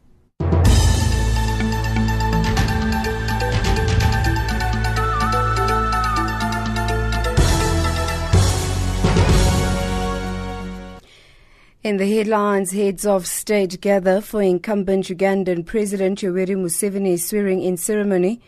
In 11.83 11.97
the 11.97 12.06
headlines, 12.06 12.70
heads 12.70 13.05
of 13.05 13.27
state 13.27 13.80
gather 13.80 14.20
for 14.20 14.41
incumbent 14.41 15.06
Ugandan 15.06 15.66
President 15.66 16.20
Yoweri 16.20 16.55
Museveni's 16.55 17.27
swearing-in 17.27 17.77
ceremony. 17.77 18.41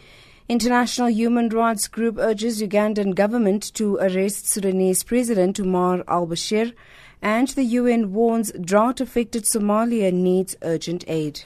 International 0.48 1.10
human 1.10 1.48
rights 1.48 1.88
group 1.88 2.16
urges 2.16 2.62
Ugandan 2.62 3.12
government 3.16 3.74
to 3.74 3.96
arrest 3.96 4.46
Sudanese 4.46 5.02
President 5.02 5.58
Omar 5.58 6.04
al-Bashir, 6.06 6.74
and 7.20 7.48
the 7.48 7.64
UN 7.64 8.12
warns 8.12 8.52
drought-affected 8.52 9.42
Somalia 9.42 10.12
needs 10.12 10.54
urgent 10.62 11.02
aid. 11.08 11.42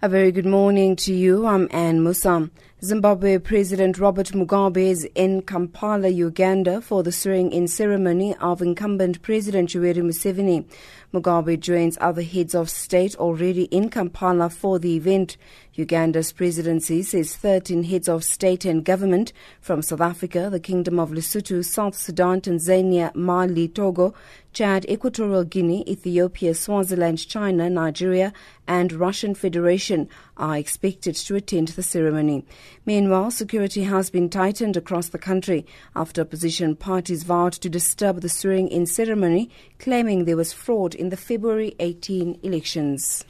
A 0.00 0.08
very 0.08 0.30
good 0.30 0.46
morning 0.46 0.94
to 0.94 1.12
you. 1.12 1.44
I'm 1.44 1.66
Anne 1.72 2.04
Musa. 2.04 2.48
Zimbabwe 2.84 3.38
President 3.38 3.98
Robert 3.98 4.28
Mugabe 4.28 4.76
is 4.76 5.02
in 5.16 5.42
Kampala, 5.42 6.06
Uganda 6.06 6.80
for 6.80 7.02
the 7.02 7.10
swearing-in 7.10 7.66
ceremony 7.66 8.36
of 8.36 8.62
incumbent 8.62 9.20
President 9.22 9.70
Yoweri 9.70 9.96
Museveni. 9.96 10.64
Mugabe 11.12 11.58
joins 11.58 11.96
other 12.02 12.22
heads 12.22 12.54
of 12.54 12.68
state 12.68 13.16
already 13.16 13.64
in 13.64 13.88
Kampala 13.88 14.50
for 14.50 14.78
the 14.78 14.94
event. 14.94 15.38
Uganda's 15.72 16.32
presidency 16.32 17.02
says 17.02 17.34
13 17.36 17.84
heads 17.84 18.08
of 18.08 18.24
state 18.24 18.64
and 18.64 18.84
government 18.84 19.32
from 19.60 19.80
South 19.80 20.00
Africa, 20.00 20.48
the 20.50 20.60
Kingdom 20.60 20.98
of 20.98 21.10
Lesotho, 21.10 21.64
South 21.64 21.96
Sudan, 21.96 22.40
Tanzania, 22.40 23.14
Mali, 23.14 23.68
Togo, 23.68 24.12
Chad, 24.52 24.84
Equatorial 24.90 25.44
Guinea, 25.44 25.84
Ethiopia, 25.88 26.52
Swaziland, 26.52 27.28
China, 27.28 27.70
Nigeria, 27.70 28.32
and 28.66 28.92
Russian 28.92 29.34
Federation 29.34 30.08
are 30.36 30.56
expected 30.56 31.14
to 31.14 31.36
attend 31.36 31.68
the 31.68 31.82
ceremony. 31.82 32.44
Meanwhile, 32.84 33.30
security 33.30 33.84
has 33.84 34.10
been 34.10 34.28
tightened 34.28 34.76
across 34.76 35.10
the 35.10 35.18
country 35.18 35.64
after 35.94 36.22
opposition 36.22 36.74
parties 36.74 37.22
vowed 37.22 37.52
to 37.54 37.68
disturb 37.68 38.20
the 38.20 38.28
swearing-in 38.28 38.86
ceremony, 38.86 39.48
claiming 39.78 40.24
there 40.24 40.36
was 40.36 40.52
fraud 40.52 40.96
in 40.98 41.10
the 41.10 41.16
February 41.16 41.74
18 41.78 42.40
elections. 42.42 43.24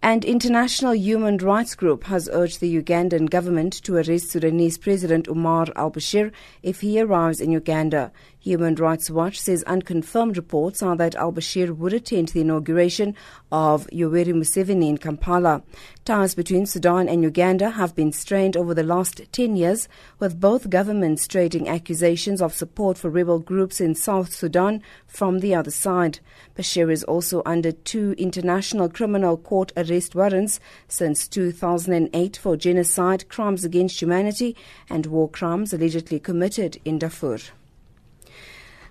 An 0.00 0.22
international 0.22 0.94
human 0.94 1.38
rights 1.38 1.74
group 1.74 2.04
has 2.04 2.28
urged 2.32 2.60
the 2.60 2.72
Ugandan 2.72 3.28
government 3.28 3.72
to 3.82 3.96
arrest 3.96 4.30
Sudanese 4.30 4.78
President 4.78 5.26
Omar 5.26 5.66
al 5.74 5.90
Bashir 5.90 6.30
if 6.62 6.82
he 6.82 7.00
arrives 7.00 7.40
in 7.40 7.50
Uganda. 7.50 8.12
Human 8.40 8.76
Rights 8.76 9.10
Watch 9.10 9.40
says 9.40 9.64
unconfirmed 9.64 10.36
reports 10.36 10.80
are 10.80 10.94
that 10.94 11.16
al 11.16 11.32
Bashir 11.32 11.76
would 11.76 11.92
attend 11.92 12.28
the 12.28 12.42
inauguration 12.42 13.16
of 13.50 13.88
Yoweri 13.88 14.32
Museveni 14.32 14.88
in 14.88 14.96
Kampala. 14.96 15.64
Ties 16.04 16.36
between 16.36 16.64
Sudan 16.64 17.08
and 17.08 17.24
Uganda 17.24 17.70
have 17.70 17.96
been 17.96 18.12
strained 18.12 18.56
over 18.56 18.74
the 18.74 18.84
last 18.84 19.22
10 19.32 19.56
years, 19.56 19.88
with 20.20 20.38
both 20.38 20.70
governments 20.70 21.26
trading 21.26 21.68
accusations 21.68 22.40
of 22.40 22.54
support 22.54 22.96
for 22.96 23.10
rebel 23.10 23.40
groups 23.40 23.80
in 23.80 23.96
South 23.96 24.32
Sudan 24.32 24.84
from 25.08 25.40
the 25.40 25.56
other 25.56 25.72
side. 25.72 26.20
Bashir 26.56 26.92
is 26.92 27.02
also 27.02 27.42
under 27.44 27.72
two 27.72 28.14
International 28.18 28.88
Criminal 28.88 29.36
Court 29.36 29.72
arrest 29.76 30.14
warrants 30.14 30.60
since 30.86 31.26
2008 31.26 32.36
for 32.36 32.56
genocide, 32.56 33.28
crimes 33.28 33.64
against 33.64 34.00
humanity, 34.00 34.54
and 34.88 35.06
war 35.06 35.28
crimes 35.28 35.72
allegedly 35.72 36.20
committed 36.20 36.78
in 36.84 37.00
Darfur. 37.00 37.40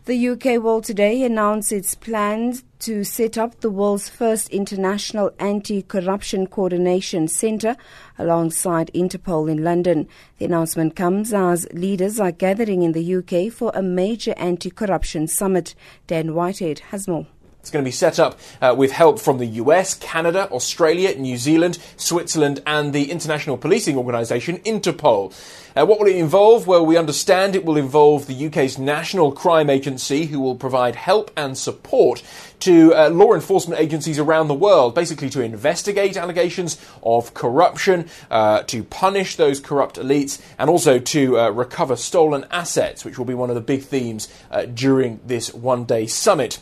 The 0.08 0.30
UK 0.30 0.64
will 0.64 0.80
today 0.80 1.22
announce 1.24 1.70
its 1.74 1.94
plans 1.94 2.64
to 2.80 3.04
set 3.04 3.38
up 3.38 3.60
the 3.60 3.70
world's 3.70 4.08
first 4.08 4.48
international 4.52 5.32
anti-corruption 5.38 6.48
coordination 6.48 7.28
centre 7.28 7.76
alongside 8.18 8.90
Interpol 8.96 9.52
in 9.52 9.66
London. 9.66 10.08
The 10.38 10.46
announcement 10.46 10.96
comes 10.96 11.34
as 11.34 11.68
leaders 11.74 12.22
are 12.22 12.32
gathering 12.32 12.84
in 12.84 12.94
the 12.94 13.16
UK 13.16 13.52
for 13.52 13.74
a 13.76 13.82
major 13.82 14.34
anti-corruption 14.38 15.28
summit. 15.28 15.76
Dan 16.08 16.34
Whitehead 16.34 16.80
has 16.92 17.06
more. 17.10 17.28
It's 17.68 17.74
going 17.74 17.84
to 17.84 17.88
be 17.88 17.92
set 17.92 18.18
up 18.18 18.40
uh, 18.62 18.74
with 18.78 18.94
help 18.94 19.20
from 19.20 19.40
the 19.40 19.46
US, 19.46 19.94
Canada, 19.94 20.50
Australia, 20.52 21.14
New 21.18 21.36
Zealand, 21.36 21.80
Switzerland, 21.98 22.64
and 22.66 22.94
the 22.94 23.12
international 23.12 23.58
policing 23.58 23.98
organisation 23.98 24.60
Interpol. 24.60 25.34
Uh, 25.76 25.86
what 25.86 26.00
will 26.00 26.08
it 26.08 26.16
involve? 26.16 26.66
Well, 26.66 26.86
we 26.86 26.96
understand 26.96 27.56
it 27.56 27.66
will 27.66 27.76
involve 27.76 28.26
the 28.26 28.48
UK's 28.48 28.80
National 28.80 29.34
Crime 29.34 29.70
Agency, 29.70 30.28
who 30.28 30.40
will 30.40 30.56
provide 30.56 30.96
help 30.96 31.30
and 31.36 31.58
support 31.58 32.24
to 32.62 32.96
uh, 32.96 33.10
law 33.10 33.34
enforcement 33.34 33.82
agencies 33.82 34.18
around 34.18 34.48
the 34.48 34.54
world, 34.54 34.96
basically 34.96 35.30
to 35.32 35.42
investigate 35.42 36.16
allegations 36.16 36.78
of 37.04 37.34
corruption, 37.34 38.08
uh, 38.32 38.64
to 38.64 38.84
punish 38.86 39.36
those 39.36 39.60
corrupt 39.60 39.98
elites, 39.98 40.42
and 40.58 40.70
also 40.70 41.00
to 41.00 41.38
uh, 41.38 41.50
recover 41.50 41.98
stolen 41.98 42.46
assets, 42.50 43.04
which 43.04 43.18
will 43.18 43.26
be 43.26 43.34
one 43.34 43.50
of 43.50 43.56
the 43.56 43.62
big 43.62 43.84
themes 43.84 44.30
uh, 44.52 44.64
during 44.66 45.20
this 45.26 45.54
one 45.54 45.84
day 45.84 46.08
summit. 46.08 46.60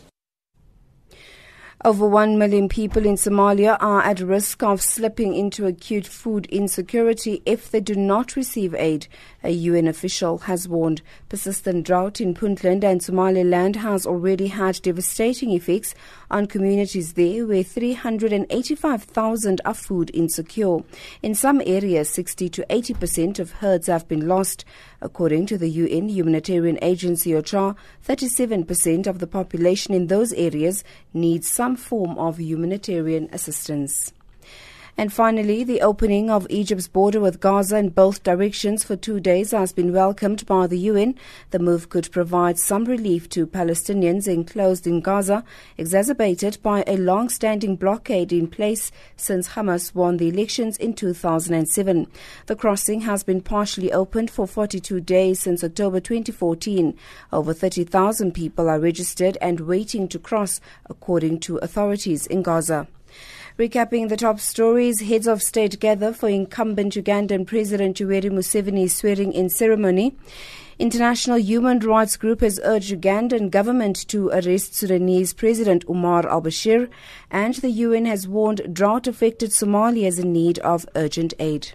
Over 1.86 2.04
1 2.08 2.36
million 2.36 2.68
people 2.68 3.06
in 3.06 3.14
Somalia 3.14 3.76
are 3.78 4.02
at 4.02 4.18
risk 4.18 4.60
of 4.64 4.82
slipping 4.82 5.36
into 5.36 5.66
acute 5.66 6.04
food 6.04 6.46
insecurity 6.46 7.42
if 7.46 7.70
they 7.70 7.78
do 7.78 7.94
not 7.94 8.34
receive 8.34 8.74
aid, 8.74 9.06
a 9.46 9.50
UN 9.50 9.86
official 9.86 10.38
has 10.38 10.68
warned. 10.68 11.00
Persistent 11.28 11.86
drought 11.86 12.20
in 12.20 12.34
Puntland 12.34 12.82
and 12.82 13.02
Somaliland 13.02 13.76
has 13.76 14.04
already 14.04 14.48
had 14.48 14.82
devastating 14.82 15.52
effects 15.52 15.94
on 16.30 16.46
communities 16.46 17.12
there 17.12 17.46
where 17.46 17.62
385,000 17.62 19.60
are 19.64 19.74
food 19.74 20.10
insecure. 20.12 20.78
In 21.22 21.34
some 21.34 21.62
areas, 21.64 22.10
60 22.10 22.48
to 22.50 22.66
80% 22.68 23.38
of 23.38 23.52
herds 23.52 23.86
have 23.86 24.08
been 24.08 24.26
lost. 24.26 24.64
According 25.00 25.46
to 25.46 25.58
the 25.58 25.70
UN 25.70 26.08
humanitarian 26.08 26.78
agency 26.82 27.30
OCHA, 27.30 27.76
37% 28.06 29.06
of 29.06 29.20
the 29.20 29.26
population 29.26 29.94
in 29.94 30.08
those 30.08 30.32
areas 30.32 30.82
needs 31.14 31.48
some 31.48 31.76
form 31.76 32.18
of 32.18 32.40
humanitarian 32.40 33.28
assistance. 33.32 34.12
And 34.98 35.12
finally, 35.12 35.62
the 35.62 35.82
opening 35.82 36.30
of 36.30 36.46
Egypt's 36.48 36.88
border 36.88 37.20
with 37.20 37.38
Gaza 37.38 37.76
in 37.76 37.90
both 37.90 38.22
directions 38.22 38.82
for 38.82 38.96
two 38.96 39.20
days 39.20 39.50
has 39.50 39.70
been 39.70 39.92
welcomed 39.92 40.46
by 40.46 40.66
the 40.66 40.78
UN. 40.78 41.16
The 41.50 41.58
move 41.58 41.90
could 41.90 42.10
provide 42.10 42.58
some 42.58 42.86
relief 42.86 43.28
to 43.30 43.46
Palestinians 43.46 44.26
enclosed 44.26 44.86
in 44.86 45.02
Gaza, 45.02 45.44
exacerbated 45.76 46.56
by 46.62 46.82
a 46.86 46.96
long 46.96 47.28
standing 47.28 47.76
blockade 47.76 48.32
in 48.32 48.46
place 48.46 48.90
since 49.16 49.48
Hamas 49.48 49.94
won 49.94 50.16
the 50.16 50.28
elections 50.28 50.78
in 50.78 50.94
2007. 50.94 52.06
The 52.46 52.56
crossing 52.56 53.02
has 53.02 53.22
been 53.22 53.42
partially 53.42 53.92
opened 53.92 54.30
for 54.30 54.46
42 54.46 55.02
days 55.02 55.40
since 55.40 55.62
October 55.62 56.00
2014. 56.00 56.96
Over 57.34 57.52
30,000 57.52 58.32
people 58.32 58.70
are 58.70 58.80
registered 58.80 59.36
and 59.42 59.60
waiting 59.60 60.08
to 60.08 60.18
cross, 60.18 60.58
according 60.88 61.40
to 61.40 61.58
authorities 61.58 62.26
in 62.26 62.40
Gaza. 62.40 62.88
Recapping 63.58 64.10
the 64.10 64.18
top 64.18 64.38
stories, 64.38 65.00
heads 65.00 65.26
of 65.26 65.42
state 65.42 65.80
gather 65.80 66.12
for 66.12 66.28
incumbent 66.28 66.92
Ugandan 66.92 67.46
President 67.46 67.96
Yoweri 67.96 68.30
Museveni's 68.30 68.94
swearing-in 68.94 69.48
ceremony. 69.48 70.14
International 70.78 71.38
Human 71.38 71.78
Rights 71.78 72.18
Group 72.18 72.42
has 72.42 72.60
urged 72.62 72.92
Ugandan 72.92 73.48
government 73.50 74.06
to 74.08 74.28
arrest 74.28 74.74
Sudanese 74.74 75.32
President 75.32 75.86
Omar 75.88 76.28
al-Bashir, 76.28 76.90
and 77.30 77.54
the 77.54 77.70
UN 77.70 78.04
has 78.04 78.28
warned 78.28 78.74
drought-affected 78.74 79.52
Somalia 79.52 80.06
is 80.06 80.18
in 80.18 80.34
need 80.34 80.58
of 80.58 80.86
urgent 80.94 81.32
aid. 81.38 81.72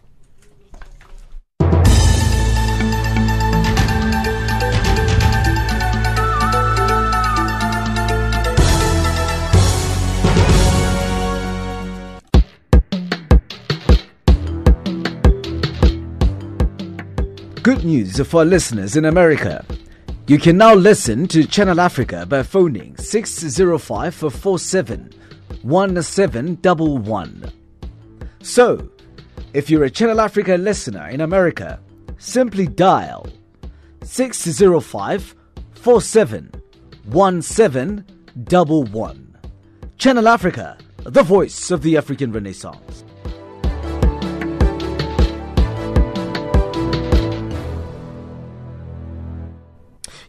Good 17.71 17.85
news 17.85 18.19
for 18.27 18.39
our 18.39 18.45
listeners 18.45 18.97
in 18.97 19.05
America. 19.05 19.65
You 20.27 20.37
can 20.37 20.57
now 20.57 20.73
listen 20.73 21.25
to 21.29 21.47
Channel 21.47 21.79
Africa 21.79 22.25
by 22.25 22.43
phoning 22.43 22.97
605 22.97 24.13
47 24.13 25.13
1711. 25.61 27.51
So, 28.41 28.89
if 29.53 29.69
you're 29.69 29.85
a 29.85 29.89
Channel 29.89 30.19
Africa 30.19 30.57
listener 30.57 31.07
in 31.07 31.21
America, 31.21 31.79
simply 32.17 32.67
dial 32.67 33.25
605 34.03 35.33
47 35.75 36.51
1711. 37.05 39.37
Channel 39.97 40.27
Africa, 40.27 40.77
the 41.03 41.23
voice 41.23 41.71
of 41.71 41.83
the 41.83 41.95
African 41.95 42.33
Renaissance. 42.33 43.05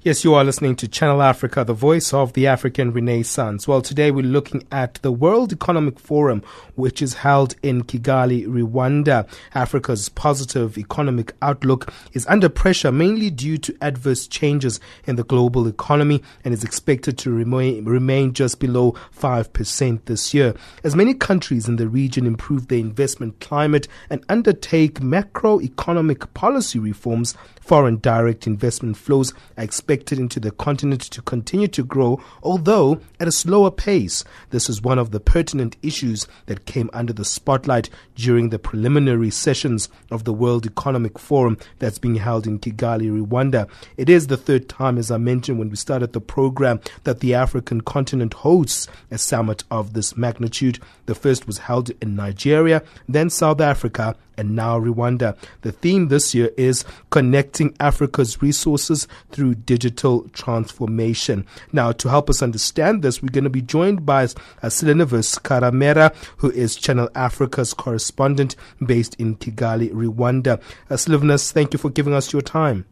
Yes, 0.05 0.25
you 0.25 0.35
are 0.35 0.43
listening 0.43 0.75
to 0.77 0.89
Channel 0.89 1.23
Africa, 1.23 1.63
the 1.63 1.75
voice 1.75 2.13
of 2.13 2.33
the 2.33 2.49
African 2.49 2.93
Renaissance. 2.93 3.69
Well, 3.69 3.81
today 3.81 4.11
we're 4.11 4.25
looking 4.25 4.67
at 4.73 4.95
the 4.95 5.13
World 5.13 5.53
Economic 5.53 6.01
Forum, 6.01 6.43
which 6.75 7.01
is 7.01 7.15
held 7.15 7.55
in 7.63 7.85
Kigali, 7.85 8.45
Rwanda. 8.49 9.29
Africa's 9.55 10.09
positive 10.09 10.77
economic 10.77 11.33
outlook 11.41 11.93
is 12.15 12.27
under 12.27 12.49
pressure 12.49 12.91
mainly 12.91 13.31
due 13.31 13.57
to 13.59 13.77
adverse 13.81 14.27
changes 14.27 14.81
in 15.05 15.15
the 15.15 15.23
global 15.23 15.69
economy 15.69 16.21
and 16.45 16.53
is 16.53 16.65
expected 16.65 17.17
to 17.19 17.31
remain, 17.31 17.85
remain 17.85 18.33
just 18.33 18.59
below 18.59 18.97
5% 19.17 20.05
this 20.07 20.35
year. 20.35 20.53
As 20.83 20.97
many 20.97 21.15
countries 21.15 21.69
in 21.69 21.77
the 21.77 21.87
region 21.87 22.27
improve 22.27 22.67
their 22.67 22.81
investment 22.81 23.39
climate 23.39 23.87
and 24.11 24.25
undertake 24.29 24.95
macroeconomic 24.95 26.35
policy 26.35 26.81
reforms, 26.81 27.37
foreign 27.63 27.97
direct 27.99 28.47
investment 28.47 28.97
flows 28.97 29.33
are 29.57 29.65
expected 29.65 30.19
into 30.19 30.41
the 30.41 30.51
continent 30.51 31.01
to 31.01 31.23
continue 31.23 31.69
to 31.69 31.85
grow, 31.85 32.21
although 32.43 33.01
at 33.19 33.29
a 33.29 33.33
slower 33.33 33.71
pace. 33.71 34.25
This 34.51 34.69
is 34.69 34.83
one 34.83 34.99
of 34.99 35.11
the 35.11 35.21
pertinent 35.21 35.77
issues 35.83 36.27
that 36.47 36.67
came 36.67 36.91
under 36.93 37.13
the 37.13 37.25
spotlight 37.25 37.89
during 38.17 38.51
the 38.51 38.59
preliminary 38.59 39.31
sessions 39.31 39.89
of 40.11 40.25
the 40.25 40.33
World 40.33 40.67
Economic 40.67 41.19
Forum 41.19 41.57
that's 41.79 41.99
being 41.99 42.17
held 42.17 42.47
in 42.47 42.59
Kigali, 42.59 43.11
Rwanda. 43.27 43.69
It 43.97 44.09
is 44.09 44.27
the 44.27 44.37
third 44.37 44.69
time, 44.69 44.99
as 44.99 45.11
I 45.11 45.17
mentioned 45.17 45.59
when 45.59 45.71
we 45.71 45.77
started 45.77 46.13
the 46.13 46.21
program, 46.21 46.81
that 47.05 47.21
the 47.21 47.35
African 47.35 47.81
continent 47.81 48.35
hosts 48.35 48.89
a 49.11 49.19
summit 49.19 49.65
of 49.71 49.93
this 49.93 50.17
magnitude. 50.17 50.79
The 51.07 51.15
first 51.15 51.47
was 51.47 51.59
held 51.59 51.91
in 52.01 52.17
Nigeria, 52.17 52.83
then 53.09 53.31
South 53.31 53.61
Africa, 53.61 54.17
and 54.37 54.57
now 54.57 54.79
Rwanda. 54.79 55.37
The 55.63 55.73
theme 55.73 56.09
this 56.09 56.35
year 56.35 56.51
is 56.57 56.85
connecting 57.11 57.75
Africa's 57.81 58.43
resources 58.43 59.09
through 59.31 59.57
digital 59.57 60.29
transformation. 60.31 61.47
Now, 61.73 61.93
to 61.93 62.09
help 62.09 62.31
us 62.31 62.43
understand 62.43 63.03
this, 63.03 63.23
we're 63.23 63.29
going 63.29 63.45
to 63.45 63.51
be 63.51 63.63
joined 63.63 64.05
by 64.07 64.27
Sylvanus 64.27 65.39
Karamera, 65.39 66.15
who 66.39 66.51
is 66.51 66.77
Channel 66.77 67.09
Africa's 67.15 67.75
correspondent 67.75 68.57
based 68.85 69.15
in 69.17 69.37
Kigali, 69.37 69.91
Rwanda. 69.91 70.61
Uh, 70.91 71.37
thank 71.39 71.73
you 71.73 71.79
for 71.79 71.91
giving 71.91 72.15
us 72.15 72.33
your 72.33 72.43
time. 72.43 72.87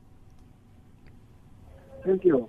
Thank 2.04 2.24
you. 2.24 2.48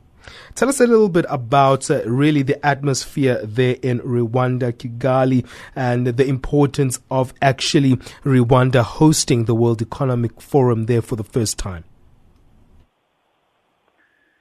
Tell 0.55 0.69
us 0.69 0.79
a 0.79 0.87
little 0.87 1.09
bit 1.09 1.25
about 1.29 1.89
uh, 1.89 2.03
really 2.05 2.41
the 2.43 2.63
atmosphere 2.65 3.39
there 3.43 3.77
in 3.81 3.99
Rwanda, 3.99 4.71
Kigali, 4.71 5.45
and 5.75 6.07
the 6.07 6.25
importance 6.25 6.99
of 7.09 7.33
actually 7.41 7.97
Rwanda 8.23 8.83
hosting 8.83 9.45
the 9.45 9.55
World 9.55 9.81
Economic 9.81 10.41
Forum 10.41 10.85
there 10.85 11.01
for 11.01 11.15
the 11.15 11.23
first 11.23 11.57
time. 11.57 11.83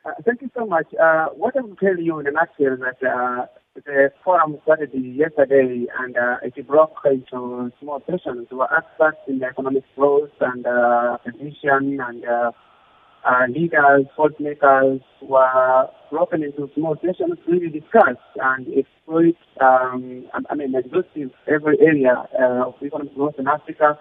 Uh, 0.05 0.12
thank 0.25 0.43
you 0.43 0.50
so 0.56 0.67
much. 0.67 0.87
Uh, 0.94 1.27
what 1.29 1.56
I 1.56 1.61
will 1.61 1.77
tell 1.77 1.99
you 1.99 2.19
in 2.21 2.27
a 2.27 2.31
nutshell 2.31 2.73
is 2.73 2.81
that 2.81 3.06
uh, 3.06 3.47
the 3.75 4.12
forum 4.25 4.59
started 4.62 4.91
yesterday 4.94 5.87
and 6.00 6.17
uh, 6.17 6.37
it 6.43 6.67
broke 6.67 6.97
into 7.05 7.71
small 7.81 8.03
sessions. 8.11 8.49
We 8.50 8.56
were 8.56 8.77
experts 8.77 9.19
in 9.29 9.38
the 9.38 9.47
economic 9.47 9.85
growth 9.94 10.31
and 10.41 10.67
uh, 10.67 11.19
and 11.25 11.35
uh, 13.25 13.28
uh, 13.28 13.46
leaders, 13.49 14.06
policymakers 14.17 15.00
were 15.22 15.87
broken 16.11 16.43
into 16.43 16.70
small 16.75 16.96
sessions 16.96 17.38
to 17.46 17.52
really 17.52 17.69
discuss 17.69 18.17
and 18.37 18.67
exploit, 18.76 19.37
um, 19.61 20.26
I 20.49 20.55
mean, 20.55 20.75
exhaustive 20.75 21.31
every 21.46 21.78
area 21.81 22.25
uh, 22.38 22.69
of 22.69 22.75
economic 22.82 23.14
growth 23.14 23.34
in 23.38 23.46
Africa 23.46 23.99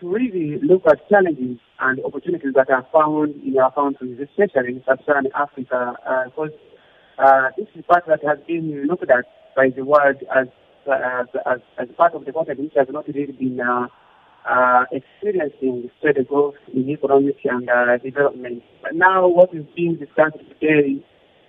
to 0.00 0.08
really 0.08 0.58
look 0.62 0.82
at 0.86 1.08
challenges 1.08 1.58
and 1.80 2.04
opportunities 2.04 2.54
that 2.54 2.70
are 2.70 2.86
found 2.92 3.34
in 3.44 3.58
our 3.58 3.72
countries, 3.72 4.18
especially 4.20 4.74
in 4.74 4.82
sub-Saharan 4.86 5.26
Africa, 5.34 5.94
because 6.26 6.50
uh, 7.18 7.48
this 7.56 7.66
is 7.74 7.84
part 7.86 8.04
that 8.06 8.20
has 8.24 8.38
been 8.46 8.86
looked 8.86 9.10
at 9.10 9.24
by 9.56 9.70
the 9.74 9.84
world 9.84 10.16
as 10.34 10.46
as, 10.88 11.26
as, 11.44 11.58
as 11.78 11.88
part 11.96 12.14
of 12.14 12.24
the 12.24 12.32
continent 12.32 12.60
which 12.60 12.72
has 12.74 12.86
not 12.90 13.06
really 13.08 13.32
been 13.32 13.60
uh, 13.60 13.88
uh, 14.48 14.84
experiencing 14.92 15.90
steady 15.98 16.24
growth 16.24 16.54
in 16.72 16.88
economic 16.88 17.36
and 17.44 17.68
uh, 17.68 17.98
development. 17.98 18.62
But 18.82 18.94
now 18.94 19.28
what 19.28 19.54
is 19.54 19.64
being 19.76 19.96
discussed 19.96 20.38
today 20.60 21.04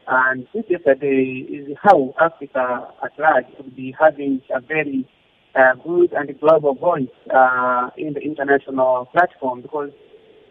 and 0.07 0.47
since 0.53 0.65
yesterday 0.69 1.45
is 1.49 1.77
how 1.81 2.13
Africa 2.19 2.87
at 3.03 3.11
large 3.19 3.45
will 3.57 3.69
be 3.75 3.95
having 3.99 4.41
a 4.53 4.59
very 4.59 5.07
uh, 5.55 5.75
good 5.75 6.13
and 6.13 6.39
global 6.39 6.73
voice 6.75 7.07
uh, 7.33 7.89
in 7.97 8.13
the 8.13 8.19
international 8.21 9.07
platform 9.11 9.61
because 9.61 9.91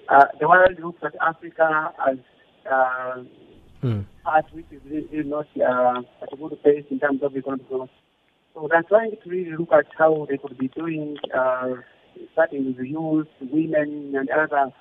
uh, 0.09 0.25
the 0.41 0.49
world 0.49 0.79
looks 0.83 1.03
at 1.05 1.15
Africa 1.21 1.93
as 2.09 2.19
uh, 2.71 3.23
part 4.25 4.45
which 4.53 4.67
is 4.71 4.81
really 4.91 5.29
not 5.29 5.47
uh, 5.57 6.03
at 6.23 6.33
a 6.33 6.37
good 6.37 6.63
pace 6.63 6.85
in 6.91 6.99
terms 6.99 7.23
of 7.23 7.37
economic 7.37 7.69
growth. 7.69 7.91
So 8.55 8.69
they're 8.71 8.83
trying 8.83 9.13
to 9.23 9.31
really 9.31 9.53
look 9.57 9.73
at 9.73 9.87
how 9.97 10.27
they 10.29 10.37
could 10.37 10.59
be 10.59 10.69
doing, 10.69 11.17
uh, 11.37 11.75
starting 12.33 12.67
with 12.67 12.87
youth, 12.87 13.29
women, 13.41 14.15
and 14.17 14.29
other 14.31 14.73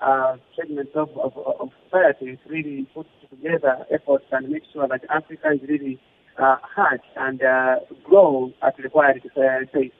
uh, 0.00 0.36
segments 0.54 0.92
of, 0.94 1.08
of, 1.16 1.36
of 1.36 1.70
society 1.84 2.38
really 2.48 2.86
put 2.94 3.06
together 3.30 3.84
efforts 3.90 4.24
and 4.32 4.48
make 4.48 4.62
sure 4.72 4.86
that 4.88 5.02
Africa 5.10 5.52
is 5.52 5.60
really 5.68 6.00
uh, 6.38 6.56
heard 6.74 7.00
and 7.16 7.42
uh, 7.42 7.76
grow 8.04 8.52
at 8.62 8.78
required 8.78 9.22
uh, 9.36 9.64
pace. 9.72 9.92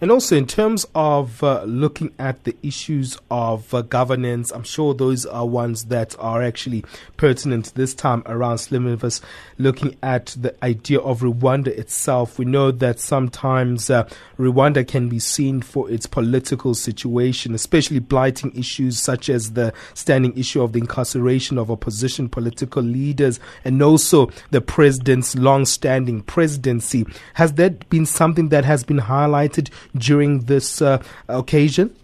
And 0.00 0.12
also, 0.12 0.36
in 0.36 0.46
terms 0.46 0.86
of 0.94 1.42
uh, 1.42 1.64
looking 1.64 2.12
at 2.20 2.44
the 2.44 2.54
issues 2.62 3.18
of 3.32 3.74
uh, 3.74 3.82
governance, 3.82 4.52
I'm 4.52 4.62
sure 4.62 4.94
those 4.94 5.26
are 5.26 5.44
ones 5.44 5.86
that 5.86 6.14
are 6.20 6.40
actually 6.40 6.84
pertinent 7.16 7.74
this 7.74 7.94
time 7.94 8.22
around 8.26 8.58
Sliminus. 8.58 9.20
Looking 9.58 9.96
at 10.00 10.36
the 10.38 10.54
idea 10.64 11.00
of 11.00 11.22
Rwanda 11.22 11.66
itself, 11.66 12.38
we 12.38 12.44
know 12.44 12.70
that 12.70 13.00
sometimes 13.00 13.90
uh, 13.90 14.08
Rwanda 14.38 14.86
can 14.86 15.08
be 15.08 15.18
seen 15.18 15.62
for 15.62 15.90
its 15.90 16.06
political 16.06 16.74
situation, 16.74 17.52
especially 17.56 17.98
blighting 17.98 18.56
issues 18.56 19.00
such 19.00 19.28
as 19.28 19.54
the 19.54 19.72
standing 19.94 20.36
issue 20.38 20.62
of 20.62 20.74
the 20.74 20.78
incarceration 20.78 21.58
of 21.58 21.72
opposition 21.72 22.28
political 22.28 22.84
leaders 22.84 23.40
and 23.64 23.82
also 23.82 24.30
the 24.52 24.60
president's 24.60 25.34
long 25.34 25.64
standing 25.64 26.22
presidency. 26.22 27.04
Has 27.34 27.54
that 27.54 27.88
been 27.90 28.06
something 28.06 28.50
that 28.50 28.64
has 28.64 28.84
been 28.84 28.98
highlighted 28.98 29.70
during 29.96 30.40
this 30.46 30.82
uh, 30.82 31.02
occasion? 31.28 31.94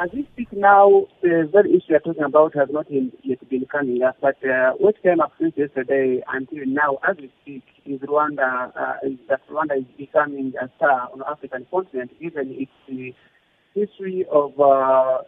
As 0.00 0.10
we 0.12 0.28
speak 0.32 0.52
now, 0.52 1.08
the 1.22 1.48
very 1.50 1.70
issue 1.70 1.86
you're 1.88 1.98
talking 1.98 2.22
about 2.22 2.54
has 2.54 2.68
not 2.70 2.86
yet 2.88 3.48
been 3.50 3.66
coming 3.66 4.00
up, 4.04 4.16
but 4.20 4.36
uh, 4.48 4.70
what 4.78 4.94
came 5.02 5.20
up 5.20 5.32
since 5.40 5.54
yesterday 5.56 6.22
until 6.32 6.64
now, 6.66 6.98
as 7.08 7.16
we 7.16 7.32
speak, 7.42 7.64
is 7.84 8.00
Rwanda, 8.02 8.70
uh, 8.76 8.94
is 9.02 9.18
that 9.28 9.40
Rwanda 9.48 9.76
is 9.76 9.86
becoming 9.96 10.52
a 10.62 10.70
star 10.76 11.08
on 11.12 11.18
the 11.18 11.28
African 11.28 11.66
continent, 11.68 12.12
given 12.20 12.68
its 12.86 13.16
history 13.74 14.24
of 14.30 14.58
uh, 14.60 15.18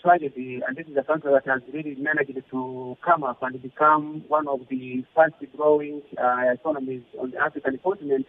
tragedy, 0.00 0.60
and 0.66 0.76
this 0.76 0.86
is 0.86 0.96
a 0.96 1.02
country 1.02 1.32
that 1.32 1.46
has 1.50 1.62
really 1.72 1.96
managed 1.96 2.38
to 2.50 2.96
come 3.04 3.24
up 3.24 3.42
and 3.42 3.60
become 3.60 4.22
one 4.28 4.46
of 4.46 4.60
the 4.70 5.04
fastest 5.16 5.56
growing 5.56 6.00
uh, 6.16 6.52
economies 6.52 7.02
on 7.20 7.32
the 7.32 7.38
African 7.38 7.78
continent 7.82 8.26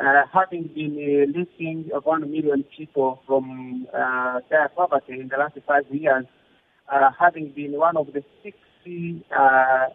uh, 0.00 0.22
having 0.32 0.64
been 0.74 0.96
uh, 0.96 1.38
lifting 1.38 1.90
million 2.30 2.64
people 2.76 3.20
from 3.26 3.86
uh, 3.94 4.40
their 4.48 4.68
poverty 4.70 5.20
in 5.20 5.28
the 5.28 5.36
last 5.36 5.58
five 5.66 5.84
years, 5.90 6.24
uh, 6.90 7.10
having 7.18 7.50
been 7.54 7.72
one 7.72 7.96
of 7.96 8.06
the 8.12 8.24
60, 8.42 9.24
uh, 9.30 9.40
uh, 9.40 9.86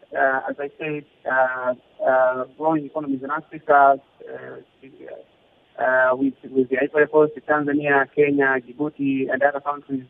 as 0.50 0.56
I 0.60 0.70
said, 0.78 1.06
uh, 1.30 1.74
uh, 2.08 2.46
growing 2.58 2.86
economies 2.86 3.22
in 3.24 3.32
Africa, 3.32 3.96
uh, 4.30 5.82
uh, 5.82 6.16
with, 6.16 6.34
with 6.52 6.70
the 6.70 6.78
Ivory 6.82 7.08
Coast, 7.08 7.34
Tanzania, 7.50 8.06
Kenya, 8.16 8.58
Djibouti, 8.62 9.32
and 9.32 9.42
other 9.42 9.60
countries. 9.60 10.06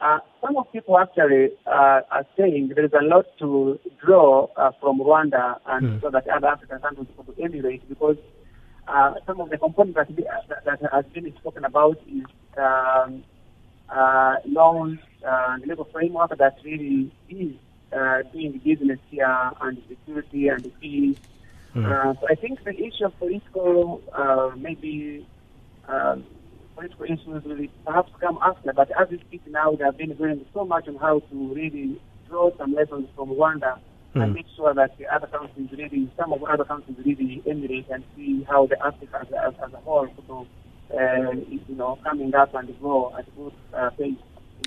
Uh, 0.00 0.18
some 0.42 0.56
of 0.56 0.70
people 0.72 0.98
actually 0.98 1.48
uh, 1.66 2.00
are 2.10 2.26
saying 2.36 2.70
there 2.74 2.84
is 2.84 2.90
a 2.92 3.04
lot 3.04 3.24
to 3.38 3.78
draw 4.04 4.46
uh, 4.56 4.70
from 4.80 4.98
Rwanda 4.98 5.58
and 5.66 5.86
Mm. 5.86 6.00
so 6.02 6.10
that 6.10 6.26
other 6.28 6.48
African 6.48 6.80
countries 6.80 7.06
could 7.16 7.34
emulate 7.42 7.88
because 7.88 8.16
uh, 8.88 9.14
some 9.26 9.40
of 9.40 9.50
the 9.50 9.58
components 9.58 9.96
that, 9.96 10.38
that, 10.48 10.64
that 10.80 10.92
has 10.92 11.04
been 11.06 11.34
spoken 11.36 11.64
about 11.64 11.98
is 12.08 12.24
um, 12.56 13.24
uh, 13.88 14.36
laws 14.44 14.96
uh, 15.26 15.46
and 15.50 15.66
legal 15.66 15.84
framework 15.86 16.36
that 16.36 16.56
really 16.64 17.12
is 17.28 17.54
uh, 17.92 18.22
doing 18.32 18.60
business 18.64 18.98
here 19.10 19.50
and 19.60 19.82
security 19.88 20.48
and 20.48 20.64
the 20.64 20.70
peace. 20.80 21.18
Uh, 21.76 22.14
so 22.14 22.26
I 22.30 22.34
think 22.34 22.64
the 22.64 22.74
issue 22.74 23.04
of 23.04 23.18
political, 23.18 24.02
uh, 24.14 24.50
maybe 24.56 25.26
um, 25.88 26.24
political 26.74 27.04
issues 27.04 27.44
will 27.44 27.66
perhaps 27.84 28.10
come 28.18 28.38
after, 28.40 28.72
but 28.72 28.90
as 28.98 29.10
we 29.10 29.18
speak 29.18 29.46
now, 29.46 29.72
they 29.72 29.84
have 29.84 29.98
been 29.98 30.14
doing 30.14 30.46
so 30.54 30.64
much 30.64 30.88
on 30.88 30.96
how 30.96 31.18
to 31.18 31.54
really 31.54 32.00
draw 32.28 32.56
some 32.56 32.72
lessons 32.72 33.08
from 33.14 33.28
Rwanda 33.28 33.78
and 34.22 34.34
make 34.34 34.46
sure 34.56 34.72
that 34.74 34.96
the 34.98 35.06
other 35.14 35.26
countries 35.26 35.68
really, 35.72 36.10
some 36.18 36.32
of 36.32 36.40
the 36.40 36.46
other 36.46 36.64
countries 36.64 36.96
really 37.04 37.42
emulate 37.46 37.88
and 37.90 38.04
see 38.14 38.44
how 38.44 38.66
the 38.66 38.78
Africa 38.84 39.20
as, 39.20 39.28
as, 39.32 39.54
as 39.66 39.72
a 39.72 39.76
whole 39.78 40.06
could, 40.06 40.46
uh, 40.96 41.32
you 41.48 41.60
know, 41.68 41.98
coming 42.04 42.34
up 42.34 42.54
and 42.54 42.78
grow 42.80 43.14
at 43.18 43.26
a 43.26 43.30
good 43.32 43.52
uh, 43.74 43.90
pace. 43.90 44.14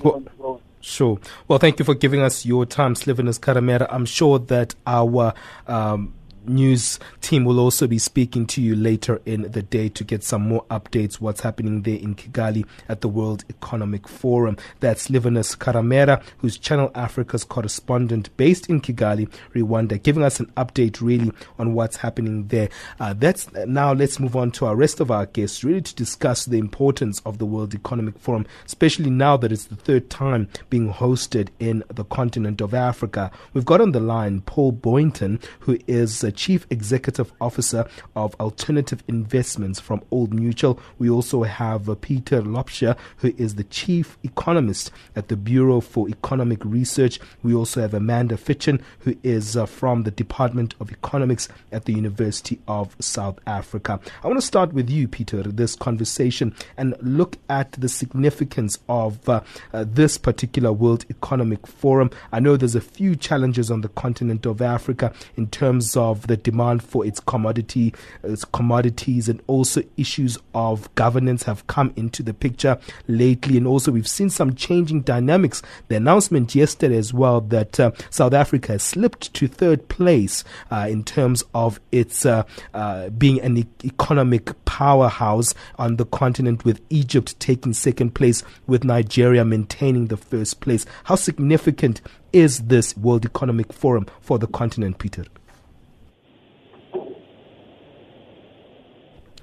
Well-. 0.03 0.61
Sure. 0.81 1.19
Well, 1.47 1.59
thank 1.59 1.79
you 1.79 1.83
for 1.83 1.93
giving 1.93 2.21
us 2.21 2.45
your 2.45 2.65
time, 2.65 2.95
Sylvanus 2.95 3.37
Karamera. 3.37 3.85
I'm 3.89 4.05
sure 4.05 4.39
that 4.39 4.75
our 4.87 5.33
um, 5.67 6.13
news 6.49 6.99
team 7.21 7.45
will 7.45 7.59
also 7.59 7.87
be 7.87 7.99
speaking 7.99 8.45
to 8.47 8.61
you 8.61 8.75
later 8.75 9.21
in 9.25 9.43
the 9.43 9.61
day 9.61 9.89
to 9.89 10.03
get 10.03 10.23
some 10.23 10.41
more 10.41 10.65
updates 10.65 11.15
what's 11.15 11.41
happening 11.41 11.83
there 11.83 11.97
in 11.97 12.15
Kigali 12.15 12.65
at 12.87 13.01
the 13.01 13.07
World 13.07 13.45
Economic 13.49 14.07
Forum. 14.07 14.57
That's 14.79 15.07
Livinus 15.07 15.57
Karamera, 15.57 16.21
who's 16.39 16.57
Channel 16.57 16.91
Africa's 16.95 17.43
correspondent 17.43 18.35
based 18.37 18.69
in 18.69 18.81
Kigali, 18.81 19.29
Rwanda, 19.53 20.01
giving 20.01 20.23
us 20.23 20.39
an 20.39 20.47
update 20.57 21.01
really 21.01 21.31
on 21.57 21.73
what's 21.73 21.97
happening 21.97 22.47
there. 22.47 22.69
Uh, 22.99 23.13
that's 23.13 23.51
now 23.65 23.93
let's 23.93 24.19
move 24.19 24.35
on 24.35 24.51
to 24.51 24.65
our 24.65 24.75
rest 24.75 24.99
of 24.99 25.11
our 25.11 25.25
guests, 25.27 25.63
really 25.63 25.81
to 25.81 25.95
discuss 25.95 26.45
the 26.45 26.57
importance 26.57 27.21
of 27.25 27.37
the 27.37 27.45
World 27.45 27.73
Economic 27.73 28.17
Forum, 28.17 28.45
especially 28.65 29.09
now 29.09 29.37
that 29.37 29.51
it's 29.51 29.65
the 29.65 29.75
third 29.75 30.09
time 30.09 30.49
being 30.69 30.91
hosted 30.91 31.49
in 31.59 31.83
the 31.89 32.03
continent 32.05 32.61
of 32.61 32.73
Africa. 32.73 33.31
We've 33.53 33.65
got 33.65 33.81
on 33.81 33.91
the 33.91 33.99
line 33.99 34.41
Paul 34.41 34.71
Boynton, 34.71 35.39
who 35.59 35.77
is 35.87 36.21
the 36.21 36.31
Chief 36.39 36.65
Executive 36.69 37.33
Officer 37.41 37.85
of 38.15 38.33
Alternative 38.35 39.03
Investments 39.09 39.77
from 39.81 40.01
Old 40.09 40.33
Mutual. 40.33 40.79
We 40.97 41.09
also 41.09 41.43
have 41.43 41.89
uh, 41.89 41.95
Peter 41.95 42.41
Laubscher, 42.41 42.95
who 43.17 43.33
is 43.37 43.55
the 43.55 43.65
Chief 43.65 44.17
Economist 44.23 44.89
at 45.17 45.27
the 45.27 45.35
Bureau 45.35 45.81
for 45.81 46.07
Economic 46.07 46.63
Research. 46.63 47.19
We 47.43 47.53
also 47.53 47.81
have 47.81 47.93
Amanda 47.93 48.37
Fitchen, 48.37 48.81
who 48.99 49.17
is 49.21 49.57
uh, 49.57 49.65
from 49.65 50.03
the 50.03 50.11
Department 50.11 50.75
of 50.79 50.89
Economics 50.93 51.49
at 51.73 51.83
the 51.83 51.91
University 51.91 52.57
of 52.69 52.95
South 53.01 53.37
Africa. 53.45 53.99
I 54.23 54.27
want 54.27 54.39
to 54.39 54.47
start 54.47 54.71
with 54.71 54.89
you, 54.89 55.09
Peter, 55.09 55.43
this 55.43 55.75
conversation 55.75 56.55
and 56.77 56.95
look 57.01 57.35
at 57.49 57.73
the 57.73 57.89
significance 57.89 58.79
of 58.87 59.27
uh, 59.27 59.41
uh, 59.73 59.83
this 59.85 60.17
particular 60.17 60.71
World 60.71 61.03
Economic 61.09 61.67
Forum. 61.67 62.11
I 62.31 62.39
know 62.39 62.55
there's 62.55 62.75
a 62.75 62.81
few 62.81 63.17
challenges 63.17 63.69
on 63.69 63.81
the 63.81 63.89
continent 63.89 64.45
of 64.45 64.61
Africa 64.61 65.11
in 65.35 65.47
terms 65.47 65.97
of 65.97 66.28
the 66.29 66.37
demand 66.37 66.81
for 66.81 67.05
its 67.05 67.19
commodity, 67.19 67.93
its 68.23 68.45
commodities, 68.45 69.27
and 69.27 69.41
also 69.47 69.81
issues 69.97 70.37
of 70.53 70.93
governance 70.95 71.43
have 71.43 71.67
come 71.67 71.91
into 71.97 72.23
the 72.23 72.33
picture 72.33 72.79
lately. 73.07 73.57
And 73.57 73.67
also, 73.67 73.91
we've 73.91 74.07
seen 74.07 74.29
some 74.29 74.55
changing 74.55 75.01
dynamics. 75.01 75.61
The 75.89 75.97
announcement 75.97 76.55
yesterday 76.55 76.97
as 76.97 77.13
well 77.13 77.41
that 77.41 77.79
uh, 77.79 77.91
South 78.09 78.33
Africa 78.33 78.73
has 78.73 78.83
slipped 78.83 79.33
to 79.33 79.47
third 79.47 79.89
place 79.89 80.43
uh, 80.71 80.87
in 80.89 81.03
terms 81.03 81.43
of 81.53 81.79
its 81.91 82.25
uh, 82.25 82.43
uh, 82.73 83.09
being 83.09 83.41
an 83.41 83.57
e- 83.57 83.67
economic 83.83 84.53
powerhouse 84.65 85.53
on 85.77 85.97
the 85.97 86.05
continent, 86.05 86.63
with 86.63 86.79
Egypt 86.89 87.39
taking 87.39 87.73
second 87.73 88.13
place, 88.13 88.43
with 88.67 88.83
Nigeria 88.83 89.43
maintaining 89.43 90.07
the 90.07 90.17
first 90.17 90.61
place. 90.61 90.85
How 91.05 91.15
significant 91.15 92.01
is 92.31 92.59
this 92.59 92.95
World 92.95 93.25
Economic 93.25 93.73
Forum 93.73 94.05
for 94.21 94.37
the 94.37 94.47
continent, 94.47 94.99
Peter? 94.99 95.25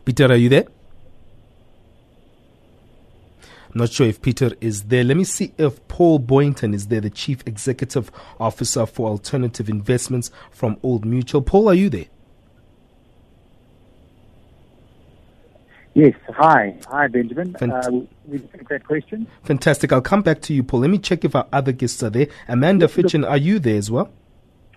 Peter, 0.06 0.26
are 0.26 0.36
you 0.36 0.48
there? 0.48 0.64
I'm 3.42 3.80
not 3.80 3.90
sure 3.90 4.06
if 4.06 4.22
Peter 4.22 4.52
is 4.60 4.84
there. 4.84 5.02
Let 5.04 5.16
me 5.16 5.24
see 5.24 5.52
if 5.58 5.86
Paul 5.88 6.20
Boynton 6.20 6.72
is 6.72 6.86
there, 6.86 7.00
the 7.00 7.10
Chief 7.10 7.42
Executive 7.44 8.10
Officer 8.40 8.86
for 8.86 9.08
Alternative 9.10 9.68
Investments 9.68 10.30
from 10.52 10.78
Old 10.84 11.04
Mutual. 11.04 11.42
Paul, 11.42 11.68
are 11.68 11.74
you 11.74 11.90
there? 11.90 12.06
Yes. 15.94 16.14
Hi. 16.28 16.76
Hi, 16.88 17.08
Benjamin. 17.08 17.54
Fant- 17.54 17.72
Uh, 17.72 18.06
we 18.26 18.38
take 18.38 18.68
that 18.68 18.84
question. 18.86 19.26
Fantastic. 19.42 19.92
I'll 19.92 20.00
come 20.02 20.22
back 20.22 20.40
to 20.42 20.54
you, 20.54 20.62
Paul. 20.62 20.80
Let 20.80 20.90
me 20.90 20.98
check 20.98 21.24
if 21.24 21.34
our 21.34 21.48
other 21.52 21.72
guests 21.72 22.00
are 22.04 22.10
there. 22.10 22.28
Amanda 22.48 22.86
Fitchen, 22.86 23.24
are 23.28 23.36
you 23.38 23.58
there 23.58 23.76
as 23.76 23.90
well? 23.90 24.10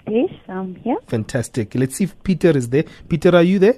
Yes, 0.07 0.31
I'm 0.47 0.73
here. 0.75 0.97
Fantastic. 1.05 1.75
Let's 1.75 1.97
see 1.97 2.05
if 2.05 2.21
Peter 2.23 2.49
is 2.57 2.69
there. 2.69 2.85
Peter, 3.09 3.35
are 3.35 3.43
you 3.43 3.59
there? 3.59 3.75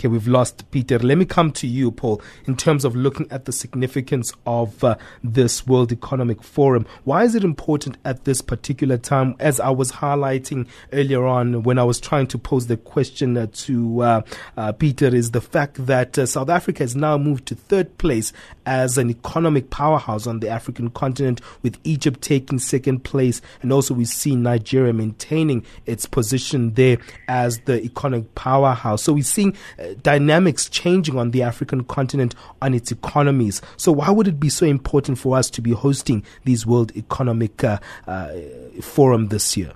Okay, 0.00 0.08
we've 0.08 0.26
lost 0.26 0.70
Peter. 0.70 0.98
Let 0.98 1.18
me 1.18 1.26
come 1.26 1.52
to 1.52 1.66
you, 1.66 1.90
Paul, 1.90 2.22
in 2.46 2.56
terms 2.56 2.86
of 2.86 2.96
looking 2.96 3.30
at 3.30 3.44
the 3.44 3.52
significance 3.52 4.32
of 4.46 4.82
uh, 4.82 4.96
this 5.22 5.66
World 5.66 5.92
Economic 5.92 6.42
Forum. 6.42 6.86
Why 7.04 7.24
is 7.24 7.34
it 7.34 7.44
important 7.44 7.98
at 8.02 8.24
this 8.24 8.40
particular 8.40 8.96
time? 8.96 9.36
As 9.38 9.60
I 9.60 9.68
was 9.68 9.92
highlighting 9.92 10.68
earlier 10.94 11.26
on 11.26 11.64
when 11.64 11.78
I 11.78 11.84
was 11.84 12.00
trying 12.00 12.28
to 12.28 12.38
pose 12.38 12.66
the 12.66 12.78
question 12.78 13.36
uh, 13.36 13.48
to 13.52 14.00
uh, 14.00 14.22
uh, 14.56 14.72
Peter, 14.72 15.14
is 15.14 15.32
the 15.32 15.42
fact 15.42 15.84
that 15.84 16.16
uh, 16.18 16.24
South 16.24 16.48
Africa 16.48 16.82
has 16.82 16.96
now 16.96 17.18
moved 17.18 17.44
to 17.48 17.54
third 17.54 17.98
place 17.98 18.32
as 18.64 18.96
an 18.96 19.10
economic 19.10 19.68
powerhouse 19.68 20.26
on 20.26 20.40
the 20.40 20.48
African 20.48 20.88
continent, 20.88 21.42
with 21.60 21.76
Egypt 21.84 22.22
taking 22.22 22.58
second 22.58 23.04
place, 23.04 23.42
and 23.60 23.70
also 23.70 23.92
we 23.92 24.06
see 24.06 24.34
Nigeria 24.34 24.94
maintaining 24.94 25.62
its 25.84 26.06
position 26.06 26.72
there 26.72 26.96
as 27.28 27.58
the 27.66 27.82
economic 27.84 28.34
powerhouse. 28.34 29.02
So 29.02 29.12
we're 29.12 29.24
seeing 29.24 29.54
uh, 29.78 29.89
dynamics 29.94 30.68
changing 30.68 31.18
on 31.18 31.30
the 31.30 31.42
African 31.42 31.84
continent 31.84 32.34
on 32.62 32.74
its 32.74 32.90
economies. 32.90 33.60
So 33.76 33.92
why 33.92 34.10
would 34.10 34.28
it 34.28 34.40
be 34.40 34.48
so 34.48 34.66
important 34.66 35.18
for 35.18 35.36
us 35.36 35.50
to 35.50 35.62
be 35.62 35.72
hosting 35.72 36.24
these 36.44 36.66
World 36.66 36.92
Economic 36.96 37.62
uh, 37.64 37.78
uh, 38.06 38.32
Forum 38.80 39.28
this 39.28 39.56
year? 39.56 39.72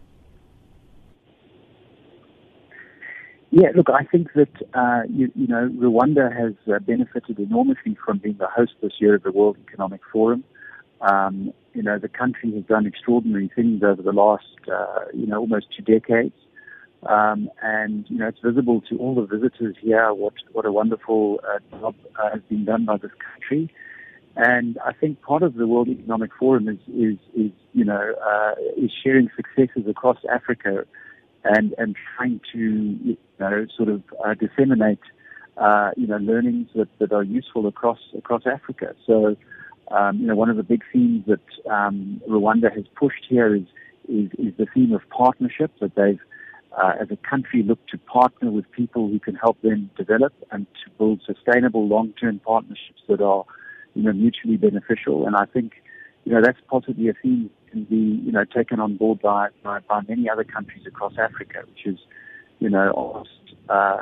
Yeah, 3.57 3.69
look, 3.77 3.89
I 3.89 4.03
think 4.03 4.33
that, 4.35 4.49
uh, 4.75 5.03
you, 5.09 5.31
you, 5.37 5.47
know, 5.47 5.71
Rwanda 5.77 6.35
has 6.37 6.55
uh, 6.67 6.81
benefited 6.81 7.39
enormously 7.39 7.97
from 8.05 8.19
being 8.19 8.37
the 8.37 8.49
host 8.49 8.73
this 8.83 8.95
year 8.99 9.15
of 9.15 9.23
the 9.23 9.31
World 9.31 9.57
Economic 9.69 10.01
Forum. 10.13 10.43
Um, 11.01 11.53
you 11.73 11.83
know, 11.83 11.99
the 12.01 12.09
country 12.09 12.53
has 12.55 12.65
done 12.65 12.85
extraordinary 12.85 13.49
things 13.55 13.85
over 13.85 14.03
the 14.03 14.11
last, 14.11 14.45
uh, 14.73 15.05
you 15.13 15.27
know, 15.27 15.39
almost 15.39 15.67
two 15.77 15.85
decades. 15.85 16.35
Um, 17.07 17.51
and, 17.63 18.07
you 18.09 18.19
know, 18.19 18.29
it's 18.29 18.39
visible 18.43 18.81
to 18.89 18.97
all 18.99 19.15
the 19.15 19.27
visitors 19.27 19.77
here 19.81 20.13
what, 20.15 20.35
what 20.53 20.65
a 20.65 20.73
wonderful 20.73 21.41
uh, 21.47 21.59
job 21.79 21.95
uh, 22.19 22.31
has 22.31 22.41
been 22.49 22.65
done 22.65 22.87
by 22.87 22.97
this 22.97 23.11
country. 23.31 23.73
And 24.37 24.79
I 24.85 24.93
think 24.93 25.21
part 25.23 25.43
of 25.43 25.55
the 25.55 25.67
World 25.67 25.89
Economic 25.89 26.31
Forum 26.39 26.69
is, 26.69 26.79
is, 26.89 27.19
is 27.37 27.53
you 27.73 27.85
know, 27.85 28.15
uh, 28.25 28.55
is 28.77 28.91
sharing 29.03 29.29
successes 29.37 29.85
across 29.89 30.19
Africa 30.33 30.87
and, 31.45 31.75
and 31.77 31.95
trying 32.17 32.41
to, 32.53 32.59
you 32.59 33.17
know, 33.39 33.67
sort 33.77 33.91
of 33.91 34.03
uh, 34.25 34.35
disseminate, 34.35 34.99
uh, 35.59 35.91
you 35.97 36.07
know, 36.07 36.17
learnings 36.17 36.69
that, 36.75 36.89
that 36.99 37.13
are 37.13 37.23
useful 37.23 37.67
across, 37.67 37.99
across 38.17 38.43
Africa. 38.47 38.95
So, 39.07 39.37
um, 39.91 40.21
you 40.21 40.27
know, 40.27 40.35
one 40.35 40.49
of 40.49 40.57
the 40.57 40.63
big 40.63 40.83
themes 40.93 41.25
that 41.27 41.71
um, 41.71 42.23
Rwanda 42.29 42.75
has 42.75 42.87
pushed 42.97 43.27
here 43.29 43.55
is, 43.55 43.67
is, 44.09 44.31
is 44.39 44.55
the 44.57 44.67
theme 44.73 44.93
of 44.95 45.03
partnership, 45.11 45.71
that 45.81 45.95
they've, 45.95 46.21
uh, 46.81 46.95
as 47.01 47.09
a 47.11 47.17
country, 47.17 47.63
look 47.63 47.85
to 47.89 47.99
partner 47.99 48.51
with 48.51 48.71
people 48.73 49.09
who 49.09 49.19
can 49.19 49.35
help 49.35 49.61
them 49.63 49.91
develop 49.97 50.33
and 50.51 50.67
to 50.85 50.91
build 50.99 51.21
sustainable 51.25 51.87
long-term 51.87 52.41
partnerships 52.45 53.03
that 53.09 53.21
are, 53.21 53.45
you 53.95 54.03
know, 54.03 54.13
mutually 54.13 54.57
beneficial. 54.57 55.27
And 55.27 55.37
I 55.37 55.45
think, 55.47 55.83
you 56.25 56.33
know, 56.33 56.41
that's 56.43 56.59
possibly 56.69 57.09
a 57.09 57.15
theme 57.23 57.51
that 57.51 57.73
can 57.73 57.85
be, 57.85 58.23
you 58.25 58.33
know, 58.33 58.45
taken 58.45 58.81
on 58.81 58.97
board 58.97 59.21
by, 59.21 59.49
by, 59.63 59.81
by 59.81 60.01
many 60.09 60.29
other 60.29 60.45
countries 60.45 60.85
across 60.87 61.13
Africa, 61.19 61.63
which 61.67 61.87
is, 61.87 61.99
you 62.59 62.71
know, 62.71 62.91
almost, 62.91 63.31
uh, 63.69 63.97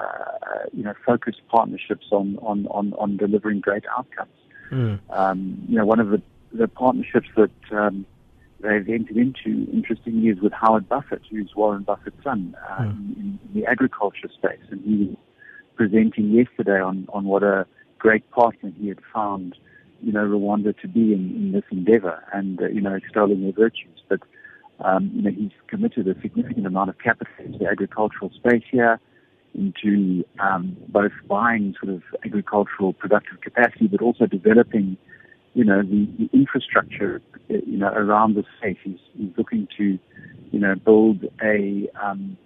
you 0.73 0.83
know, 0.83 0.95
focused 1.05 1.43
partnerships 1.49 2.07
on, 2.11 2.39
on, 2.43 2.67
on, 2.69 2.95
on 2.95 3.17
delivering 3.17 3.61
great 3.61 3.85
outcomes. 3.97 4.31
Mm. 4.71 4.99
Um, 5.11 5.63
you 5.69 5.77
know, 5.77 5.85
one 5.85 6.01
of 6.01 6.11
the, 6.11 6.23
the 6.53 6.69
partnerships 6.69 7.29
that 7.37 7.51
um, 7.73 8.07
they've 8.63 8.89
entered 8.89 9.17
into, 9.17 9.71
interesting 9.73 10.27
is 10.27 10.41
with 10.41 10.53
Howard 10.53 10.89
Buffett, 10.89 11.23
who's 11.31 11.53
Warren 11.55 11.83
Buffett's 11.83 12.23
son, 12.23 12.57
uh, 12.71 12.83
mm. 12.83 13.17
in, 13.17 13.39
in 13.45 13.61
the 13.61 13.67
agriculture 13.67 14.29
space. 14.33 14.61
And 14.71 14.81
he 14.85 14.97
was 15.07 15.17
presenting 15.77 16.31
yesterday 16.31 16.81
on, 16.81 17.07
on 17.13 17.25
what 17.25 17.43
a 17.43 17.67
great 17.99 18.29
partner 18.31 18.73
he 18.79 18.89
had 18.89 19.01
found 19.13 19.57
you 20.03 20.13
know, 20.13 20.27
Rwanda 20.27 20.79
to 20.81 20.89
be 20.89 21.13
in, 21.13 21.31
in 21.37 21.53
this 21.53 21.63
endeavor 21.71 22.23
and, 22.33 22.61
uh, 22.61 22.67
you 22.67 22.81
know, 22.81 22.95
extolling 22.95 23.43
their 23.43 23.53
virtues. 23.53 24.03
But, 24.09 24.21
um, 24.81 25.11
you 25.15 25.23
know, 25.23 25.31
he's 25.31 25.53
committed 25.69 26.09
a 26.09 26.21
significant 26.21 26.67
amount 26.67 26.91
of 26.91 26.99
capital 26.99 27.33
into 27.39 27.59
the 27.59 27.67
agricultural 27.67 28.31
space 28.35 28.65
here, 28.71 29.01
into 29.55 30.25
um, 30.41 30.77
both 30.89 31.13
buying 31.29 31.75
sort 31.81 31.95
of 31.95 32.03
agricultural 32.25 32.93
productive 32.93 33.41
capacity, 33.41 33.87
but 33.87 34.03
also 34.03 34.27
developing, 34.27 34.97
you 35.55 35.65
know, 35.65 35.83
the, 35.83 36.09
the 36.19 36.31
infrastructure, 36.33 37.21
uh, 37.51 37.55
you 37.67 37.79
know, 37.79 37.89
around 37.89 38.35
the 38.35 38.45
space. 38.59 38.79
is, 38.85 38.99
he's 39.15 39.33
looking 39.37 39.69
to, 39.77 39.99
you 40.51 40.59
know, 40.59 40.75
build 40.75 41.25
a, 41.43 41.89
um, 42.03 42.37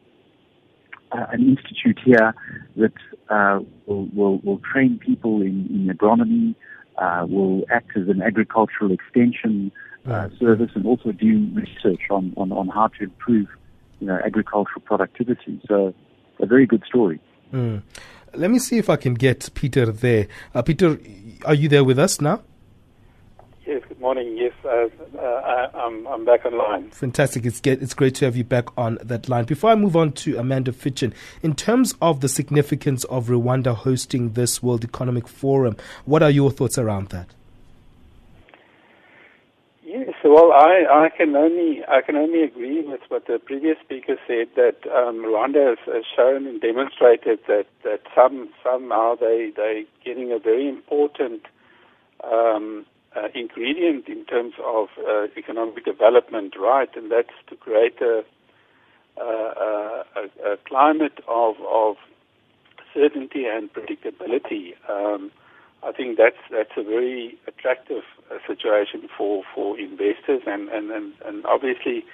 uh, 1.13 1.27
an 1.33 1.57
institute 1.57 1.99
here 2.05 2.35
that 2.77 2.93
uh, 3.31 3.61
will, 3.87 4.07
will, 4.07 4.39
will 4.39 4.61
train 4.73 4.99
people 4.99 5.41
in, 5.41 5.67
in 5.71 5.89
agronomy, 5.95 6.55
uh, 6.99 7.27
will 7.29 7.65
act 7.71 7.97
as 7.97 8.09
an 8.09 8.23
agricultural 8.23 8.93
extension 8.93 9.71
uh, 10.07 10.29
service 10.39 10.71
and 10.75 10.87
also 10.87 11.13
do 11.13 11.49
research 11.53 12.03
on, 12.11 12.33
on, 12.37 12.53
on 12.53 12.69
how 12.69 12.87
to 12.87 13.05
improve 13.05 13.49
you 14.01 14.07
know, 14.07 14.19
agricultural 14.25 14.81
productivity. 14.85 15.61
So, 15.67 15.95
a 16.39 16.47
very 16.47 16.67
good 16.67 16.83
story. 16.87 17.21
Mm. 17.53 17.83
Let 18.35 18.51
me 18.51 18.59
see 18.59 18.79
if 18.79 18.91
I 18.91 18.97
can 18.97 19.15
get 19.15 19.49
Peter 19.55 19.87
there. 19.87 20.29
Uh, 20.55 20.63
Peter, 20.63 20.99
are 21.45 21.55
you 21.55 21.69
there 21.69 21.85
with 21.85 21.99
us 21.99 22.21
now? 22.21 22.43
Yes, 23.67 23.83
good 23.89 24.01
morning. 24.01 24.37
Yes, 24.37 24.53
uh, 24.65 24.87
uh, 25.19 25.21
I, 25.21 25.65
am 25.87 26.07
I'm, 26.07 26.07
I'm 26.07 26.25
back 26.25 26.47
online. 26.47 26.89
Fantastic. 26.91 27.45
It's, 27.45 27.61
get, 27.61 27.83
it's 27.83 27.95
great 27.95 28.15
to 28.17 28.25
have 28.25 28.37
you 28.37 28.45
back 28.45 28.67
on 28.79 28.97
that 29.03 29.29
line. 29.29 29.45
Before 29.45 29.71
I 29.71 29.75
move 29.75 29.97
on 29.97 30.13
to 30.13 30.39
Amanda 30.39 30.71
Fitchen, 30.71 31.13
in 31.43 31.57
terms 31.57 31.93
of 32.01 32.21
the 32.21 32.29
significance 32.29 33.03
of 33.05 33.27
Rwanda 33.27 33.75
hosting 33.75 34.35
this 34.35 34.63
World 34.63 34.85
Economic 34.85 35.27
Forum, 35.27 35.77
what 36.05 36.23
are 36.23 36.31
your 36.31 36.53
thoughts 36.53 36.79
around 36.79 37.09
that? 37.09 37.27
Yes, 39.83 40.15
well, 40.25 40.53
I, 40.53 40.85
I 40.89 41.09
can 41.17 41.35
only 41.35 41.83
I 41.89 42.03
can 42.03 42.15
only 42.15 42.45
agree 42.45 42.83
with 42.83 43.01
what 43.09 43.27
the 43.27 43.41
previous 43.41 43.79
speaker 43.83 44.17
said 44.29 44.47
that 44.55 44.77
um, 44.95 45.25
Rwanda 45.25 45.71
has, 45.71 45.79
has, 45.93 46.05
shown 46.15 46.47
and 46.47 46.61
demonstrated 46.61 47.41
that, 47.49 47.67
that 47.83 48.03
some 48.15 48.49
somehow 48.63 49.17
they 49.17 49.51
they 49.57 49.87
getting 50.05 50.31
a 50.31 50.39
very 50.39 50.69
important 50.69 51.43
um, 52.23 52.87
uh, 53.17 53.29
ingredient 53.35 54.09
in 54.09 54.25
terms 54.25 54.55
of 54.65 54.89
uh, 54.99 55.27
economic 55.37 55.85
development, 55.85 56.55
right? 56.59 56.91
And 56.97 57.11
that's 57.11 57.37
to 57.49 57.57
create 57.57 58.01
a, 58.01 58.25
a, 59.21 60.05
a 60.45 60.57
climate 60.69 61.21
of, 61.29 61.55
of 61.71 61.97
certainty 62.95 63.45
and 63.47 63.71
predictability. 63.73 64.75
Um, 64.89 65.31
I 65.83 65.93
think 65.93 66.17
that's 66.19 66.37
that's 66.51 66.73
a 66.77 66.83
very 66.83 67.39
attractive 67.47 68.03
uh, 68.31 68.39
situation 68.47 69.09
for, 69.17 69.45
for 69.55 69.79
investors, 69.79 70.43
and 70.47 70.69
and 70.69 70.91
and, 70.91 71.13
and 71.25 71.47
obviously, 71.47 72.05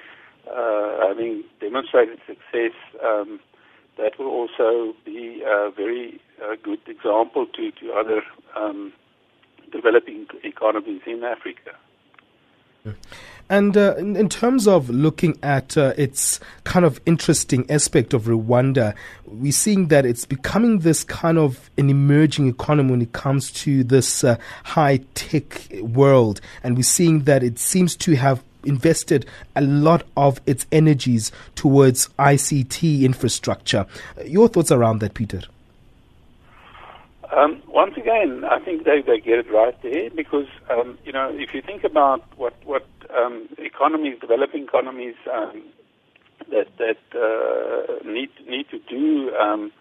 uh, 0.50 1.08
having 1.08 1.44
demonstrated 1.60 2.18
success, 2.26 2.74
um, 3.02 3.40
that 3.96 4.18
will 4.18 4.28
also 4.28 4.94
be 5.04 5.42
a 5.46 5.70
very 5.70 6.20
uh, 6.42 6.56
good 6.62 6.80
example 6.86 7.46
to 7.46 7.70
to 7.70 7.92
other 7.92 8.22
um, 8.56 8.92
developing 9.72 10.26
economies 10.44 11.02
in 11.06 11.24
Africa. 11.24 11.72
And 13.48 13.76
uh, 13.76 13.96
in, 13.96 14.16
in, 14.16 14.28
terms 14.28 14.66
of 14.66 14.88
looking 14.88 15.38
at 15.42 15.76
uh, 15.76 15.92
its 15.96 16.40
kind 16.64 16.84
of 16.84 17.00
interesting 17.04 17.70
aspect 17.70 18.14
of 18.14 18.24
Rwanda, 18.24 18.94
we're 19.26 19.52
seeing 19.52 19.88
that 19.88 20.06
it's 20.06 20.24
becoming 20.24 20.78
this 20.78 21.04
kind 21.04 21.38
of 21.38 21.70
an 21.76 21.90
emerging 21.90 22.48
economy 22.48 22.90
when 22.92 23.02
it 23.02 23.12
comes 23.12 23.50
to 23.52 23.84
this 23.84 24.24
uh, 24.24 24.36
high 24.64 24.98
tech 25.14 25.68
world. 25.80 26.40
And 26.62 26.76
we're 26.76 26.82
seeing 26.82 27.24
that 27.24 27.42
it 27.42 27.58
seems 27.58 27.94
to 27.96 28.16
have 28.16 28.42
invested 28.64 29.26
a 29.54 29.60
lot 29.60 30.04
of 30.16 30.40
its 30.46 30.66
energies 30.72 31.30
towards 31.54 32.08
ICT 32.18 33.02
infrastructure. 33.02 33.86
Your 34.24 34.48
thoughts 34.48 34.72
around 34.72 35.00
that, 35.00 35.14
Peter? 35.14 35.42
Um, 37.34 37.62
once 37.66 37.94
again, 37.96 38.44
I 38.44 38.58
think 38.60 38.84
they, 38.84 39.00
they 39.00 39.18
get 39.18 39.38
it 39.38 39.50
right 39.50 39.74
there 39.82 40.10
because 40.14 40.46
um, 40.70 40.98
you 41.04 41.12
know 41.12 41.30
if 41.32 41.54
you 41.54 41.62
think 41.62 41.82
about 41.82 42.22
what 42.36 42.54
what 42.64 42.86
um, 43.16 43.48
economies, 43.56 44.18
developing 44.20 44.64
economies 44.64 45.14
um, 45.32 45.62
that 46.50 46.66
that 46.76 47.00
uh, 47.16 48.06
need 48.06 48.28
need 48.46 48.66
to 48.70 48.78
do 48.80 49.34
um, 49.34 49.72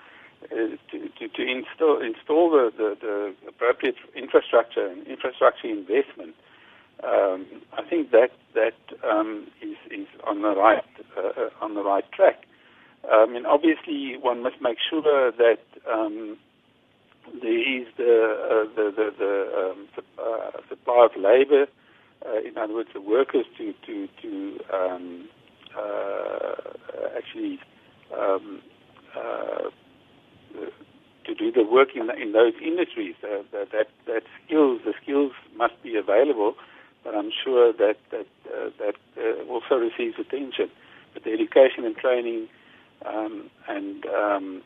uh, 0.46 0.56
to, 0.92 1.10
to, 1.20 1.28
to 1.28 1.42
install 1.42 2.02
install 2.02 2.52
the, 2.52 2.72
the, 2.78 2.96
the 3.02 3.36
appropriate 3.50 3.96
infrastructure 4.16 4.88
and 4.88 5.06
infrastructure 5.08 5.68
investment. 5.68 6.34
Um, 7.04 7.46
I 7.78 7.84
think 7.90 8.12
that 8.12 8.32
that 8.54 8.76
is 9.62 9.78
is 9.92 10.08
on 10.26 10.42
the 10.42 10.56
right 10.56 10.86
uh, 11.18 11.50
on 11.60 11.74
the 11.74 11.84
right 11.84 12.10
track. 12.14 12.46
I 13.12 13.26
mean, 13.26 13.46
obviously, 13.46 14.16
one 14.22 14.42
must 14.42 14.62
make 14.62 14.78
sure 14.90 15.32
that 15.32 15.60
there 17.42 17.82
is 17.82 17.88
the 17.98 18.14
uh, 18.52 18.76
the 18.76 18.92
the, 18.96 19.12
the 19.18 19.72
um, 19.72 19.88
uh, 20.18 20.52
supply 20.70 21.06
of 21.06 21.12
labor. 21.22 21.68
Uh, 22.26 22.40
in 22.48 22.58
other 22.58 22.74
words, 22.74 22.90
the 22.94 23.02
workers 23.02 23.46
to 23.58 23.74
to 23.86 24.08
to 24.22 24.60
um, 24.74 25.30
uh, 25.78 26.54
actually 27.18 27.60
um, 28.18 28.62
uh, 29.16 29.70
to 31.26 31.36
do 31.36 31.52
the 31.52 31.64
work 31.64 31.90
in 31.96 32.10
in 32.22 32.32
those 32.34 32.54
industries. 32.64 33.16
That 33.22 33.70
that 33.72 33.88
that 34.08 34.24
skills 34.46 34.82
the 34.86 34.94
skills 35.02 35.32
must 35.56 35.82
be 35.84 35.96
available, 35.96 36.56
but 37.04 37.16
I'm 37.16 37.32
sure 37.44 37.74
that 37.74 37.98
that 38.12 38.28
that 38.80 38.96
also 39.50 39.76
receives 39.76 40.20
attention. 40.20 40.70
But 41.14 41.24
the 41.24 41.32
education 41.34 41.86
and 41.86 41.96
training 41.96 42.48
um, 43.06 43.50
and 43.68 44.06
um, 44.06 44.62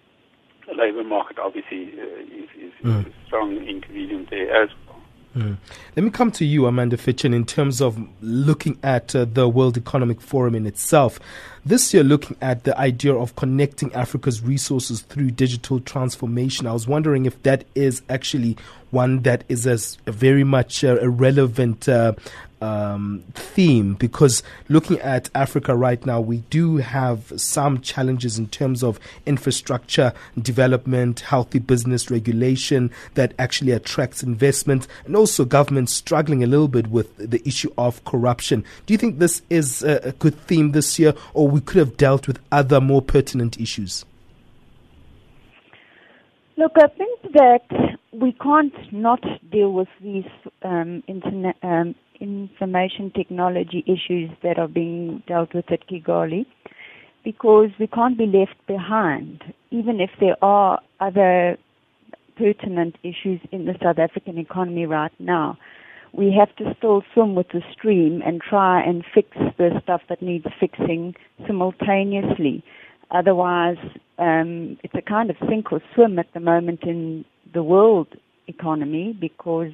the 0.68 0.74
labour 0.74 1.04
market 1.04 1.38
obviously 1.40 1.94
uh, 2.00 2.45
mm. 2.84 3.12
strong 3.26 3.56
ingredient 3.68 4.30
there 4.30 4.64
as 4.64 4.70
well. 4.88 5.02
Mm. 5.36 5.58
Let 5.98 6.04
me 6.04 6.10
come 6.12 6.32
to 6.32 6.46
you, 6.46 6.66
Amanda 6.66 6.96
Fitchen, 6.96 7.34
in 7.34 7.46
terms 7.46 7.82
of 7.82 8.00
looking 8.22 8.80
at 8.82 9.14
uh, 9.14 9.26
the 9.26 9.50
World 9.50 9.78
Economic 9.78 10.22
Forum 10.22 10.56
in 10.56 10.66
itself. 10.66 11.20
This 11.66 11.94
year, 11.94 12.04
looking 12.04 12.38
at 12.42 12.64
the 12.64 12.78
idea 12.80 13.14
of 13.14 13.36
connecting 13.36 13.94
Africa's 13.94 14.42
resources 14.42 15.02
through 15.02 15.32
digital 15.32 15.82
transformation. 15.82 16.68
I 16.68 16.74
was 16.74 16.88
wondering 16.88 17.26
if 17.26 17.42
that 17.44 17.66
is 17.76 18.02
actually 18.10 18.56
one 18.92 19.24
that 19.24 19.44
is 19.50 19.68
as 19.68 19.98
very 20.06 20.46
much 20.46 20.86
uh, 20.86 20.98
a 21.02 21.10
relevant 21.10 21.90
uh, 21.90 22.14
um, 22.66 23.24
theme 23.34 23.94
because 23.94 24.44
looking 24.70 25.00
at 25.00 25.30
Africa 25.36 25.76
right 25.76 26.04
now, 26.06 26.20
we 26.20 26.38
do 26.50 26.78
have 26.78 27.32
some 27.38 27.82
challenges 27.82 28.38
in 28.40 28.48
terms 28.48 28.84
of 28.84 29.00
infrastructure 29.26 30.14
development, 30.42 31.20
healthy 31.22 31.60
business 31.60 32.10
regulation 32.10 32.92
that 33.14 33.34
actually 33.38 33.72
attracts 33.72 34.24
investment, 34.24 34.88
and 35.06 35.16
also 35.16 35.46
government 35.46 35.90
struggling 35.90 36.44
a 36.44 36.48
little 36.48 36.68
bit 36.68 36.88
with 36.88 37.16
the 37.18 37.42
issue 37.48 37.72
of 37.78 38.04
corruption. 38.06 38.64
Do 38.86 38.94
you 38.94 38.98
think 38.98 39.20
this 39.20 39.42
is 39.50 39.84
a, 39.84 40.14
good 40.20 40.40
theme 40.48 40.72
this 40.72 40.98
year, 40.98 41.14
or 41.34 41.48
we 41.48 41.62
could 41.62 41.78
have 41.78 41.98
dealt 41.98 42.28
with 42.28 42.40
other 42.52 42.80
more 42.82 43.02
pertinent 43.02 43.60
issues? 43.60 44.06
Look, 46.58 46.72
I 46.78 46.88
think 46.88 47.34
that 47.34 47.98
we 48.14 48.32
can't 48.32 48.74
not 48.94 49.22
deal 49.52 49.74
with 49.74 49.90
these 50.02 50.26
um, 50.64 51.04
um, 51.62 51.96
information 52.20 53.12
technology 53.12 53.84
issues 53.88 54.30
that 54.44 54.58
are 54.58 54.68
being 54.68 55.24
dealt 55.28 55.54
with 55.54 55.72
at 55.72 55.88
Kigali 55.88 56.46
because 57.24 57.72
we 57.80 57.88
can't 57.88 58.18
be 58.18 58.28
left 58.28 58.56
behind, 58.68 59.44
even 59.72 60.00
if 60.00 60.12
there 60.20 60.38
are 60.44 60.80
other 61.00 61.58
pertinent 62.38 62.96
issues 63.04 63.40
in 63.52 63.66
the 63.66 63.74
South 63.82 63.98
African 63.98 64.38
economy 64.38 64.86
right 64.86 65.12
now. 65.20 65.58
We 66.14 66.34
have 66.38 66.56
to 66.58 66.74
still 66.78 67.04
swim 67.14 67.36
with 67.36 67.48
the 67.50 67.62
stream 67.74 68.22
and 68.26 68.42
try 68.42 68.82
and 68.82 69.04
fix 69.14 69.30
the 69.58 69.82
stuff 69.84 70.02
that 70.08 70.22
needs 70.22 70.46
fixing 70.60 71.16
simultaneously. 71.46 72.64
Otherwise, 73.12 73.78
um, 74.18 74.78
it's 74.84 74.94
a 74.96 75.02
kind 75.02 75.30
of 75.30 75.36
sink 75.50 75.72
or 75.72 75.82
swim 75.94 76.18
at 76.20 76.32
the 76.34 76.40
moment 76.40 76.84
in 76.84 77.26
the 77.54 77.64
world 77.64 78.08
economy 78.48 79.18
because 79.20 79.72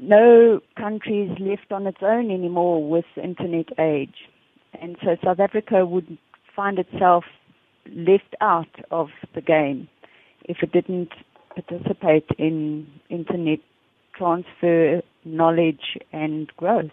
no 0.00 0.60
country 0.76 1.22
is 1.22 1.38
left 1.38 1.72
on 1.72 1.86
its 1.86 1.98
own 2.02 2.30
anymore 2.30 2.88
with 2.88 3.04
internet 3.22 3.66
age. 3.78 4.14
And 4.80 4.96
so 5.02 5.16
South 5.24 5.40
Africa 5.40 5.84
would 5.84 6.18
find 6.54 6.78
itself 6.78 7.24
left 7.90 8.34
out 8.40 8.68
of 8.90 9.08
the 9.34 9.40
game 9.40 9.88
if 10.44 10.58
it 10.62 10.72
didn't 10.72 11.10
participate 11.54 12.26
in 12.38 12.86
internet 13.08 13.60
transfer, 14.16 15.00
knowledge, 15.24 15.98
and 16.12 16.48
growth. 16.56 16.90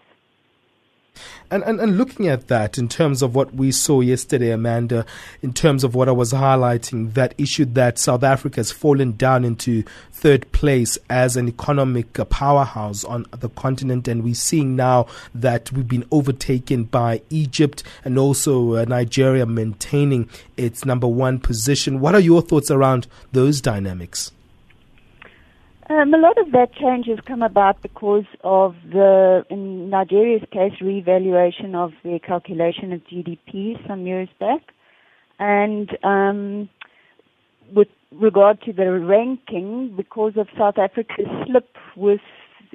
And, 1.50 1.62
and 1.64 1.80
and 1.80 1.96
looking 1.96 2.26
at 2.28 2.48
that 2.48 2.76
in 2.76 2.88
terms 2.88 3.22
of 3.22 3.34
what 3.34 3.54
we 3.54 3.70
saw 3.70 4.00
yesterday, 4.00 4.50
Amanda, 4.50 5.06
in 5.42 5.52
terms 5.52 5.84
of 5.84 5.94
what 5.94 6.08
I 6.08 6.12
was 6.12 6.32
highlighting, 6.32 7.14
that 7.14 7.34
issue 7.38 7.64
that 7.66 7.98
South 7.98 8.24
Africa 8.24 8.56
has 8.56 8.72
fallen 8.72 9.12
down 9.12 9.44
into 9.44 9.84
third 10.12 10.50
place 10.52 10.98
as 11.08 11.36
an 11.36 11.48
economic 11.48 12.14
powerhouse 12.30 13.04
on 13.04 13.26
the 13.30 13.48
continent, 13.50 14.08
and 14.08 14.24
we're 14.24 14.34
seeing 14.34 14.74
now 14.74 15.06
that 15.34 15.70
we've 15.72 15.88
been 15.88 16.06
overtaken 16.10 16.84
by 16.84 17.22
Egypt 17.30 17.82
and 18.04 18.18
also 18.18 18.74
uh, 18.74 18.84
Nigeria 18.86 19.46
maintaining 19.46 20.28
its 20.56 20.84
number 20.84 21.06
one 21.06 21.38
position. 21.38 22.00
What 22.00 22.14
are 22.14 22.20
your 22.20 22.42
thoughts 22.42 22.70
around 22.70 23.06
those 23.32 23.60
dynamics? 23.60 24.32
Um, 25.88 26.12
a 26.12 26.18
lot 26.18 26.36
of 26.36 26.50
that 26.50 26.74
change 26.74 27.06
has 27.06 27.18
come 27.26 27.42
about 27.42 27.80
because 27.80 28.24
of 28.42 28.74
the, 28.90 29.44
in 29.50 29.88
Nigeria's 29.88 30.42
case, 30.52 30.72
revaluation 30.80 31.76
of 31.76 31.92
the 32.02 32.18
calculation 32.18 32.92
of 32.92 33.02
GDP 33.02 33.86
some 33.86 34.04
years 34.04 34.28
back. 34.40 34.62
And 35.38 35.90
um, 36.02 36.68
with 37.72 37.86
regard 38.10 38.60
to 38.62 38.72
the 38.72 38.98
ranking, 38.98 39.94
because 39.96 40.32
of 40.36 40.48
South 40.58 40.76
Africa's 40.76 41.26
slip 41.46 41.68
with 41.96 42.20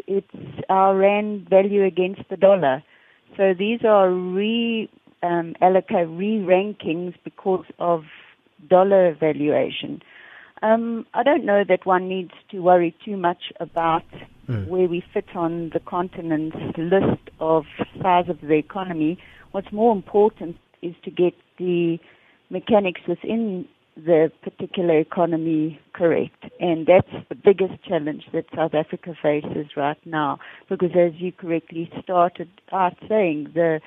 its 0.08 0.28
our 0.70 0.96
rand 0.96 1.50
value 1.50 1.84
against 1.84 2.22
the 2.30 2.38
dollar. 2.38 2.82
So 3.36 3.54
these 3.58 3.80
are 3.84 4.10
re 4.10 4.90
um, 5.22 5.56
allocate 5.62 6.08
re-rankings 6.08 7.16
because 7.26 7.66
of 7.78 8.04
dollar 8.70 9.16
valuation. 9.20 10.02
Um, 10.62 11.06
I 11.14 11.24
don't 11.24 11.46
know 11.46 11.64
that 11.68 11.86
one 11.86 12.08
needs 12.08 12.32
to 12.52 12.60
worry 12.60 12.96
too 13.04 13.18
much 13.18 13.52
about 13.60 14.04
mm. 14.48 14.68
where 14.68 14.88
we 14.88 15.04
fit 15.14 15.36
on 15.36 15.72
the 15.74 15.80
continent's 15.80 16.56
list 16.78 17.30
of 17.40 17.66
size 18.02 18.30
of 18.30 18.40
the 18.42 18.54
economy. 18.54 19.18
What's 19.52 19.72
more 19.72 19.94
important 19.94 20.58
is 20.82 20.94
to 21.04 21.12
get 21.12 21.34
the 21.58 21.98
mechanics 22.50 23.02
within 23.08 23.68
the 23.96 24.32
particular 24.42 25.00
economy 25.00 25.80
correct. 25.94 26.46
And 26.60 26.88
that's 26.88 27.26
the 27.30 27.36
biggest 27.36 27.84
challenge 27.84 28.24
that 28.34 28.46
South 28.56 28.74
Africa 28.74 29.16
faces 29.22 29.68
right 29.76 29.98
now. 30.06 30.40
Because 30.70 30.92
as 30.96 31.14
you 31.20 31.32
correctly 31.32 31.92
started 32.04 32.50
out 32.72 32.96
saying, 33.10 33.52
the 33.54 33.82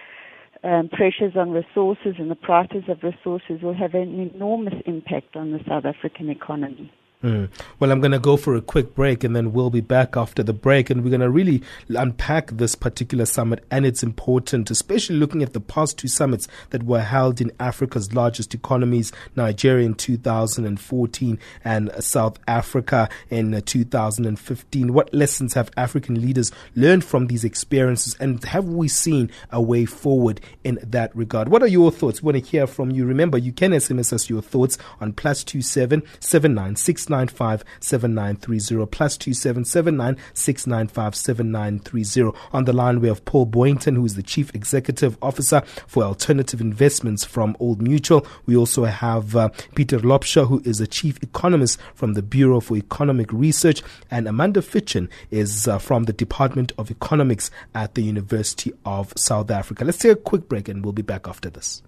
um, 0.64 0.88
pressures 0.88 1.36
on 1.36 1.50
resources 1.50 2.14
and 2.18 2.30
the 2.30 2.36
prices 2.36 2.84
of 2.88 3.02
resources 3.02 3.62
will 3.62 3.74
have 3.74 3.94
an 3.94 4.30
enormous 4.34 4.74
impact 4.86 5.36
on 5.36 5.52
the 5.52 5.60
South 5.68 5.84
African 5.84 6.30
economy. 6.30 6.90
Mm. 7.24 7.48
Well, 7.80 7.90
I'm 7.90 8.00
going 8.00 8.12
to 8.12 8.18
go 8.18 8.36
for 8.36 8.54
a 8.54 8.60
quick 8.60 8.94
break 8.94 9.24
and 9.24 9.34
then 9.34 9.54
we'll 9.54 9.70
be 9.70 9.80
back 9.80 10.14
after 10.14 10.42
the 10.42 10.52
break. 10.52 10.90
And 10.90 11.02
we're 11.02 11.08
going 11.08 11.22
to 11.22 11.30
really 11.30 11.62
unpack 11.88 12.50
this 12.50 12.74
particular 12.74 13.24
summit 13.24 13.64
and 13.70 13.86
its 13.86 14.02
important, 14.02 14.70
especially 14.70 15.16
looking 15.16 15.42
at 15.42 15.54
the 15.54 15.60
past 15.60 15.96
two 15.96 16.06
summits 16.06 16.46
that 16.68 16.82
were 16.82 17.00
held 17.00 17.40
in 17.40 17.50
Africa's 17.58 18.12
largest 18.12 18.52
economies, 18.52 19.10
Nigeria 19.36 19.86
in 19.86 19.94
2014 19.94 21.38
and 21.64 21.90
South 21.98 22.38
Africa 22.46 23.08
in 23.30 23.62
2015. 23.62 24.92
What 24.92 25.14
lessons 25.14 25.54
have 25.54 25.70
African 25.78 26.20
leaders 26.20 26.52
learned 26.76 27.04
from 27.06 27.28
these 27.28 27.42
experiences 27.42 28.14
and 28.20 28.44
have 28.44 28.66
we 28.66 28.86
seen 28.86 29.30
a 29.50 29.62
way 29.62 29.86
forward 29.86 30.42
in 30.62 30.78
that 30.82 31.16
regard? 31.16 31.48
What 31.48 31.62
are 31.62 31.68
your 31.68 31.90
thoughts? 31.90 32.22
We 32.22 32.32
want 32.32 32.44
to 32.44 32.50
hear 32.50 32.66
from 32.66 32.90
you. 32.90 33.06
Remember, 33.06 33.38
you 33.38 33.52
can 33.52 33.70
SMS 33.70 34.12
us 34.12 34.28
your 34.28 34.42
thoughts 34.42 34.76
on 35.00 35.14
plus 35.14 35.42
two 35.42 35.62
seven 35.62 36.02
seven 36.20 36.52
nine 36.52 36.76
six 36.76 37.08
695 37.14 37.64
7930 37.80 38.86
plus 38.90 39.16
2779 39.16 40.16
695 40.34 41.14
7930. 41.14 42.38
On 42.52 42.64
the 42.64 42.72
line, 42.72 43.00
we 43.00 43.08
have 43.08 43.24
Paul 43.24 43.46
Boynton, 43.46 43.94
who 43.94 44.04
is 44.04 44.16
the 44.16 44.22
Chief 44.22 44.52
Executive 44.54 45.16
Officer 45.22 45.62
for 45.86 46.02
Alternative 46.02 46.60
Investments 46.60 47.24
from 47.24 47.56
Old 47.60 47.80
Mutual. 47.80 48.26
We 48.46 48.56
also 48.56 48.84
have 48.84 49.36
uh, 49.36 49.50
Peter 49.74 49.98
Laubscher, 49.98 50.48
who 50.48 50.60
is 50.64 50.80
a 50.80 50.86
Chief 50.86 51.22
Economist 51.22 51.78
from 51.94 52.14
the 52.14 52.22
Bureau 52.22 52.60
for 52.60 52.76
Economic 52.76 53.32
Research, 53.32 53.82
and 54.10 54.26
Amanda 54.26 54.60
Fitchen 54.60 55.08
is 55.30 55.68
uh, 55.68 55.78
from 55.78 56.04
the 56.04 56.12
Department 56.12 56.72
of 56.78 56.90
Economics 56.90 57.50
at 57.74 57.94
the 57.94 58.02
University 58.02 58.72
of 58.84 59.12
South 59.16 59.50
Africa. 59.50 59.84
Let's 59.84 59.98
take 59.98 60.12
a 60.12 60.16
quick 60.16 60.48
break 60.48 60.68
and 60.68 60.84
we'll 60.84 60.92
be 60.92 61.02
back 61.02 61.28
after 61.28 61.48
this. 61.48 61.82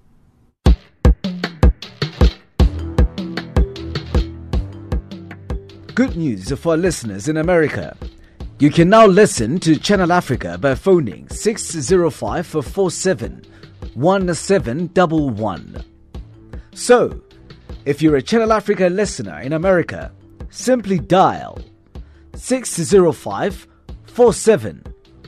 Good 5.96 6.16
news 6.16 6.52
for 6.52 6.76
listeners 6.76 7.26
in 7.26 7.38
America. 7.38 7.96
You 8.58 8.70
can 8.70 8.90
now 8.90 9.06
listen 9.06 9.58
to 9.60 9.78
Channel 9.78 10.12
Africa 10.12 10.58
by 10.58 10.74
phoning 10.74 11.26
605 11.30 12.46
47 12.46 13.42
1711. 13.94 15.84
So, 16.74 17.22
if 17.86 18.02
you're 18.02 18.16
a 18.16 18.22
Channel 18.22 18.52
Africa 18.52 18.90
listener 18.90 19.40
in 19.40 19.54
America, 19.54 20.12
simply 20.50 20.98
dial 20.98 21.58
605 22.34 23.66
47 24.04 24.82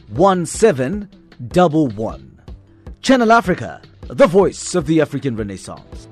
1711. 0.09 2.43
Channel 3.01 3.33
Africa, 3.33 3.81
the 4.03 4.27
voice 4.27 4.75
of 4.75 4.85
the 4.85 5.01
African 5.01 5.35
Renaissance. 5.35 6.09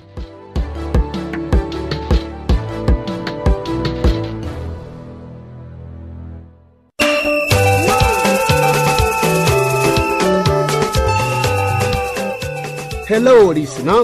Hello, 13.08 13.52
listener. 13.52 14.02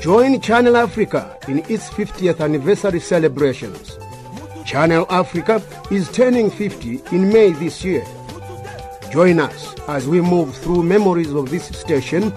Join 0.00 0.40
Channel 0.40 0.76
Africa 0.76 1.36
in 1.48 1.58
its 1.68 1.90
50th 1.90 2.40
anniversary 2.40 3.00
celebrations. 3.00 3.98
Channel 4.64 5.04
Africa 5.10 5.60
is 5.90 6.08
turning 6.12 6.48
50 6.48 7.02
in 7.10 7.32
May 7.32 7.50
this 7.50 7.82
year. 7.82 8.06
Join 9.10 9.40
us 9.40 9.74
as 9.88 10.06
we 10.06 10.20
move 10.20 10.54
through 10.54 10.84
memories 10.84 11.32
of 11.32 11.50
this 11.50 11.76
station 11.76 12.30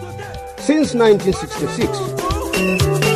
since 0.57 0.95
1966. 0.95 3.06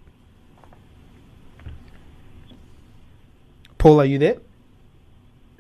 Paul, 3.79 4.01
are 4.01 4.05
you 4.05 4.19
there? 4.19 4.39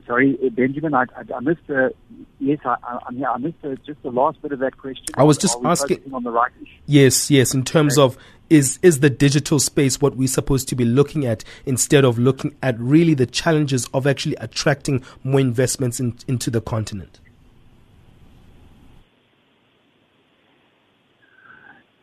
Sorry, 0.07 0.39
uh, 0.45 0.51
Benjamin, 0.51 0.95
I, 0.95 1.05
I, 1.17 1.35
I 1.35 1.41
missed 1.41 1.67
the. 1.67 1.93
Yes, 2.39 2.59
I, 2.65 2.77
I, 2.83 2.99
yeah, 3.13 3.33
I 3.33 3.39
missed 3.39 3.61
the, 3.63 3.77
just 3.85 4.01
the 4.03 4.11
last 4.11 4.41
bit 4.41 4.53
of 4.53 4.61
that 4.61 4.79
question. 4.79 5.07
I 5.15 5.25
was 5.25 5.37
just 5.37 5.59
asking 5.65 6.03
on 6.13 6.23
the 6.23 6.31
right 6.31 6.53
issue. 6.63 6.71
Yes, 6.87 7.31
yes. 7.31 7.55
In 7.55 7.65
terms 7.65 7.99
okay. 7.99 8.05
of 8.05 8.19
is 8.49 8.79
is 8.83 9.01
the 9.01 9.11
digital 9.11 9.59
space 9.59 10.01
what 10.01 10.17
we're 10.17 10.29
supposed 10.29 10.69
to 10.69 10.77
be 10.77 10.85
looking 10.85 11.27
at 11.27 11.43
instead 11.65 12.05
of 12.05 12.19
looking 12.19 12.55
at 12.63 12.79
really 12.79 13.15
the 13.15 13.27
challenges 13.27 13.89
of 13.93 14.07
actually 14.07 14.37
attracting 14.37 15.05
more 15.25 15.41
investments 15.41 15.99
in, 15.99 16.17
into 16.29 16.51
the 16.51 16.61
continent? 16.61 17.19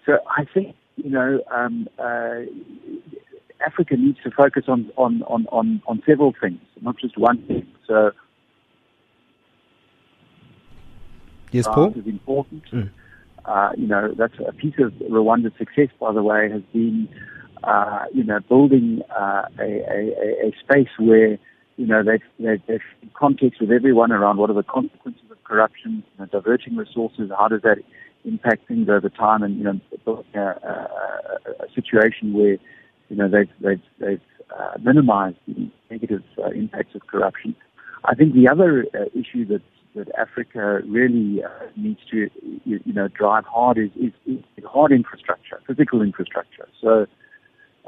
So 0.06 0.20
I 0.30 0.44
think 0.54 0.76
you 0.98 1.12
know 1.12 1.42
um, 1.50 1.88
uh, 1.98 2.42
Africa 3.66 3.96
needs 3.96 4.18
to 4.24 4.32
focus 4.32 4.66
on, 4.68 4.92
on, 4.98 5.24
on, 5.24 5.48
on, 5.52 5.82
on 5.88 6.02
several 6.06 6.34
things, 6.40 6.60
not 6.82 6.98
just 6.98 7.18
one 7.18 7.42
thing. 7.48 7.68
So, 7.88 8.12
yes, 11.52 11.68
Paul, 11.68 11.94
is 11.96 12.08
important. 12.08 12.64
Mm. 12.72 12.90
Uh, 13.46 13.72
you 13.78 13.88
know, 13.88 14.14
that's 14.18 14.36
a 14.48 14.54
piece 14.54 14.76
of 14.80 14.94
Rwanda's 14.94 15.58
success, 15.58 15.90
by 16.00 16.14
the 16.14 16.24
way, 16.24 16.50
has 16.50 16.62
been, 16.72 17.10
uh, 17.64 18.06
you 18.14 18.24
know, 18.24 18.40
building 18.40 19.02
uh, 19.10 19.44
a, 19.60 19.64
a, 19.64 20.48
a, 20.48 20.54
space 20.64 20.90
where, 20.98 21.38
you 21.78 21.86
know, 21.86 22.04
they've, 22.04 22.22
they've, 22.40 22.62
they've 22.68 23.12
context 23.14 23.60
with 23.60 23.72
everyone 23.72 24.12
around 24.12 24.38
what 24.38 24.50
are 24.50 24.54
the 24.54 24.64
consequences 24.64 25.24
of 25.30 25.44
corruption, 25.44 26.04
you 26.14 26.20
know, 26.20 26.26
diverting 26.28 26.78
resources, 26.78 27.32
how 27.38 27.50
does 27.50 27.62
that 27.64 27.80
impact 28.24 28.66
things 28.68 28.88
over 28.90 29.10
time, 29.10 29.44
and, 29.44 29.58
you 29.58 29.64
know, 29.64 29.80
a, 30.08 30.40
a, 30.40 30.46
a 31.60 31.74
situation 31.76 32.32
where 32.34 32.58
you 33.14 33.20
know, 33.20 33.30
they've, 33.30 33.50
they've, 33.62 33.82
they've 34.00 34.22
uh, 34.58 34.72
minimized 34.82 35.38
the 35.48 35.70
negative 35.92 36.24
uh, 36.44 36.50
impacts 36.50 36.96
of 36.96 37.06
corruption. 37.06 37.56
I 38.06 38.16
think 38.16 38.34
the 38.34 38.48
other 38.48 38.88
uh, 38.94 39.06
issue 39.14 39.46
that 39.48 39.62
that 39.96 40.08
Africa 40.18 40.80
really 40.88 41.44
uh, 41.44 41.50
needs 41.76 42.00
to, 42.10 42.28
you, 42.66 42.80
you, 42.84 42.94
know, 42.94 43.08
drive 43.10 43.46
hard 43.46 43.78
is, 43.78 43.92
is, 43.96 44.12
is, 44.26 44.64
hard 44.66 44.92
infrastructure, 44.92 45.62
physical 45.68 46.02
infrastructure. 46.02 46.68
So, 46.82 47.06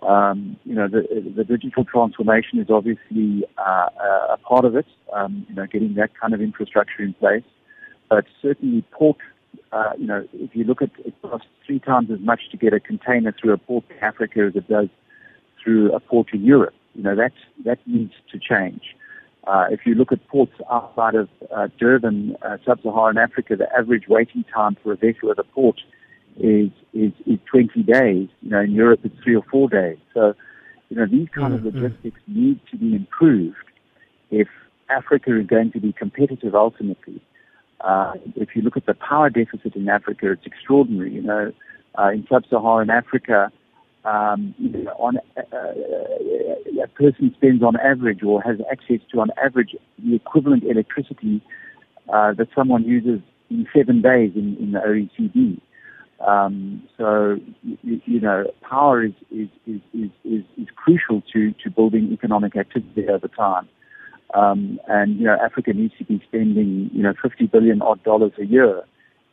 um, 0.05 0.55
you 0.65 0.75
know, 0.75 0.87
the, 0.87 1.01
the 1.35 1.43
digital 1.43 1.83
transformation 1.83 2.59
is 2.59 2.67
obviously 2.69 3.43
uh, 3.57 3.89
a 4.29 4.37
part 4.47 4.65
of 4.65 4.75
it. 4.75 4.85
Um, 5.13 5.47
you 5.49 5.55
know, 5.55 5.65
getting 5.65 5.95
that 5.95 6.11
kind 6.19 6.35
of 6.35 6.41
infrastructure 6.41 7.01
in 7.01 7.13
place, 7.13 7.43
but 8.07 8.25
certainly 8.39 8.83
port. 8.91 9.17
Uh, 9.71 9.93
you 9.97 10.05
know, 10.05 10.27
if 10.33 10.55
you 10.55 10.63
look 10.63 10.83
at 10.83 10.91
it 11.03 11.15
costs 11.23 11.47
three 11.65 11.79
times 11.79 12.11
as 12.11 12.19
much 12.19 12.41
to 12.51 12.57
get 12.57 12.71
a 12.71 12.79
container 12.79 13.33
through 13.33 13.53
a 13.53 13.57
port 13.57 13.83
in 13.89 13.97
Africa 14.03 14.45
as 14.47 14.55
it 14.55 14.67
does 14.67 14.89
through 15.65 15.91
a 15.93 15.99
port 15.99 16.27
in 16.31 16.45
Europe. 16.45 16.75
You 16.93 17.03
know, 17.03 17.15
that, 17.15 17.33
that 17.65 17.79
needs 17.85 18.13
to 18.31 18.39
change. 18.39 18.95
Uh, 19.47 19.65
if 19.69 19.81
you 19.85 19.95
look 19.95 20.11
at 20.11 20.25
ports 20.27 20.53
outside 20.71 21.15
of 21.15 21.27
uh, 21.53 21.67
Durban, 21.79 22.37
uh, 22.41 22.57
sub-Saharan 22.65 23.17
Africa, 23.17 23.55
the 23.57 23.67
average 23.77 24.07
waiting 24.07 24.45
time 24.53 24.77
for 24.81 24.93
a 24.93 24.95
vessel 24.95 25.29
at 25.31 25.37
a 25.37 25.43
port 25.43 25.81
is, 26.37 26.71
is, 26.93 27.11
is 27.25 27.39
20 27.51 27.83
days. 27.83 28.29
You 28.41 28.49
know, 28.49 28.61
in 28.61 28.71
Europe 28.71 29.01
it's 29.03 29.15
three 29.23 29.35
or 29.35 29.43
four 29.51 29.67
days. 29.67 29.97
So, 30.13 30.33
you 30.89 30.97
know, 30.97 31.05
these 31.05 31.27
kind 31.35 31.53
mm-hmm. 31.53 31.67
of 31.67 31.75
logistics 31.75 32.21
need 32.27 32.59
to 32.71 32.77
be 32.77 32.95
improved 32.95 33.57
if 34.31 34.47
Africa 34.89 35.39
is 35.39 35.47
going 35.47 35.71
to 35.73 35.79
be 35.79 35.91
competitive 35.93 36.55
ultimately. 36.55 37.21
Uh, 37.81 38.13
if 38.35 38.55
you 38.55 38.61
look 38.61 38.77
at 38.77 38.85
the 38.85 38.93
power 38.93 39.29
deficit 39.29 39.75
in 39.75 39.89
Africa, 39.89 40.31
it's 40.31 40.45
extraordinary. 40.45 41.13
You 41.13 41.21
know, 41.21 41.51
uh, 41.97 42.09
in 42.09 42.25
sub-Saharan 42.29 42.89
Africa, 42.89 43.51
um, 44.05 44.53
on 44.99 45.17
uh, 45.35 45.41
uh, 45.51 46.83
a 46.83 46.87
person 46.89 47.33
spends 47.35 47.63
on 47.63 47.75
average 47.77 48.23
or 48.23 48.41
has 48.41 48.57
access 48.71 48.99
to 49.11 49.19
on 49.19 49.29
average 49.43 49.75
the 49.99 50.15
equivalent 50.15 50.63
electricity 50.63 51.41
uh, 52.13 52.33
that 52.33 52.47
someone 52.55 52.83
uses 52.83 53.19
in 53.49 53.67
seven 53.75 54.01
days 54.01 54.31
in, 54.35 54.55
in 54.57 54.71
the 54.73 54.79
OECD. 54.79 55.59
Um, 56.25 56.83
so 56.97 57.37
you, 57.63 58.01
you, 58.05 58.19
know, 58.21 58.45
power 58.61 59.03
is 59.03 59.13
is, 59.31 59.49
is, 59.67 59.81
is, 59.93 60.09
is, 60.23 60.43
is 60.57 60.67
crucial 60.75 61.21
to, 61.33 61.53
to 61.63 61.69
building 61.69 62.11
economic 62.13 62.55
activity 62.55 63.07
over 63.09 63.27
time. 63.27 63.67
Um, 64.33 64.79
and 64.87 65.17
you 65.17 65.25
know, 65.25 65.37
Africa 65.43 65.73
needs 65.73 65.93
to 65.97 66.05
be 66.05 66.21
spending 66.27 66.89
you 66.93 67.03
know 67.03 67.13
50 67.21 67.47
billion 67.47 67.81
odd 67.81 68.03
dollars 68.03 68.33
a 68.39 68.45
year 68.45 68.83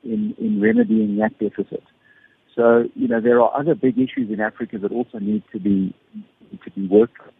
in 0.02 0.34
in 0.38 0.60
remedying 0.60 1.16
that 1.18 1.38
deficit. 1.38 1.84
So, 2.54 2.84
you 2.94 3.08
know, 3.08 3.20
there 3.20 3.40
are 3.40 3.58
other 3.58 3.74
big 3.74 3.98
issues 3.98 4.30
in 4.30 4.40
Africa 4.40 4.78
that 4.78 4.92
also 4.92 5.18
need 5.18 5.42
to 5.52 5.60
be 5.60 5.94
to 6.62 6.70
be 6.70 6.86
worked 6.86 7.18
on. 7.20 7.32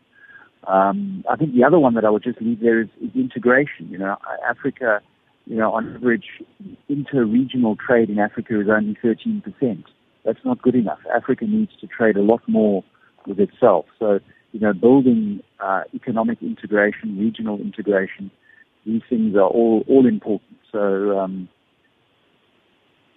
Um, 0.65 1.25
I 1.29 1.37
think 1.37 1.55
the 1.55 1.65
other 1.65 1.79
one 1.79 1.95
that 1.95 2.05
I 2.05 2.11
would 2.11 2.23
just 2.23 2.41
leave 2.41 2.61
there 2.61 2.81
is, 2.81 2.89
is 3.01 3.11
integration. 3.15 3.89
You 3.91 3.99
know, 3.99 4.17
Africa, 4.49 5.01
you 5.47 5.57
know, 5.57 5.73
on 5.73 5.97
average, 5.97 6.25
inter-regional 6.89 7.77
trade 7.77 8.09
in 8.09 8.19
Africa 8.19 8.61
is 8.61 8.69
only 8.71 8.97
13%. 9.05 9.85
That's 10.25 10.39
not 10.45 10.63
good 10.63 10.77
enough. 10.77 11.01
Africa 11.15 11.47
needs 11.47 11.73
to 11.81 11.87
trade 11.87 12.17
a 12.17 12.23
lot 12.23 12.41
more 12.47 12.85
with 13.27 13.41
itself. 13.41 13.87
So, 13.99 14.21
you 14.53 14.61
know, 14.61 14.73
building 14.73 15.41
uh, 15.61 15.83
economic 15.95 16.39
integration, 16.43 17.19
regional 17.19 17.59
integration, 17.61 18.31
these 18.87 19.03
things 19.09 19.35
are 19.35 19.49
all 19.49 19.85
all 19.89 20.07
important. 20.07 20.59
So, 20.71 21.19
um, 21.19 21.49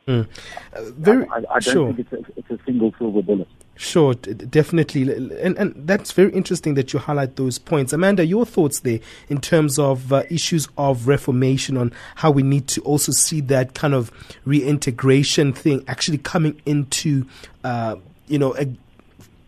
Mm. 0.07 0.27
Uh, 0.73 0.81
very, 0.97 1.27
I, 1.29 1.37
I, 1.37 1.39
don't 1.39 1.63
sure. 1.63 1.93
think 1.93 2.07
it's 2.11 2.13
a, 2.13 2.31
it's 2.37 2.49
a 2.51 2.63
single 2.63 2.93
silver 2.99 3.23
bullet. 3.23 3.47
Sure, 3.75 4.13
definitely. 4.13 5.11
And, 5.11 5.57
and 5.57 5.73
that's 5.75 6.11
very 6.11 6.31
interesting 6.31 6.75
that 6.75 6.93
you 6.93 6.99
highlight 6.99 7.35
those 7.35 7.57
points. 7.57 7.91
Amanda, 7.91 8.25
your 8.25 8.45
thoughts 8.45 8.81
there 8.81 8.99
in 9.29 9.41
terms 9.41 9.79
of 9.79 10.13
uh, 10.13 10.23
issues 10.29 10.67
of 10.77 11.07
reformation 11.07 11.75
on 11.75 11.91
how 12.15 12.29
we 12.29 12.43
need 12.43 12.67
to 12.69 12.81
also 12.81 13.11
see 13.11 13.41
that 13.41 13.73
kind 13.73 13.93
of 13.93 14.11
reintegration 14.45 15.51
thing 15.51 15.83
actually 15.87 16.19
coming 16.19 16.61
into, 16.65 17.25
uh, 17.63 17.95
you 18.27 18.37
know, 18.37 18.55
a, 18.57 18.67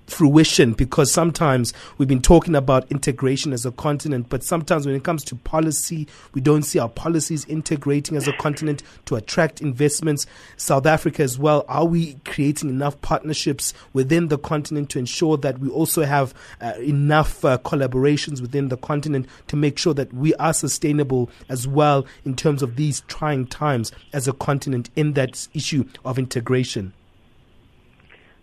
fruition 0.07 0.73
because 0.73 1.11
sometimes 1.11 1.73
we've 1.97 2.07
been 2.07 2.21
talking 2.21 2.55
about 2.55 2.89
integration 2.91 3.53
as 3.53 3.65
a 3.65 3.71
continent, 3.71 4.27
but 4.29 4.43
sometimes 4.43 4.85
when 4.85 4.95
it 4.95 5.03
comes 5.03 5.23
to 5.25 5.35
policy, 5.35 6.07
we 6.33 6.41
don't 6.41 6.63
see 6.63 6.79
our 6.79 6.89
policies 6.89 7.45
integrating 7.45 8.17
as 8.17 8.27
a 8.27 8.33
continent 8.33 8.81
to 9.05 9.15
attract 9.15 9.61
investments. 9.61 10.25
South 10.55 10.85
Africa 10.85 11.23
as 11.23 11.37
well, 11.37 11.65
are 11.67 11.85
we 11.85 12.15
creating 12.25 12.69
enough 12.69 12.99
partnerships 13.01 13.73
within 13.93 14.29
the 14.29 14.37
continent 14.37 14.89
to 14.89 14.99
ensure 14.99 15.37
that 15.37 15.59
we 15.59 15.69
also 15.69 16.03
have 16.03 16.33
uh, 16.61 16.73
enough 16.79 17.43
uh, 17.43 17.57
collaborations 17.59 18.41
within 18.41 18.69
the 18.69 18.77
continent 18.77 19.27
to 19.47 19.55
make 19.55 19.77
sure 19.77 19.93
that 19.93 20.13
we 20.13 20.33
are 20.35 20.53
sustainable 20.53 21.29
as 21.49 21.67
well 21.67 22.05
in 22.25 22.35
terms 22.35 22.63
of 22.63 22.75
these 22.75 23.01
trying 23.01 23.45
times 23.45 23.91
as 24.13 24.27
a 24.27 24.33
continent 24.33 24.89
in 24.95 25.13
that 25.13 25.47
issue 25.53 25.83
of 26.05 26.17
integration? 26.17 26.93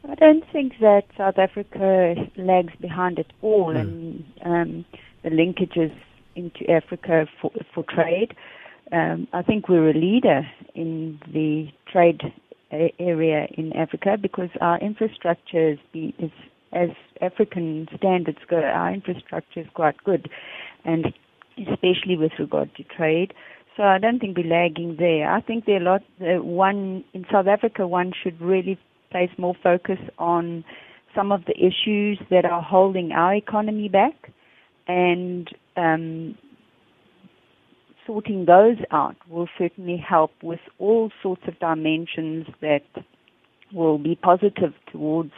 I 0.08 0.14
don't 0.16 0.44
think 0.52 0.74
that 0.80 1.04
South 1.16 1.38
Africa 1.38 2.14
lags 2.36 2.74
behind 2.80 3.18
at 3.18 3.32
all 3.42 3.72
Hmm. 3.72 3.78
in 3.78 4.24
um, 4.44 4.84
the 5.22 5.30
linkages 5.30 5.92
into 6.36 6.68
Africa 6.70 7.26
for, 7.40 7.50
for 7.74 7.84
trade. 7.84 8.34
Um, 8.92 9.26
I 9.32 9.42
think 9.42 9.68
we're 9.68 9.90
a 9.90 9.94
leader 9.94 10.46
in 10.74 11.18
the 11.32 11.68
trade 11.90 12.20
a- 12.72 12.92
area 12.98 13.46
in 13.56 13.72
Africa 13.74 14.18
because 14.20 14.50
our 14.60 14.78
infrastructure 14.78 15.70
is, 15.70 15.78
be, 15.92 16.14
is, 16.18 16.30
as 16.72 16.90
African 17.22 17.88
standards 17.96 18.38
go, 18.48 18.58
our 18.58 18.92
infrastructure 18.92 19.60
is 19.60 19.66
quite 19.74 19.96
good, 20.04 20.28
and 20.84 21.14
especially 21.56 22.16
with 22.16 22.32
regard 22.38 22.74
to 22.76 22.82
trade. 22.82 23.32
So 23.76 23.84
I 23.84 23.98
don't 23.98 24.18
think 24.18 24.36
we're 24.36 24.46
lagging 24.46 24.96
there. 24.98 25.30
I 25.30 25.40
think 25.40 25.64
there 25.64 25.76
are 25.76 25.80
a 25.80 25.84
lot. 25.84 26.02
Uh, 26.20 26.42
one 26.42 27.04
in 27.14 27.24
South 27.32 27.46
Africa, 27.46 27.86
one 27.86 28.12
should 28.22 28.40
really 28.40 28.78
place 29.14 29.30
more 29.38 29.54
focus 29.62 30.00
on 30.18 30.64
some 31.14 31.30
of 31.30 31.44
the 31.44 31.54
issues 31.56 32.18
that 32.30 32.44
are 32.44 32.60
holding 32.60 33.12
our 33.12 33.32
economy 33.32 33.88
back, 33.88 34.32
and 34.88 35.48
um, 35.76 36.36
sorting 38.04 38.44
those 38.44 38.78
out 38.90 39.14
will 39.28 39.48
certainly 39.56 39.96
help 39.96 40.32
with 40.42 40.58
all 40.80 41.12
sorts 41.22 41.42
of 41.46 41.56
dimensions 41.60 42.44
that 42.60 42.82
will 43.72 43.98
be 43.98 44.16
positive 44.16 44.74
towards 44.90 45.32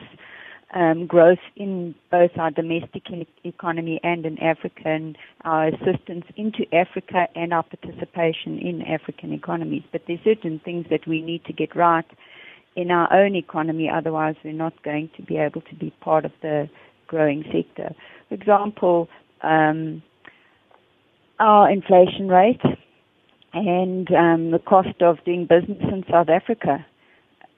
um, 0.75 1.07
growth 1.07 1.45
in 1.55 1.95
both 2.11 2.31
our 2.39 2.51
domestic 2.51 3.03
economy 3.45 4.01
and 4.03 4.25
in 4.25 4.39
Africa, 4.39 4.85
and 4.87 5.19
our 5.45 5.69
assistance 5.69 6.25
into 6.37 6.65
Africa 6.73 7.29
and 7.35 7.53
our 7.53 7.63
participation 7.63 8.59
in 8.59 8.81
African 8.83 9.35
economies. 9.35 9.83
But 9.93 10.01
there's 10.09 10.25
certain 10.25 10.63
things 10.65 10.87
that 10.89 11.07
we 11.07 11.21
need 11.21 11.45
to 11.45 11.53
get 11.53 11.77
right 11.77 12.07
in 12.77 12.91
our 12.91 13.13
own 13.13 13.35
economy, 13.35 13.91
otherwise 13.93 14.37
we're 14.45 14.53
not 14.53 14.81
going 14.83 15.11
to 15.17 15.23
be 15.23 15.37
able 15.37 15.63
to 15.63 15.75
be 15.75 15.91
part 16.01 16.25
of 16.25 16.33
the 16.43 16.69
growing 17.07 17.43
sector. 17.53 17.95
For 18.29 18.35
example, 18.35 19.09
um, 19.43 20.03
our 21.39 21.71
inflation 21.71 22.29
rate 22.29 22.61
and 23.53 24.09
um, 24.13 24.51
the 24.51 24.59
cost 24.59 25.01
of 25.01 25.17
doing 25.25 25.47
business 25.47 25.79
in 25.81 26.05
South 26.11 26.29
Africa 26.29 26.85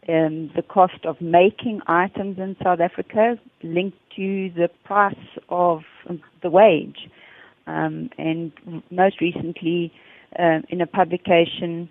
um, 0.09 0.51
the 0.57 0.63
cost 0.63 1.05
of 1.05 1.21
making 1.21 1.81
items 1.87 2.39
in 2.39 2.57
South 2.63 2.81
Africa 2.81 3.39
linked 3.63 3.99
to 4.17 4.51
the 4.57 4.71
price 4.85 5.15
of 5.51 5.83
the 6.43 6.51
wage. 6.51 7.11
Um, 7.67 8.09
and 8.17 8.53
most 8.91 9.21
recently, 9.21 9.93
um, 10.39 10.65
in 10.71 10.81
a 10.81 10.87
publication, 10.87 11.91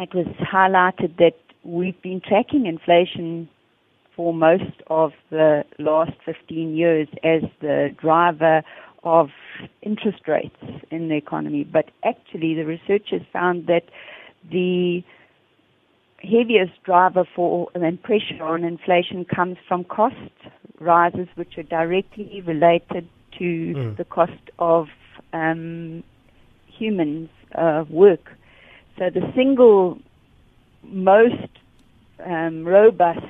it 0.00 0.12
was 0.12 0.26
highlighted 0.40 1.16
that 1.18 1.36
we've 1.64 2.00
been 2.02 2.20
tracking 2.20 2.66
inflation 2.66 3.48
for 4.16 4.34
most 4.34 4.82
of 4.88 5.12
the 5.30 5.64
last 5.78 6.12
15 6.24 6.76
years 6.76 7.08
as 7.22 7.42
the 7.60 7.94
driver 8.00 8.62
of 9.02 9.28
interest 9.82 10.28
rates 10.28 10.56
in 10.90 11.08
the 11.08 11.16
economy. 11.16 11.64
But 11.64 11.86
actually, 12.04 12.54
the 12.54 12.64
researchers 12.64 13.22
found 13.32 13.66
that 13.66 13.84
the 14.50 15.02
heaviest 16.22 16.82
driver 16.84 17.24
for 17.34 17.68
and 17.74 18.02
pressure 18.02 18.42
on 18.42 18.62
inflation 18.64 19.24
comes 19.24 19.56
from 19.66 19.84
cost 19.84 20.16
rises, 20.78 21.28
which 21.36 21.56
are 21.56 21.62
directly 21.62 22.42
related 22.46 23.08
to 23.38 23.74
Mm. 23.74 23.96
the 23.96 24.04
cost 24.04 24.50
of 24.58 24.88
um, 25.32 26.02
humans' 26.66 27.30
uh, 27.54 27.84
work. 27.88 28.36
So 28.98 29.08
the 29.08 29.32
single 29.34 29.98
most 30.82 31.48
um, 32.24 32.64
robust 32.64 33.26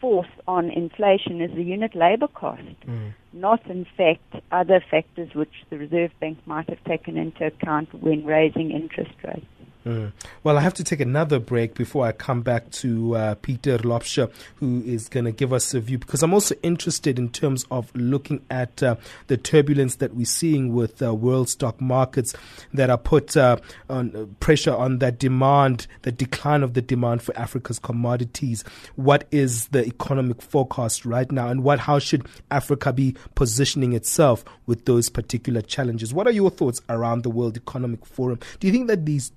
force 0.00 0.28
on 0.46 0.70
inflation 0.70 1.40
is 1.40 1.50
the 1.54 1.62
unit 1.62 1.94
labor 1.94 2.28
cost, 2.28 2.62
Mm. 2.86 3.14
not 3.32 3.66
in 3.66 3.84
fact 3.96 4.22
other 4.52 4.80
factors 4.90 5.34
which 5.34 5.64
the 5.70 5.78
Reserve 5.78 6.12
Bank 6.20 6.38
might 6.46 6.68
have 6.68 6.82
taken 6.84 7.16
into 7.16 7.46
account 7.46 7.92
when 7.94 8.24
raising 8.24 8.70
interest 8.70 9.14
rates. 9.24 9.46
Mm. 9.88 10.12
Well, 10.44 10.58
I 10.58 10.60
have 10.60 10.74
to 10.74 10.84
take 10.84 11.00
another 11.00 11.38
break 11.38 11.72
before 11.72 12.04
I 12.04 12.12
come 12.12 12.42
back 12.42 12.70
to 12.72 13.16
uh, 13.16 13.34
Peter 13.36 13.78
Laubscher, 13.78 14.30
who 14.56 14.82
is 14.84 15.08
going 15.08 15.24
to 15.24 15.32
give 15.32 15.50
us 15.50 15.72
a 15.72 15.80
view, 15.80 15.96
because 15.96 16.22
I'm 16.22 16.34
also 16.34 16.54
interested 16.62 17.18
in 17.18 17.30
terms 17.30 17.64
of 17.70 17.90
looking 17.94 18.44
at 18.50 18.82
uh, 18.82 18.96
the 19.28 19.38
turbulence 19.38 19.96
that 19.96 20.14
we're 20.14 20.26
seeing 20.26 20.74
with 20.74 21.00
uh, 21.00 21.14
world 21.14 21.48
stock 21.48 21.80
markets 21.80 22.34
that 22.74 22.90
are 22.90 22.98
put 22.98 23.34
uh, 23.34 23.56
on 23.88 24.14
uh, 24.14 24.26
pressure 24.40 24.74
on 24.74 24.98
that 24.98 25.18
demand, 25.18 25.86
the 26.02 26.12
decline 26.12 26.62
of 26.62 26.74
the 26.74 26.82
demand 26.82 27.22
for 27.22 27.34
Africa's 27.38 27.78
commodities. 27.78 28.64
What 28.96 29.26
is 29.30 29.68
the 29.68 29.86
economic 29.86 30.42
forecast 30.42 31.06
right 31.06 31.32
now, 31.32 31.48
and 31.48 31.64
what 31.64 31.78
how 31.78 31.98
should 31.98 32.26
Africa 32.50 32.92
be 32.92 33.16
positioning 33.36 33.94
itself 33.94 34.44
with 34.66 34.84
those 34.84 35.08
particular 35.08 35.62
challenges? 35.62 36.12
What 36.12 36.26
are 36.26 36.32
your 36.32 36.50
thoughts 36.50 36.82
around 36.90 37.22
the 37.22 37.30
World 37.30 37.56
Economic 37.56 38.04
Forum? 38.04 38.38
Do 38.60 38.66
you 38.66 38.72
think 38.74 38.88
that 38.88 39.06
these 39.06 39.32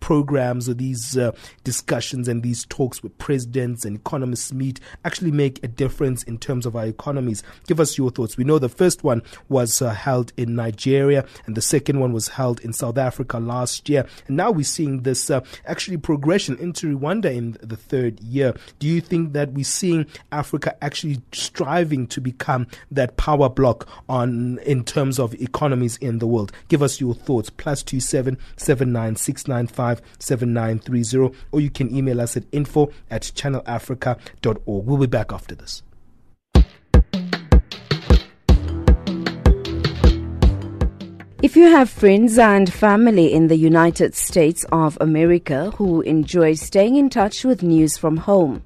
programs 0.00 0.68
or 0.68 0.74
these 0.74 1.16
uh, 1.16 1.32
discussions 1.62 2.28
and 2.28 2.42
these 2.42 2.66
talks 2.66 3.02
with 3.02 3.16
presidents 3.18 3.84
and 3.84 3.96
economists 3.96 4.52
meet 4.52 4.80
actually 5.04 5.30
make 5.30 5.62
a 5.64 5.68
difference 5.68 6.22
in 6.24 6.38
terms 6.38 6.66
of 6.66 6.76
our 6.76 6.86
economies. 6.86 7.42
Give 7.66 7.80
us 7.80 7.96
your 7.96 8.10
thoughts. 8.10 8.36
We 8.36 8.44
know 8.44 8.58
the 8.58 8.68
first 8.68 9.04
one 9.04 9.22
was 9.48 9.80
uh, 9.80 9.90
held 9.90 10.32
in 10.36 10.54
Nigeria 10.54 11.24
and 11.46 11.56
the 11.56 11.62
second 11.62 12.00
one 12.00 12.12
was 12.12 12.28
held 12.28 12.60
in 12.60 12.72
South 12.72 12.98
Africa 12.98 13.38
last 13.38 13.88
year. 13.88 14.06
And 14.26 14.36
now 14.36 14.50
we're 14.50 14.64
seeing 14.64 15.02
this 15.02 15.30
uh, 15.30 15.40
actually 15.66 15.96
progression 15.96 16.58
into 16.58 16.98
Rwanda 16.98 17.34
in 17.34 17.56
the 17.62 17.76
third 17.76 18.20
year. 18.20 18.54
Do 18.78 18.86
you 18.86 19.00
think 19.00 19.32
that 19.32 19.52
we're 19.52 19.64
seeing 19.64 20.06
Africa 20.32 20.76
actually 20.82 21.20
striving 21.32 22.06
to 22.08 22.20
become 22.20 22.66
that 22.90 23.16
power 23.16 23.48
block 23.48 23.88
on 24.08 24.58
in 24.58 24.84
terms 24.84 25.18
of 25.18 25.34
economies 25.34 25.96
in 25.98 26.18
the 26.18 26.26
world? 26.26 26.52
Give 26.68 26.82
us 26.82 27.00
your 27.00 27.14
thoughts. 27.14 27.50
Plus 27.50 27.82
two 27.82 28.00
seven 28.00 28.38
seven 28.56 28.92
nine 28.92 29.16
six 29.16 29.46
nine 29.46 29.53
five 29.66 30.02
seven 30.18 30.52
nine 30.52 30.78
three 30.78 31.02
zero, 31.02 31.32
or 31.52 31.60
you 31.60 31.70
can 31.70 31.94
email 31.94 32.20
us 32.20 32.36
at 32.36 32.44
info 32.52 32.90
at 33.10 33.22
channelafrica.org. 33.22 34.86
We'll 34.86 34.98
be 34.98 35.06
back 35.06 35.32
after 35.32 35.54
this. 35.54 35.82
If 41.44 41.56
you 41.56 41.64
have 41.64 41.90
friends 41.90 42.38
and 42.38 42.72
family 42.72 43.30
in 43.30 43.48
the 43.48 43.56
United 43.56 44.14
States 44.14 44.64
of 44.72 44.96
America 44.98 45.72
who 45.72 46.00
enjoy 46.00 46.54
staying 46.54 46.96
in 46.96 47.10
touch 47.10 47.44
with 47.44 47.62
news 47.62 47.98
from 47.98 48.16
home, 48.16 48.62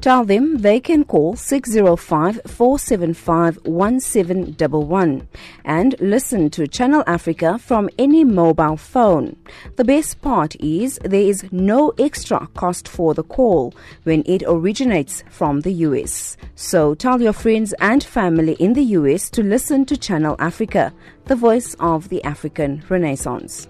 tell 0.00 0.24
them 0.24 0.58
they 0.58 0.80
can 0.80 1.04
call 1.04 1.36
605 1.36 2.40
475 2.46 3.58
1711 3.64 5.28
and 5.64 5.94
listen 6.00 6.50
to 6.50 6.66
Channel 6.66 7.04
Africa 7.06 7.58
from 7.58 7.88
any 7.98 8.24
mobile 8.24 8.76
phone. 8.76 9.36
The 9.76 9.84
best 9.84 10.20
part 10.22 10.56
is 10.60 10.98
there 11.04 11.20
is 11.20 11.44
no 11.52 11.92
extra 11.98 12.46
cost 12.54 12.88
for 12.88 13.14
the 13.14 13.24
call 13.24 13.74
when 14.04 14.22
it 14.26 14.42
originates 14.46 15.24
from 15.30 15.60
the 15.60 15.72
US. 15.86 16.36
So 16.54 16.94
tell 16.94 17.20
your 17.20 17.32
friends 17.32 17.74
and 17.80 18.02
family 18.02 18.54
in 18.54 18.72
the 18.72 18.84
US 18.98 19.30
to 19.30 19.42
listen 19.42 19.84
to 19.86 19.96
Channel 19.96 20.36
Africa, 20.38 20.92
the 21.26 21.36
voice 21.36 21.74
of 21.80 22.08
the 22.08 22.22
African 22.24 22.82
Renaissance. 22.88 23.68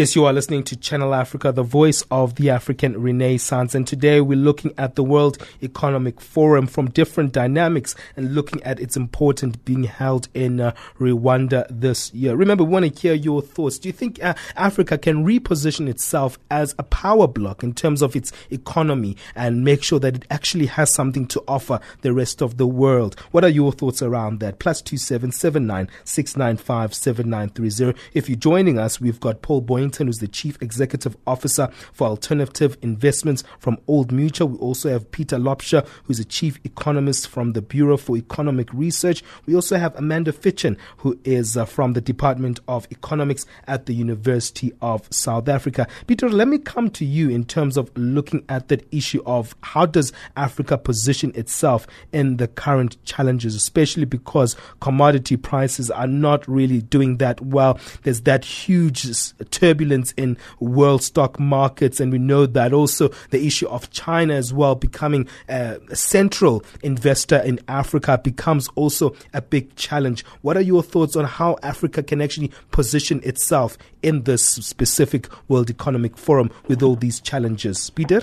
Yes, 0.00 0.16
you 0.16 0.24
are 0.24 0.32
listening 0.32 0.62
to 0.62 0.76
Channel 0.78 1.14
Africa, 1.14 1.52
the 1.52 1.62
voice 1.62 2.02
of 2.10 2.36
the 2.36 2.48
African 2.48 3.02
Renaissance. 3.02 3.74
And 3.74 3.86
today 3.86 4.22
we're 4.22 4.38
looking 4.38 4.72
at 4.78 4.94
the 4.94 5.04
World 5.04 5.36
Economic 5.62 6.22
Forum 6.22 6.66
from 6.66 6.88
different 6.88 7.34
dynamics 7.34 7.94
and 8.16 8.34
looking 8.34 8.62
at 8.62 8.80
its 8.80 8.96
importance 8.96 9.56
being 9.56 9.84
held 9.84 10.28
in 10.32 10.58
uh, 10.58 10.72
Rwanda 10.98 11.66
this 11.68 12.14
year. 12.14 12.34
Remember, 12.34 12.64
we 12.64 12.70
want 12.70 12.94
to 12.94 12.98
hear 12.98 13.12
your 13.12 13.42
thoughts. 13.42 13.78
Do 13.78 13.90
you 13.90 13.92
think 13.92 14.24
uh, 14.24 14.32
Africa 14.56 14.96
can 14.96 15.22
reposition 15.22 15.86
itself 15.86 16.38
as 16.50 16.74
a 16.78 16.82
power 16.82 17.26
block 17.26 17.62
in 17.62 17.74
terms 17.74 18.00
of 18.00 18.16
its 18.16 18.32
economy 18.48 19.18
and 19.34 19.66
make 19.66 19.82
sure 19.82 19.98
that 19.98 20.16
it 20.16 20.24
actually 20.30 20.64
has 20.64 20.90
something 20.90 21.26
to 21.26 21.44
offer 21.46 21.78
the 22.00 22.14
rest 22.14 22.40
of 22.40 22.56
the 22.56 22.66
world? 22.66 23.20
What 23.32 23.44
are 23.44 23.50
your 23.50 23.70
thoughts 23.70 24.00
around 24.00 24.40
that? 24.40 24.60
Plus 24.60 24.80
two 24.80 24.96
seven 24.96 25.30
seven 25.30 25.66
nine 25.66 25.90
six 26.04 26.38
nine 26.38 26.56
five 26.56 26.94
seven 26.94 27.28
nine 27.28 27.50
three 27.50 27.68
zero. 27.68 27.92
If 28.14 28.30
you're 28.30 28.38
joining 28.38 28.78
us, 28.78 28.98
we've 28.98 29.20
got 29.20 29.42
Paul 29.42 29.60
Boyne 29.60 29.89
Who's 29.98 30.18
the 30.18 30.28
Chief 30.28 30.60
Executive 30.62 31.16
Officer 31.26 31.68
for 31.92 32.08
Alternative 32.08 32.76
Investments 32.82 33.44
from 33.58 33.78
Old 33.86 34.12
Mutual. 34.12 34.48
We 34.48 34.58
also 34.58 34.90
have 34.90 35.10
Peter 35.10 35.36
Laubscher, 35.36 35.86
who's 36.04 36.18
the 36.18 36.24
Chief 36.24 36.58
Economist 36.64 37.28
from 37.28 37.52
the 37.52 37.62
Bureau 37.62 37.96
for 37.96 38.16
Economic 38.16 38.72
Research. 38.72 39.22
We 39.46 39.54
also 39.54 39.78
have 39.78 39.96
Amanda 39.96 40.32
Fitchen, 40.32 40.76
who 40.98 41.18
is 41.24 41.56
uh, 41.56 41.64
from 41.64 41.92
the 41.94 42.00
Department 42.00 42.60
of 42.68 42.86
Economics 42.90 43.46
at 43.66 43.86
the 43.86 43.94
University 43.94 44.72
of 44.80 45.06
South 45.12 45.48
Africa. 45.48 45.86
Peter, 46.06 46.28
let 46.28 46.48
me 46.48 46.58
come 46.58 46.90
to 46.90 47.04
you 47.04 47.30
in 47.30 47.44
terms 47.44 47.76
of 47.76 47.90
looking 47.96 48.44
at 48.48 48.68
that 48.68 48.86
issue 48.92 49.22
of 49.26 49.54
how 49.62 49.86
does 49.86 50.12
Africa 50.36 50.78
position 50.78 51.32
itself 51.34 51.86
in 52.12 52.36
the 52.36 52.48
current 52.48 53.02
challenges, 53.04 53.54
especially 53.54 54.04
because 54.04 54.56
commodity 54.80 55.36
prices 55.36 55.90
are 55.90 56.06
not 56.06 56.46
really 56.48 56.80
doing 56.80 57.16
that 57.18 57.40
well. 57.40 57.78
There's 58.02 58.22
that 58.22 58.44
huge 58.44 59.06
turbulence 59.50 59.79
in 59.80 60.36
world 60.58 61.02
stock 61.02 61.40
markets, 61.40 62.00
and 62.00 62.12
we 62.12 62.18
know 62.18 62.46
that 62.46 62.72
also 62.72 63.10
the 63.30 63.46
issue 63.46 63.68
of 63.68 63.90
China 63.90 64.34
as 64.34 64.52
well 64.52 64.74
becoming 64.74 65.26
a 65.48 65.78
central 65.94 66.62
investor 66.82 67.38
in 67.38 67.60
Africa 67.68 68.18
becomes 68.22 68.68
also 68.74 69.14
a 69.32 69.40
big 69.40 69.74
challenge. 69.76 70.24
What 70.42 70.56
are 70.56 70.62
your 70.62 70.82
thoughts 70.82 71.16
on 71.16 71.24
how 71.24 71.56
Africa 71.62 72.02
can 72.02 72.20
actually 72.20 72.50
position 72.70 73.20
itself 73.24 73.78
in 74.02 74.24
this 74.24 74.44
specific 74.44 75.28
World 75.48 75.70
Economic 75.70 76.16
Forum 76.16 76.50
with 76.68 76.82
all 76.82 76.96
these 76.96 77.20
challenges? 77.20 77.90
Peter? 77.90 78.22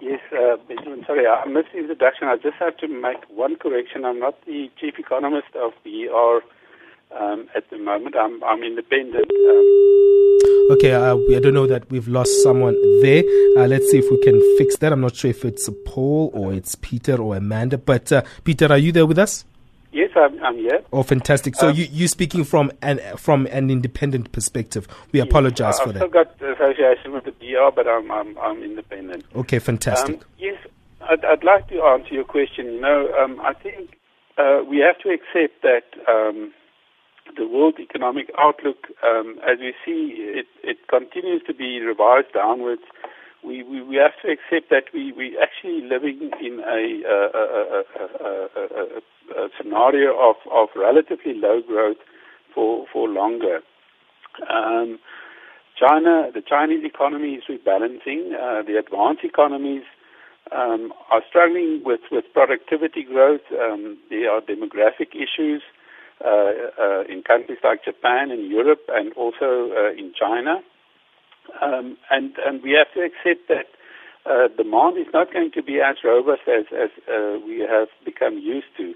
Yes, 0.00 0.20
uh, 0.32 0.56
sorry, 1.06 1.26
I 1.26 1.46
missed 1.46 1.68
the 1.72 1.80
introduction. 1.80 2.28
I 2.28 2.36
just 2.36 2.56
have 2.58 2.76
to 2.78 2.88
make 2.88 3.18
one 3.28 3.56
correction. 3.56 4.04
I'm 4.04 4.18
not 4.18 4.34
the 4.46 4.70
chief 4.80 4.94
economist 4.98 5.48
of 5.56 5.72
BER 5.84 6.40
um, 7.18 7.48
at 7.54 7.68
the 7.70 7.78
moment. 7.78 8.16
I'm, 8.16 8.42
I'm 8.44 8.62
independent. 8.62 9.30
Um, 9.30 10.72
okay, 10.72 10.92
uh, 10.92 11.16
I 11.16 11.40
don't 11.40 11.54
know 11.54 11.66
that 11.66 11.90
we've 11.90 12.08
lost 12.08 12.42
someone 12.42 12.74
there. 13.02 13.22
Uh, 13.56 13.66
let's 13.66 13.90
see 13.90 13.98
if 13.98 14.10
we 14.10 14.20
can 14.22 14.40
fix 14.58 14.76
that. 14.78 14.92
I'm 14.92 15.00
not 15.00 15.16
sure 15.16 15.30
if 15.30 15.44
it's 15.44 15.68
Paul 15.84 16.30
or 16.34 16.52
it's 16.52 16.74
Peter 16.76 17.16
or 17.16 17.36
Amanda. 17.36 17.78
But 17.78 18.12
uh, 18.12 18.22
Peter, 18.44 18.66
are 18.66 18.78
you 18.78 18.92
there 18.92 19.06
with 19.06 19.18
us? 19.18 19.44
Yes, 19.92 20.10
I'm, 20.14 20.42
I'm 20.44 20.56
here. 20.56 20.82
Oh, 20.92 21.02
fantastic! 21.02 21.56
So 21.56 21.70
um, 21.70 21.76
you 21.76 21.84
you 21.90 22.06
speaking 22.06 22.44
from 22.44 22.70
an 22.80 23.00
from 23.16 23.46
an 23.46 23.70
independent 23.70 24.30
perspective. 24.30 24.86
We 25.10 25.18
apologize 25.18 25.80
for 25.80 25.88
I've 25.88 25.94
that. 25.94 26.02
I've 26.04 26.12
got 26.12 26.40
association 26.40 27.12
with 27.12 27.24
the 27.24 27.32
BER, 27.32 27.70
but 27.74 27.88
I'm 27.88 28.08
I'm, 28.12 28.38
I'm 28.38 28.62
independent. 28.62 29.24
Okay, 29.34 29.58
fantastic. 29.58 30.16
Um, 30.16 30.24
yes, 30.38 30.56
I'd, 31.00 31.24
I'd 31.24 31.42
like 31.42 31.68
to 31.70 31.82
answer 31.82 32.14
your 32.14 32.24
question. 32.24 32.66
You 32.66 32.80
know, 32.80 33.12
um, 33.20 33.40
I 33.40 33.52
think 33.52 33.98
uh, 34.38 34.60
we 34.68 34.78
have 34.78 34.98
to 34.98 35.10
accept 35.10 35.62
that 35.62 35.82
um, 36.08 36.52
the 37.36 37.46
world 37.46 37.74
economic 37.78 38.30
outlook, 38.38 38.86
um, 39.02 39.38
as 39.44 39.58
we 39.60 39.74
see, 39.84 40.14
it, 40.18 40.46
it 40.62 40.88
continues 40.88 41.42
to 41.46 41.54
be 41.54 41.80
revised 41.80 42.32
downwards. 42.34 42.82
We, 43.44 43.62
we, 43.62 43.82
we 43.82 43.96
have 43.96 44.12
to 44.22 44.30
accept 44.30 44.70
that 44.70 44.84
we, 44.92 45.12
we 45.12 45.38
actually 45.40 45.80
living 45.88 46.30
in 46.40 46.60
a, 46.60 47.02
a, 47.08 47.18
a, 47.38 48.98
a 48.98 49.00
a 49.36 49.48
scenario 49.56 50.18
of, 50.18 50.36
of 50.50 50.68
relatively 50.74 51.34
low 51.34 51.62
growth 51.66 51.98
for, 52.54 52.86
for 52.92 53.08
longer. 53.08 53.60
Um, 54.48 54.98
China, 55.78 56.30
the 56.34 56.42
Chinese 56.42 56.84
economy 56.84 57.34
is 57.34 57.44
rebalancing. 57.48 58.34
Uh, 58.34 58.62
the 58.62 58.76
advanced 58.78 59.24
economies 59.24 59.84
um, 60.52 60.92
are 61.10 61.22
struggling 61.28 61.82
with, 61.84 62.00
with 62.10 62.24
productivity 62.32 63.02
growth. 63.04 63.40
Um, 63.52 63.98
there 64.10 64.30
are 64.30 64.40
demographic 64.40 65.14
issues 65.14 65.62
in 67.08 67.22
countries 67.22 67.58
like 67.64 67.84
Japan 67.84 68.30
and 68.30 68.50
Europe 68.50 68.82
and 68.88 69.12
also 69.14 69.70
uh, 69.72 69.92
in 69.92 70.12
China. 70.18 70.60
Um, 71.62 71.96
and, 72.10 72.32
and 72.46 72.62
we 72.62 72.72
have 72.72 72.92
to 72.94 73.00
accept 73.00 73.48
that 73.48 73.66
uh, 74.26 74.48
demand 74.56 74.98
is 74.98 75.06
not 75.12 75.32
going 75.32 75.50
to 75.52 75.62
be 75.62 75.80
as 75.80 75.96
robust 76.04 76.42
as, 76.46 76.66
as 76.72 76.90
uh, 77.08 77.38
we 77.44 77.60
have 77.60 77.88
become 78.04 78.38
used 78.38 78.68
to. 78.76 78.94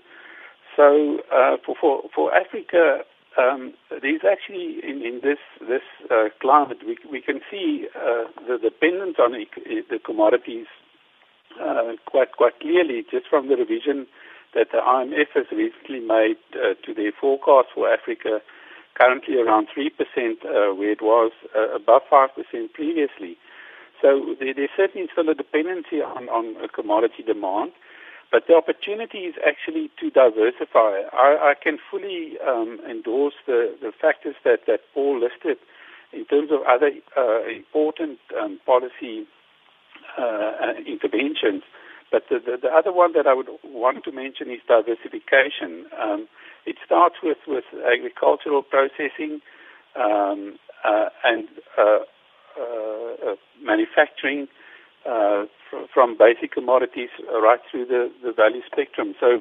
So 0.77 1.19
uh, 1.33 1.57
for, 1.65 1.75
for, 1.81 2.03
for 2.15 2.35
Africa, 2.35 3.05
um, 3.39 3.75
there's 3.91 4.23
actually 4.31 4.79
in, 4.83 5.03
in 5.03 5.21
this 5.23 5.39
this 5.61 5.83
uh, 6.11 6.29
climate 6.41 6.79
we, 6.87 6.97
we 7.11 7.21
can 7.21 7.41
see 7.51 7.87
uh, 7.97 8.25
the 8.47 8.59
dependence 8.63 9.17
on 9.19 9.33
the 9.33 9.99
commodities 10.05 10.67
uh, 11.61 11.93
quite 12.07 12.33
quite 12.37 12.59
clearly 12.61 13.05
just 13.11 13.27
from 13.29 13.49
the 13.49 13.57
revision 13.57 14.07
that 14.55 14.69
the 14.73 14.79
IMF 14.79 15.29
has 15.35 15.47
recently 15.53 16.01
made 16.01 16.39
uh, 16.55 16.75
to 16.85 16.95
their 16.95 17.13
forecast 17.13 17.69
for 17.75 17.91
Africa, 17.93 18.41
currently 18.95 19.37
around 19.37 19.69
3%, 19.77 19.91
uh, 19.91 20.75
where 20.75 20.93
it 20.93 21.03
was 21.03 21.33
uh, 21.57 21.75
above 21.75 22.03
5% 22.11 22.29
previously. 22.73 23.37
So 24.01 24.37
there, 24.39 24.55
certainly 24.77 25.09
still 25.13 25.29
a 25.29 25.35
dependency 25.35 26.03
on, 26.03 26.29
on 26.29 26.57
commodity 26.75 27.23
demand, 27.27 27.73
but 28.31 28.45
the 28.49 28.55
opportunity 28.55 29.31
is 29.31 29.35
actually 29.47 29.91
to 30.01 30.11
diversify. 30.11 31.07
I, 31.13 31.53
I 31.53 31.55
can 31.61 31.79
fully 31.91 32.35
um, 32.47 32.81
endorse 32.89 33.35
the, 33.47 33.75
the 33.81 33.93
factors 34.01 34.35
that, 34.45 34.61
that 34.67 34.81
Paul 34.93 35.21
listed 35.21 35.59
in 36.13 36.25
terms 36.27 36.51
of 36.53 36.61
other 36.69 36.91
uh, 37.17 37.47
important 37.49 38.19
um, 38.41 38.61
policy 38.67 39.27
uh, 40.19 40.75
interventions 40.87 41.63
but 42.15 42.23
the, 42.31 42.39
the, 42.39 42.57
the, 42.63 42.69
other 42.69 42.93
one 42.93 43.13
that 43.15 43.27
I 43.27 43.35
would 43.35 43.49
want 43.65 44.05
to 44.05 44.13
mention 44.13 44.49
is 44.49 44.61
diversification. 44.69 45.87
Um, 46.01 46.29
it 46.65 46.77
starts 46.87 47.17
with, 47.25 47.39
with 47.49 47.65
agricultural 47.75 48.63
processing 48.63 49.41
um, 49.99 50.55
uh, 50.85 51.09
and 51.25 51.49
uh, 51.77 52.07
uh, 52.55 53.33
uh 53.33 53.35
manufacturing 53.61 54.47
uh, 55.05 55.47
fr- 55.69 55.91
from 55.93 56.17
basic 56.17 56.53
commodities 56.53 57.11
right 57.43 57.59
through 57.69 57.87
the, 57.87 58.13
the 58.23 58.31
value 58.31 58.63
spectrum. 58.71 59.17
So 59.19 59.41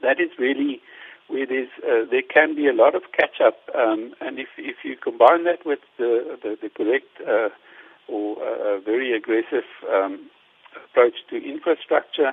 that 0.00 0.18
is 0.18 0.30
really 0.38 0.80
where 1.28 1.46
there's, 1.46 1.68
uh, 1.84 2.08
there 2.10 2.24
can 2.24 2.56
be 2.56 2.66
a 2.66 2.72
lot 2.72 2.94
of 2.94 3.02
catch 3.12 3.44
up. 3.44 3.58
Um, 3.76 4.14
and 4.22 4.38
if, 4.38 4.48
if 4.56 4.76
you 4.84 4.96
combine 4.96 5.44
that 5.44 5.66
with 5.66 5.80
the, 5.98 6.38
the, 6.42 6.56
the 6.62 6.70
correct 6.70 7.20
or 8.08 8.80
very 8.86 9.14
aggressive 9.14 9.68
um, 9.92 10.30
approach 10.76 11.14
to 11.30 11.36
infrastructure, 11.36 12.32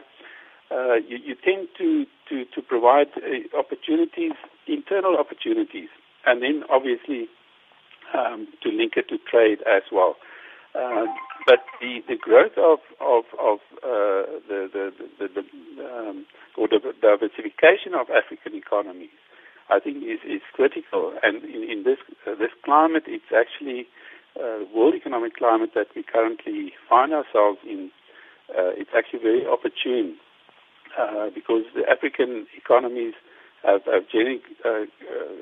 uh, 0.69 0.95
you, 0.95 1.17
you, 1.23 1.35
tend 1.35 1.67
to, 1.77 2.05
to, 2.29 2.43
to 2.53 2.61
provide 2.61 3.07
uh, 3.15 3.57
opportunities, 3.57 4.33
internal 4.67 5.15
opportunities, 5.17 5.87
and 6.25 6.41
then 6.41 6.63
obviously 6.69 7.27
um, 8.13 8.47
to 8.61 8.69
link 8.69 8.93
it 8.97 9.07
to 9.09 9.17
trade 9.29 9.59
as 9.61 9.83
well. 9.91 10.15
Uh, 10.75 11.05
but 11.47 11.63
the, 11.79 12.03
the 12.07 12.17
growth 12.19 12.57
of, 12.57 12.79
of, 12.99 13.23
of 13.39 13.59
uh, 13.81 14.27
the, 14.47 14.67
the, 14.73 14.91
the, 15.19 15.27
the 15.33 15.83
um, 15.83 16.25
or 16.57 16.67
the 16.67 16.79
diversification 17.01 17.93
of 17.93 18.07
African 18.09 18.53
economies, 18.53 19.15
I 19.69 19.79
think 19.79 20.03
is, 20.03 20.19
is 20.27 20.41
critical. 20.53 21.13
And 21.23 21.43
in, 21.43 21.63
in 21.63 21.83
this, 21.83 21.97
uh, 22.25 22.35
this 22.35 22.51
climate, 22.65 23.03
it's 23.07 23.31
actually 23.31 23.87
uh, 24.35 24.65
world 24.75 24.93
economic 24.95 25.37
climate 25.37 25.71
that 25.75 25.87
we 25.95 26.03
currently 26.03 26.73
find 26.89 27.13
ourselves 27.13 27.59
in 27.65 27.91
it's 28.49 28.91
actually 28.95 29.19
very 29.19 29.45
opportune 29.45 30.17
uh, 30.97 31.29
because 31.33 31.63
the 31.75 31.83
African 31.89 32.47
economies 32.57 33.13
have, 33.63 33.81
have 33.85 34.09
genuine, 34.11 34.41
uh, 34.65 34.85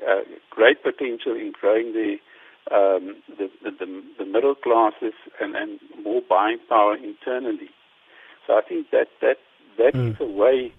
uh, 0.08 0.22
great 0.50 0.82
potential 0.82 1.32
in 1.32 1.52
growing 1.58 1.92
the, 1.92 2.16
um, 2.74 3.16
the, 3.38 3.48
the, 3.62 4.02
the, 4.18 4.24
middle 4.24 4.54
classes 4.54 5.14
and, 5.40 5.54
and 5.54 5.78
more 6.02 6.20
buying 6.28 6.58
power 6.68 6.96
internally. 6.96 7.70
So 8.46 8.54
I 8.54 8.62
think 8.68 8.90
that 8.90 9.08
that 9.20 9.36
that 9.78 9.94
mm. 9.94 10.10
is 10.10 10.16
a 10.20 10.24
way 10.24 10.72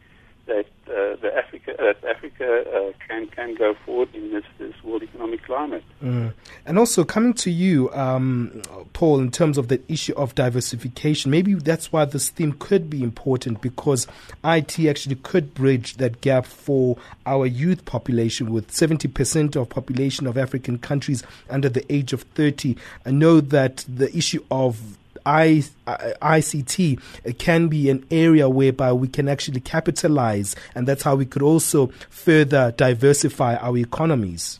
that 0.47 0.65
uh, 0.87 1.15
the 1.21 1.31
Africa 1.35 1.75
that 1.77 2.03
Africa 2.03 2.63
uh, 2.73 2.91
can 3.07 3.27
can 3.27 3.55
go 3.55 3.75
forward 3.85 4.09
in 4.13 4.31
this, 4.31 4.43
this 4.57 4.73
world 4.83 5.03
economic 5.03 5.43
climate. 5.43 5.83
Mm. 6.03 6.33
And 6.65 6.79
also 6.79 7.03
coming 7.03 7.33
to 7.35 7.51
you, 7.51 7.91
um, 7.93 8.61
Paul, 8.93 9.19
in 9.19 9.31
terms 9.31 9.57
of 9.57 9.67
the 9.67 9.81
issue 9.87 10.13
of 10.15 10.35
diversification, 10.35 11.31
maybe 11.31 11.53
that's 11.53 11.91
why 11.91 12.05
this 12.05 12.29
theme 12.29 12.53
could 12.53 12.89
be 12.89 13.03
important 13.03 13.61
because 13.61 14.07
IT 14.43 14.79
actually 14.79 15.15
could 15.15 15.53
bridge 15.53 15.97
that 15.97 16.21
gap 16.21 16.45
for 16.45 16.97
our 17.25 17.45
youth 17.45 17.85
population 17.85 18.51
with 18.51 18.69
70% 18.69 19.55
of 19.55 19.69
population 19.69 20.27
of 20.27 20.37
African 20.37 20.77
countries 20.77 21.23
under 21.49 21.69
the 21.69 21.85
age 21.93 22.13
of 22.13 22.23
30. 22.23 22.75
I 23.05 23.11
know 23.11 23.41
that 23.41 23.85
the 23.87 24.15
issue 24.15 24.43
of 24.49 24.97
I, 25.27 25.63
ICT 25.85 27.37
can 27.37 27.67
be 27.67 27.89
an 27.89 28.05
area 28.09 28.47
whereby 28.47 28.93
we 28.93 29.09
can 29.09 29.27
actually 29.27 29.59
capitalize, 29.59 30.55
and 30.73 30.87
that's 30.87 31.03
how 31.03 31.15
we 31.15 31.25
could 31.25 31.41
also 31.41 31.87
further 32.09 32.71
diversify 32.77 33.55
our 33.57 33.77
economies. 33.77 34.59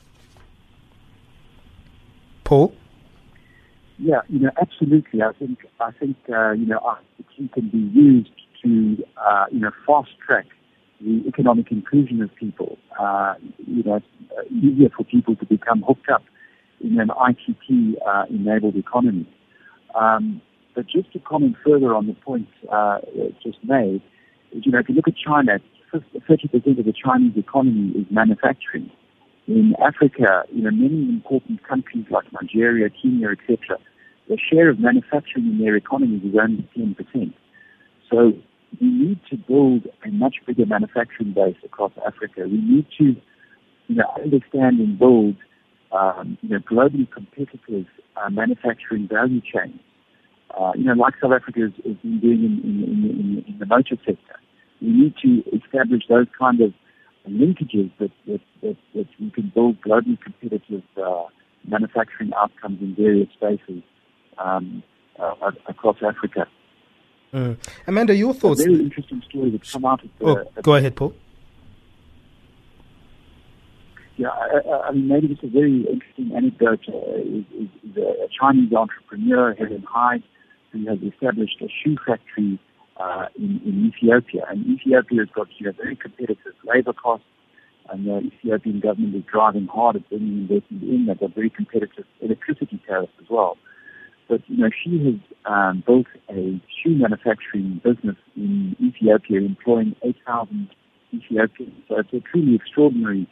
Paul? 2.44 2.74
Yeah, 3.98 4.22
you 4.30 4.40
know, 4.40 4.52
absolutely. 4.62 5.22
I 5.22 5.32
think 5.40 5.60
I 5.80 5.92
think 5.92 6.18
uh, 6.30 6.52
you 6.52 6.66
know 6.66 6.80
ICT 6.80 7.54
can 7.54 7.70
be 7.70 7.78
used 7.78 8.30
to 8.64 9.04
uh, 9.18 9.46
you 9.52 9.60
know 9.60 9.72
fast 9.86 10.10
track 10.26 10.46
the 11.02 11.24
economic 11.28 11.72
inclusion 11.72 12.22
of 12.22 12.34
people. 12.36 12.78
Uh, 13.00 13.36
you 13.66 13.84
know, 13.84 13.96
it's 13.96 14.52
easier 14.52 14.90
for 14.96 15.04
people 15.04 15.36
to 15.36 15.46
become 15.46 15.84
hooked 15.88 16.10
up 16.10 16.24
in 16.82 17.00
an 17.00 17.10
ICT 17.10 17.96
uh, 18.06 18.24
enabled 18.30 18.76
economy. 18.76 19.28
Um, 19.96 20.42
but 20.78 20.86
just 20.86 21.12
to 21.12 21.18
comment 21.18 21.56
further 21.66 21.96
on 21.96 22.06
the 22.06 22.14
point 22.14 22.48
uh, 22.72 23.00
just 23.42 23.58
made, 23.64 24.00
you 24.52 24.72
know, 24.72 24.78
if 24.78 24.88
you 24.88 24.94
look 24.94 25.08
at 25.08 25.16
China, 25.18 25.58
30% 25.92 26.80
of 26.80 26.86
the 26.86 26.94
Chinese 26.94 27.34
economy 27.36 27.94
is 28.00 28.06
manufacturing. 28.12 28.92
In 29.48 29.74
Africa, 29.84 30.44
you 30.54 30.62
know, 30.62 30.70
many 30.70 31.10
important 31.10 31.68
countries 31.68 32.06
like 32.12 32.26
Nigeria, 32.32 32.92
Kenya, 32.92 33.30
etc., 33.30 33.80
the 34.30 34.38
share 34.38 34.70
of 34.70 34.80
manufacturing 34.80 35.48
in 35.48 35.58
their 35.58 35.76
economies 35.76 36.22
is 36.24 36.38
only 36.40 36.70
10%. 36.78 37.34
So 38.12 38.34
we 38.80 38.88
need 38.88 39.20
to 39.32 39.38
build 39.38 39.88
a 40.06 40.12
much 40.12 40.36
bigger 40.46 40.68
manufacturing 40.68 41.34
base 41.34 41.58
across 41.66 41.94
Africa. 42.06 42.42
We 42.44 42.62
need 42.62 42.86
to, 43.00 43.16
you 43.88 43.96
know, 43.96 44.06
understand 44.24 44.80
and 44.80 45.00
build, 45.00 45.38
um, 45.92 46.38
you 46.44 46.50
know, 46.50 46.60
globally 46.60 47.10
competitive 47.12 47.88
uh, 48.16 48.30
manufacturing 48.30 49.08
value 49.08 49.42
chains. 49.42 49.80
Uh, 50.52 50.72
you 50.76 50.86
know, 50.86 50.94
like 50.94 51.14
South 51.22 51.34
Africa 51.34 51.60
has, 51.62 51.72
has 51.86 51.96
been 51.98 52.20
doing 52.20 52.44
in, 52.44 52.60
in, 52.64 52.84
in, 52.84 53.46
in, 53.48 53.60
the 53.60 53.66
motor 53.66 53.98
sector. 54.06 54.40
We 54.82 54.88
need 54.90 55.16
to 55.22 55.44
establish 55.56 56.04
those 56.08 56.28
kind 56.38 56.62
of 56.62 56.74
linkages 57.28 57.92
that, 58.00 58.12
that, 58.28 58.42
that, 58.62 58.78
that 58.96 59.08
we 59.20 59.30
can 59.32 59.52
build 59.54 59.82
globally 59.82 60.20
competitive 60.22 60.84
uh, 61.04 61.26
manufacturing 61.68 62.32
outcomes 62.36 62.82
in 62.82 62.96
various 62.96 63.30
spaces 63.34 63.84
um, 64.38 64.84
uh, 65.20 65.52
across 65.68 65.98
Africa. 66.02 66.48
Mm. 67.34 67.58
Amanda, 67.86 68.16
your 68.16 68.34
thoughts? 68.34 68.62
A 68.62 68.64
very 68.64 68.80
interesting 68.84 69.22
story 69.30 69.52
that's 69.52 69.72
come 69.72 69.86
out 69.86 70.04
of 70.04 70.10
the. 70.20 70.26
Oh, 70.26 70.62
go 70.62 70.76
ahead, 70.76 70.96
Paul. 70.96 71.14
Yeah, 74.16 74.30
I, 74.30 74.88
I 74.88 74.92
mean, 74.94 75.08
maybe 75.08 75.28
just 75.28 75.44
a 75.44 75.48
very 75.48 75.86
interesting 75.86 76.36
anecdote 76.36 76.86
uh, 76.88 77.20
is, 77.20 77.46
is, 77.54 77.70
is, 77.84 77.98
a 77.98 78.28
Chinese 78.40 78.74
entrepreneur, 78.74 79.54
Helen 79.54 79.86
Hai, 79.88 80.24
who 80.72 80.86
has 80.88 81.00
established 81.02 81.62
a 81.62 81.68
shoe 81.68 81.98
factory 82.06 82.60
uh, 83.00 83.28
in, 83.36 83.62
in 83.66 83.92
Ethiopia. 83.94 84.46
And 84.50 84.66
Ethiopia 84.66 85.20
has 85.20 85.30
got 85.34 85.48
you 85.58 85.68
know, 85.68 85.74
very 85.74 85.96
competitive 85.96 86.54
labor 86.66 86.94
costs, 86.94 87.26
and 87.90 88.06
the 88.06 88.18
Ethiopian 88.20 88.80
government 88.80 89.16
is 89.16 89.24
driving 89.32 89.68
hard 89.68 89.96
at 89.96 90.10
bringing 90.10 90.48
investment 90.50 90.84
in. 90.84 91.06
They've 91.06 91.20
got 91.20 91.34
very 91.34 91.50
competitive 91.50 92.06
electricity 92.22 92.82
tariffs 92.86 93.14
as 93.22 93.28
well. 93.30 93.58
But 94.28 94.42
you 94.48 94.58
know, 94.58 94.70
she 94.84 95.04
has 95.06 95.16
um, 95.46 95.84
built 95.86 96.08
a 96.30 96.60
shoe 96.84 96.96
manufacturing 96.96 97.82
business 97.84 98.18
in 98.36 98.76
Ethiopia, 98.82 99.40
employing 99.40 99.96
8,000 100.04 100.70
Ethiopians. 101.14 101.74
So 101.88 102.00
it's 102.00 102.12
a 102.12 102.20
truly 102.20 102.56
extraordinary, 102.56 103.28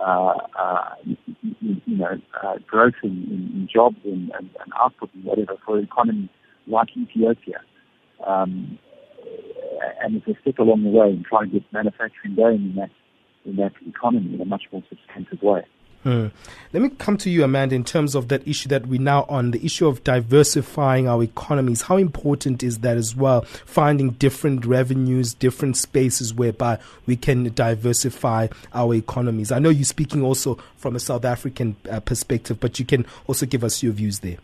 uh, 0.00 0.34
uh, 0.58 0.94
you, 1.04 1.16
you, 1.60 1.96
know, 1.96 2.20
uh, 2.42 2.54
growth 2.66 2.94
in, 3.04 3.10
in, 3.54 3.68
jobs 3.72 3.98
and, 4.04 4.32
and, 4.36 4.50
and, 4.60 4.72
output 4.82 5.10
and 5.14 5.24
whatever 5.24 5.56
for 5.64 5.76
the 5.76 5.84
economy 5.84 6.28
like 6.66 6.88
Ethiopia. 6.96 7.60
Um, 8.26 8.78
and 10.02 10.16
it's 10.16 10.26
a 10.26 10.40
step 10.42 10.58
along 10.58 10.84
the 10.84 10.90
way 10.90 11.10
in 11.10 11.24
trying 11.28 11.50
to 11.50 11.60
get 11.60 11.72
manufacturing 11.72 12.34
going 12.36 12.56
in 12.56 12.74
that 12.76 12.90
in 13.44 13.56
that 13.56 13.72
economy 13.86 14.34
in 14.34 14.40
a 14.40 14.44
much 14.44 14.62
more 14.70 14.82
substantive 14.88 15.42
way. 15.42 15.64
Hmm. 16.02 16.28
Let 16.72 16.82
me 16.82 16.88
come 16.88 17.16
to 17.18 17.30
you, 17.30 17.44
Amanda, 17.44 17.76
in 17.76 17.84
terms 17.84 18.16
of 18.16 18.26
that 18.26 18.46
issue 18.46 18.68
that 18.70 18.86
we're 18.86 19.00
now 19.00 19.24
on, 19.28 19.52
the 19.52 19.64
issue 19.64 19.86
of 19.86 20.02
diversifying 20.02 21.06
our 21.06 21.22
economies. 21.22 21.82
How 21.82 21.96
important 21.96 22.64
is 22.64 22.80
that 22.80 22.96
as 22.96 23.14
well? 23.14 23.42
Finding 23.42 24.10
different 24.10 24.66
revenues, 24.66 25.32
different 25.32 25.76
spaces 25.76 26.34
whereby 26.34 26.80
we 27.06 27.14
can 27.14 27.52
diversify 27.54 28.48
our 28.74 28.94
economies. 28.94 29.52
I 29.52 29.60
know 29.60 29.68
you're 29.68 29.84
speaking 29.84 30.24
also 30.24 30.58
from 30.76 30.96
a 30.96 31.00
South 31.00 31.24
African 31.24 31.76
uh, 31.88 32.00
perspective, 32.00 32.58
but 32.58 32.80
you 32.80 32.84
can 32.84 33.06
also 33.28 33.46
give 33.46 33.62
us 33.62 33.80
your 33.80 33.92
views 33.92 34.20
there. 34.20 34.38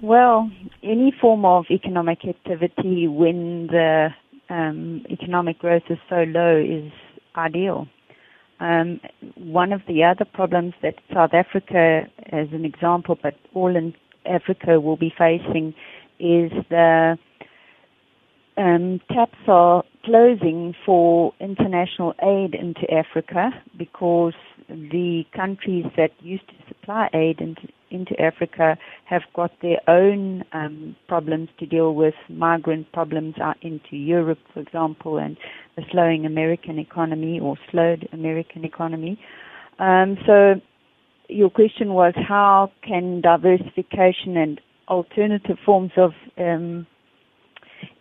Well, 0.00 0.50
any 0.82 1.12
form 1.20 1.44
of 1.44 1.64
economic 1.70 2.24
activity 2.24 3.08
when 3.08 3.66
the 3.66 4.10
um, 4.48 5.04
economic 5.10 5.58
growth 5.58 5.82
is 5.90 5.98
so 6.08 6.22
low 6.22 6.56
is 6.56 6.92
ideal. 7.36 7.88
Um, 8.60 9.00
one 9.36 9.72
of 9.72 9.82
the 9.88 10.04
other 10.04 10.24
problems 10.24 10.74
that 10.82 10.94
South 11.12 11.34
Africa, 11.34 12.02
as 12.30 12.46
an 12.52 12.64
example, 12.64 13.18
but 13.20 13.34
all 13.54 13.74
in 13.74 13.92
Africa 14.24 14.80
will 14.80 14.96
be 14.96 15.12
facing 15.16 15.74
is 16.20 16.52
the 16.70 17.18
um, 18.56 19.00
taps 19.08 19.38
are 19.46 19.84
closing 20.04 20.74
for 20.84 21.32
international 21.40 22.14
aid 22.22 22.54
into 22.54 22.92
Africa 22.92 23.50
because 23.76 24.34
the 24.68 25.24
countries 25.34 25.86
that 25.96 26.10
used 26.20 26.46
to 26.48 26.54
supply 26.68 27.08
aid 27.14 27.40
into, 27.40 27.68
into 27.90 28.20
Africa 28.20 28.76
have 29.04 29.22
got 29.34 29.50
their 29.62 29.78
own 29.88 30.44
um, 30.52 30.96
problems 31.08 31.48
to 31.58 31.66
deal 31.66 31.94
with, 31.94 32.14
migrant 32.28 32.90
problems 32.92 33.34
out 33.40 33.56
into 33.62 33.96
Europe, 33.96 34.38
for 34.52 34.60
example, 34.60 35.18
and 35.18 35.36
the 35.76 35.82
slowing 35.90 36.26
American 36.26 36.78
economy 36.78 37.40
or 37.40 37.56
slowed 37.70 38.08
American 38.12 38.64
economy. 38.64 39.18
Um, 39.78 40.18
so 40.26 40.60
your 41.28 41.50
question 41.50 41.94
was 41.94 42.14
how 42.16 42.72
can 42.82 43.20
diversification 43.20 44.36
and 44.36 44.60
alternative 44.88 45.58
forms 45.64 45.92
of 45.96 46.12
um, 46.38 46.86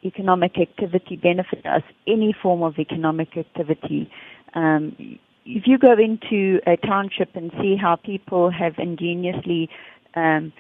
economic 0.04 0.58
activity 0.60 1.18
benefit 1.18 1.66
us? 1.66 1.84
Any 2.08 2.36
form 2.42 2.64
of 2.64 2.80
economic 2.80 3.38
activity. 3.38 4.10
Um, 4.54 5.20
if 5.48 5.64
you 5.66 5.78
go 5.78 5.94
into 5.94 6.60
a 6.68 6.76
township 6.76 7.34
and 7.36 7.52
see 7.62 7.78
how 7.78 7.96
people 7.96 8.52
have 8.52 8.74
ingeniously 8.78 9.70
um, 10.14 10.52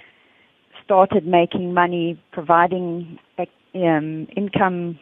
started 0.83 1.27
making 1.27 1.73
money, 1.73 2.21
providing 2.31 3.19
um, 3.75 4.27
income 4.35 4.97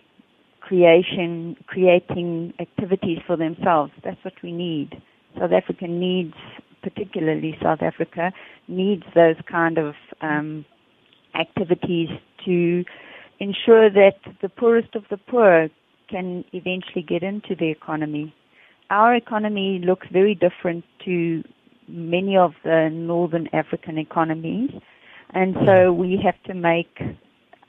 creation, 0.60 1.56
creating 1.68 2.52
activities 2.60 3.20
for 3.28 3.38
themselves, 3.38 3.92
that's 4.04 4.18
what 4.24 4.34
we 4.42 4.52
need. 4.52 5.00
South 5.40 5.52
Africa 5.52 5.88
needs, 5.88 6.34
particularly 6.82 7.56
South 7.62 7.84
Africa, 7.84 8.32
needs 8.68 9.04
those 9.14 9.36
kind 9.50 9.78
of 9.78 9.94
um, 10.22 10.66
activities 11.40 12.10
to 12.44 12.84
ensure 13.40 13.92
that 13.92 14.16
the 14.42 14.50
poorest 14.50 14.96
of 14.96 15.04
the 15.12 15.18
poor 15.18 15.70
can 16.10 16.44
eventually 16.54 17.04
get 17.08 17.22
into 17.22 17.56
the 17.56 17.70
economy 17.70 18.34
our 18.90 19.16
economy 19.16 19.82
looks 19.84 20.08
very 20.12 20.36
different 20.36 20.84
to 21.06 21.44
many 21.88 22.38
of 22.38 22.54
the 22.64 22.90
northern 22.92 23.48
African 23.54 23.98
economies. 23.98 24.72
And 25.34 25.56
so 25.66 25.94
mm. 25.94 25.98
we 25.98 26.20
have 26.24 26.42
to 26.44 26.54
make 26.54 27.00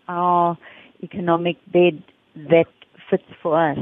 our 0.08 0.56
economic 1.02 1.56
bed 1.72 2.02
that 2.34 2.66
fits 3.10 3.24
for 3.42 3.70
us. 3.70 3.78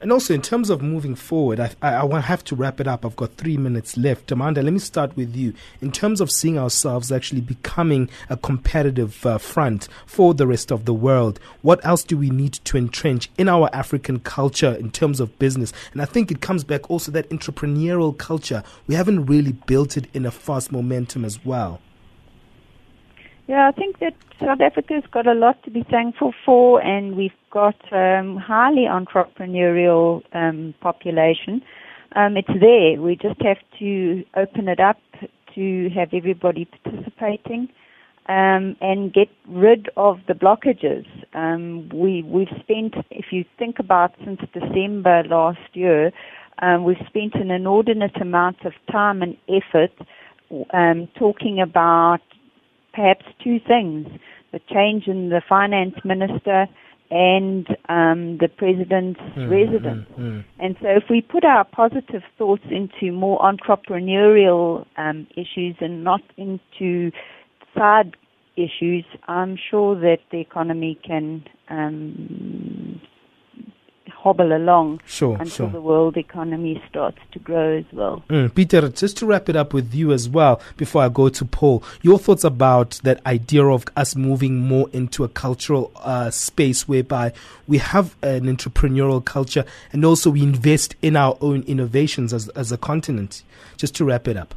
And 0.00 0.12
also, 0.12 0.34
in 0.34 0.42
terms 0.42 0.70
of 0.70 0.82
moving 0.82 1.14
forward, 1.14 1.60
I, 1.60 1.74
I, 1.82 2.06
I 2.06 2.20
have 2.20 2.44
to 2.44 2.56
wrap 2.56 2.80
it 2.80 2.88
up. 2.88 3.04
I've 3.04 3.16
got 3.16 3.34
three 3.34 3.56
minutes 3.56 3.96
left. 3.96 4.32
Amanda, 4.32 4.62
let 4.62 4.72
me 4.72 4.78
start 4.78 5.16
with 5.16 5.34
you. 5.36 5.54
In 5.80 5.92
terms 5.92 6.20
of 6.20 6.30
seeing 6.30 6.58
ourselves 6.58 7.12
actually 7.12 7.40
becoming 7.40 8.08
a 8.28 8.36
competitive 8.36 9.24
uh, 9.24 9.38
front 9.38 9.88
for 10.06 10.34
the 10.34 10.46
rest 10.46 10.70
of 10.70 10.84
the 10.84 10.94
world, 10.94 11.40
what 11.62 11.84
else 11.84 12.02
do 12.04 12.16
we 12.16 12.30
need 12.30 12.54
to 12.54 12.76
entrench 12.76 13.30
in 13.38 13.48
our 13.48 13.70
African 13.72 14.20
culture 14.20 14.74
in 14.74 14.90
terms 14.90 15.20
of 15.20 15.38
business? 15.38 15.72
And 15.92 16.02
I 16.02 16.04
think 16.04 16.30
it 16.30 16.40
comes 16.40 16.64
back 16.64 16.90
also 16.90 17.12
that 17.12 17.28
entrepreneurial 17.30 18.16
culture. 18.16 18.62
We 18.86 18.94
haven't 18.94 19.26
really 19.26 19.52
built 19.52 19.96
it 19.96 20.06
in 20.14 20.26
a 20.26 20.30
fast 20.30 20.72
momentum 20.72 21.24
as 21.24 21.44
well. 21.44 21.80
Yeah, 23.50 23.66
I 23.66 23.72
think 23.72 23.98
that 23.98 24.14
South 24.38 24.60
Africa's 24.60 25.02
got 25.10 25.26
a 25.26 25.34
lot 25.34 25.60
to 25.64 25.72
be 25.72 25.82
thankful 25.82 26.32
for, 26.46 26.80
and 26.80 27.16
we've 27.16 27.32
got 27.50 27.74
um, 27.92 28.36
highly 28.36 28.86
entrepreneurial 28.88 30.22
um, 30.32 30.72
population. 30.80 31.60
Um, 32.14 32.36
it's 32.36 32.60
there. 32.60 33.02
We 33.02 33.16
just 33.16 33.42
have 33.42 33.56
to 33.80 34.24
open 34.36 34.68
it 34.68 34.78
up 34.78 35.00
to 35.56 35.90
have 35.96 36.10
everybody 36.14 36.68
participating 36.84 37.68
um, 38.28 38.76
and 38.80 39.12
get 39.12 39.30
rid 39.48 39.88
of 39.96 40.20
the 40.28 40.34
blockages. 40.34 41.04
Um, 41.34 41.88
we 41.92 42.22
we've 42.22 42.54
spent, 42.60 42.94
if 43.10 43.32
you 43.32 43.44
think 43.58 43.80
about 43.80 44.14
since 44.24 44.38
December 44.54 45.24
last 45.24 45.74
year, 45.74 46.12
um, 46.62 46.84
we've 46.84 47.04
spent 47.08 47.34
an 47.34 47.50
inordinate 47.50 48.20
amount 48.20 48.64
of 48.64 48.74
time 48.92 49.22
and 49.22 49.36
effort 49.48 49.90
um, 50.72 51.08
talking 51.18 51.60
about 51.60 52.20
perhaps 53.00 53.24
two 53.42 53.58
things 53.66 54.06
the 54.52 54.60
change 54.68 55.06
in 55.06 55.28
the 55.28 55.40
finance 55.48 55.94
minister 56.04 56.66
and 57.10 57.66
um, 57.88 58.38
the 58.38 58.48
president's 58.48 59.20
mm, 59.36 59.50
residence. 59.50 60.06
Mm, 60.18 60.20
mm. 60.20 60.44
And 60.58 60.76
so, 60.80 60.88
if 60.88 61.04
we 61.08 61.20
put 61.20 61.44
our 61.44 61.64
positive 61.64 62.22
thoughts 62.36 62.64
into 62.70 63.12
more 63.12 63.38
entrepreneurial 63.40 64.86
um, 64.96 65.26
issues 65.36 65.76
and 65.80 66.04
not 66.04 66.20
into 66.36 67.10
side 67.76 68.16
issues, 68.56 69.04
I'm 69.28 69.56
sure 69.70 69.94
that 70.00 70.18
the 70.30 70.40
economy 70.40 70.98
can 71.04 71.44
um, 71.68 73.00
hobble 74.22 74.52
along 74.52 75.00
Sure, 75.06 75.34
until 75.34 75.48
sure. 75.48 75.68
the 75.70 75.80
world 75.80 76.16
economy 76.16 76.82
starts 76.88 77.18
to 77.32 77.38
grow 77.38 77.78
as 77.78 77.84
well. 77.92 78.22
Mm, 78.28 78.54
Peter, 78.54 78.88
just 78.90 79.16
to 79.18 79.26
wrap 79.26 79.48
it 79.48 79.56
up 79.56 79.72
with 79.72 79.94
you 79.94 80.12
as 80.12 80.28
well, 80.28 80.60
before 80.76 81.02
I 81.02 81.08
go 81.08 81.28
to 81.30 81.44
Paul, 81.44 81.82
your 82.02 82.18
thoughts 82.18 82.44
about 82.44 83.00
that 83.02 83.24
idea 83.26 83.64
of 83.64 83.86
us 83.96 84.14
moving 84.14 84.58
more 84.58 84.88
into 84.92 85.24
a 85.24 85.28
cultural 85.28 85.90
uh, 85.96 86.30
space 86.30 86.86
whereby 86.86 87.32
we 87.66 87.78
have 87.78 88.16
an 88.22 88.44
entrepreneurial 88.44 89.24
culture 89.24 89.64
and 89.92 90.04
also 90.04 90.30
we 90.30 90.42
invest 90.42 90.96
in 91.00 91.16
our 91.16 91.38
own 91.40 91.62
innovations 91.62 92.32
as, 92.34 92.48
as 92.50 92.70
a 92.70 92.78
continent. 92.78 93.42
Just 93.76 93.94
to 93.96 94.04
wrap 94.04 94.28
it 94.28 94.36
up. 94.36 94.54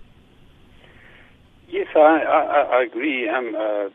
Yes, 1.69 1.87
I, 1.95 1.99
I, 1.99 2.77
I 2.79 2.83
agree 2.83 3.29
um, 3.29 3.55
uh, 3.55 3.89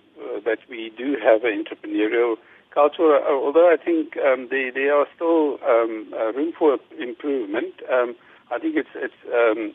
that 0.45 0.59
we 0.69 0.91
do 0.97 1.16
have 1.23 1.45
an 1.45 1.64
entrepreneurial 1.64 2.37
culture, 2.73 3.16
uh, 3.16 3.31
although 3.31 3.73
I 3.73 3.77
think 3.83 4.16
um, 4.16 4.49
there, 4.51 4.73
there 4.73 4.95
are 4.95 5.07
still 5.14 5.59
um, 5.66 6.12
uh, 6.14 6.33
room 6.33 6.53
for 6.59 6.79
improvement. 6.99 7.75
Um, 7.93 8.14
I 8.51 8.59
think 8.59 8.77
it's, 8.77 8.89
it's 8.95 9.14
um, 9.33 9.75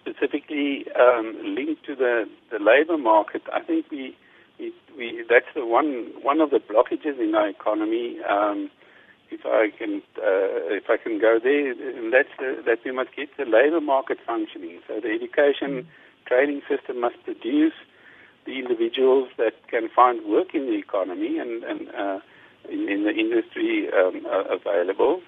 specifically 0.00 0.86
um, 0.98 1.36
linked 1.44 1.84
to 1.86 1.94
the, 1.94 2.24
the 2.50 2.58
labor 2.58 2.98
market. 2.98 3.42
I 3.52 3.60
think 3.60 3.90
we, 3.90 4.16
we, 4.58 4.72
we 4.96 5.24
that's 5.28 5.46
the 5.54 5.66
one 5.66 6.12
one 6.22 6.40
of 6.40 6.50
the 6.50 6.58
blockages 6.60 7.18
in 7.20 7.34
our 7.34 7.48
economy. 7.48 8.18
Um, 8.28 8.70
if 9.30 9.46
I 9.46 9.70
can 9.76 10.02
uh, 10.18 10.74
if 10.74 10.84
I 10.88 10.96
can 10.96 11.20
go 11.20 11.38
there, 11.42 11.72
and 11.72 12.12
that's 12.12 12.28
the, 12.38 12.62
that 12.66 12.78
we 12.84 12.92
must 12.92 13.14
get 13.14 13.28
the 13.38 13.44
labor 13.44 13.80
market 13.80 14.18
functioning. 14.26 14.80
So 14.88 15.00
the 15.00 15.10
education 15.10 15.86
training 16.26 16.62
system 16.68 17.00
must 17.00 17.16
produce 17.24 17.74
the 18.50 18.58
individuals 18.58 19.28
that 19.38 19.54
can 19.68 19.88
find 19.94 20.26
work 20.26 20.54
in 20.54 20.66
the 20.66 20.76
economy 20.76 21.38
and, 21.38 21.62
and 21.62 21.88
uh, 21.94 22.18
in, 22.68 22.88
in 22.88 23.04
the 23.04 23.14
industry 23.14 23.88
um, 23.94 24.26
uh, 24.26 24.56
available. 24.56 25.20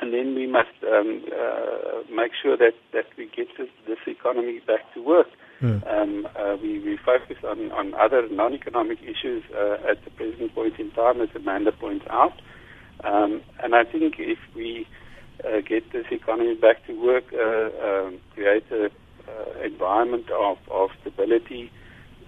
And 0.00 0.12
then 0.12 0.34
we 0.34 0.46
must 0.46 0.74
um, 0.82 1.24
uh, 1.30 2.02
make 2.10 2.32
sure 2.42 2.56
that, 2.56 2.74
that 2.92 3.06
we 3.16 3.26
get 3.26 3.46
this, 3.58 3.68
this 3.86 3.98
economy 4.06 4.60
back 4.66 4.92
to 4.94 5.02
work. 5.02 5.28
Um, 5.62 6.26
uh, 6.36 6.56
we, 6.60 6.80
we 6.80 6.98
focus 7.04 7.36
on, 7.48 7.70
on 7.72 7.94
other 7.94 8.28
non-economic 8.28 8.98
issues 9.02 9.44
uh, 9.54 9.76
at 9.88 10.02
the 10.04 10.10
present 10.10 10.52
point 10.54 10.78
in 10.80 10.90
time, 10.90 11.20
as 11.20 11.28
Amanda 11.36 11.70
points 11.70 12.06
out. 12.10 12.40
Um, 13.04 13.42
and 13.62 13.74
I 13.74 13.84
think 13.84 14.14
if 14.18 14.38
we 14.56 14.86
uh, 15.44 15.60
get 15.60 15.92
this 15.92 16.06
economy 16.10 16.56
back 16.56 16.84
to 16.86 16.92
work, 17.00 17.24
uh, 17.32 17.70
um, 17.86 18.20
create 18.34 18.64
a 18.72 18.86
uh, 18.86 19.64
environment 19.64 20.30
of, 20.30 20.58
of 20.70 20.90
stability 21.00 21.70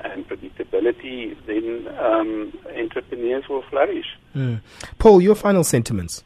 and 0.01 0.29
predictability, 0.29 1.37
then 1.47 1.87
um, 1.99 2.53
entrepreneurs 2.77 3.45
will 3.49 3.63
flourish. 3.71 4.07
Mm. 4.35 4.61
Paul, 4.99 5.21
your 5.21 5.35
final 5.35 5.65
sentiments. 5.65 6.25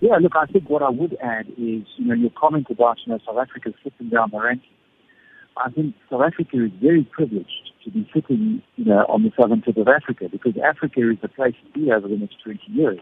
Yeah, 0.00 0.16
look, 0.20 0.36
I 0.36 0.46
think 0.46 0.70
what 0.70 0.82
I 0.82 0.90
would 0.90 1.16
add 1.20 1.48
is, 1.48 1.82
you 1.96 2.06
know, 2.06 2.14
your 2.14 2.30
comment 2.30 2.68
about, 2.70 2.98
you 3.04 3.12
know, 3.12 3.18
South 3.26 3.38
Africa 3.38 3.72
sitting 3.82 4.10
down 4.10 4.30
the 4.30 4.40
ranking. 4.40 4.70
I 5.56 5.70
think 5.70 5.96
South 6.08 6.22
Africa 6.22 6.64
is 6.64 6.70
very 6.80 7.02
privileged 7.02 7.72
to 7.84 7.90
be 7.90 8.08
sitting, 8.14 8.62
you 8.76 8.84
know, 8.84 9.04
on 9.08 9.24
the 9.24 9.32
southern 9.36 9.62
tip 9.62 9.76
of 9.76 9.88
Africa 9.88 10.28
because 10.30 10.54
Africa 10.64 11.10
is 11.10 11.18
the 11.20 11.28
place 11.28 11.54
to 11.64 11.78
be 11.78 11.90
over 11.90 12.06
the 12.06 12.16
next 12.16 12.36
20 12.44 12.60
years 12.68 13.00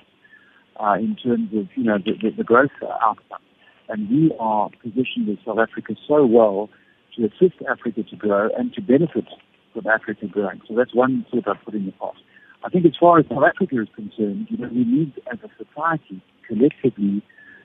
uh, 0.80 0.94
in 0.94 1.16
terms 1.16 1.50
of, 1.52 1.68
you 1.74 1.84
know, 1.84 1.98
the, 1.98 2.12
the, 2.22 2.34
the 2.38 2.44
growth 2.44 2.70
outcome. 2.82 3.42
And 3.88 4.08
we 4.08 4.34
are 4.40 4.70
positioned 4.82 5.28
in 5.28 5.38
South 5.44 5.58
Africa 5.58 5.94
so 6.08 6.24
well 6.24 6.70
to 7.16 7.24
assist 7.24 7.56
Africa 7.68 8.02
to 8.02 8.16
grow 8.16 8.48
and 8.56 8.72
to 8.74 8.80
benefit 8.80 9.26
from 9.72 9.86
Africa 9.86 10.26
growing. 10.26 10.60
So 10.68 10.74
that's 10.74 10.94
one 10.94 11.26
thought 11.30 11.48
I 11.48 11.54
put 11.64 11.74
in 11.74 11.86
the 11.86 11.92
past. 11.92 12.18
I 12.64 12.68
think 12.68 12.84
as 12.86 12.92
far 12.98 13.18
as 13.18 13.26
South 13.28 13.44
Africa 13.44 13.80
is 13.80 13.88
concerned, 13.94 14.48
you 14.50 14.58
know, 14.58 14.68
we 14.68 14.84
need 14.84 15.12
as 15.32 15.38
a 15.44 15.50
society 15.56 16.22
collectively, 16.48 17.22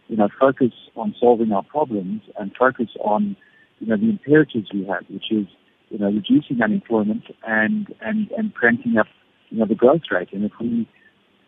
you 0.07 0.17
know, 0.17 0.29
focus 0.39 0.73
on 0.95 1.15
solving 1.19 1.51
our 1.51 1.63
problems 1.63 2.21
and 2.37 2.51
focus 2.57 2.89
on, 2.99 3.35
you 3.79 3.87
know, 3.87 3.97
the 3.97 4.09
imperatives 4.09 4.69
we 4.73 4.85
have, 4.85 5.03
which 5.09 5.31
is, 5.31 5.47
you 5.89 5.97
know, 5.97 6.07
reducing 6.07 6.61
unemployment 6.61 7.23
and, 7.47 7.93
and, 8.01 8.29
and 8.37 8.53
cranking 8.53 8.97
up, 8.97 9.07
you 9.49 9.59
know, 9.59 9.65
the 9.65 9.75
growth 9.75 10.01
rate. 10.11 10.29
And 10.33 10.45
if 10.45 10.51
we, 10.59 10.87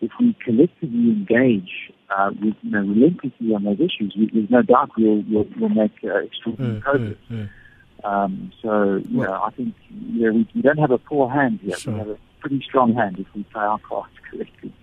if 0.01 0.11
we 0.19 0.35
collectively 0.43 1.11
engage 1.11 1.91
uh, 2.09 2.31
with, 2.41 2.55
you 2.61 2.71
know, 2.71 2.79
relentlessly 2.79 3.53
on 3.53 3.65
those 3.65 3.79
issues, 3.79 4.15
we, 4.17 4.29
there's 4.33 4.49
no 4.49 4.61
doubt 4.61 4.91
we'll, 4.97 5.23
we'll, 5.29 5.45
we'll 5.59 5.69
make 5.69 5.91
uh, 6.03 6.17
extraordinary 6.19 6.81
progress. 6.81 7.17
Um, 8.03 8.51
so, 8.61 9.01
you 9.09 9.21
know, 9.21 9.41
I 9.41 9.49
think 9.51 9.75
you 9.89 10.25
know, 10.25 10.33
we, 10.33 10.47
we 10.55 10.61
don't 10.61 10.79
have 10.79 10.91
a 10.91 10.97
poor 10.97 11.29
hand 11.29 11.59
here. 11.63 11.77
Sure. 11.77 11.93
We 11.93 11.99
have 11.99 12.09
a 12.09 12.17
pretty 12.39 12.61
strong 12.61 12.93
hand 12.93 13.19
if 13.19 13.27
we 13.33 13.43
play 13.43 13.63
our 13.63 13.79
cards 13.79 14.13
correctly. 14.29 14.73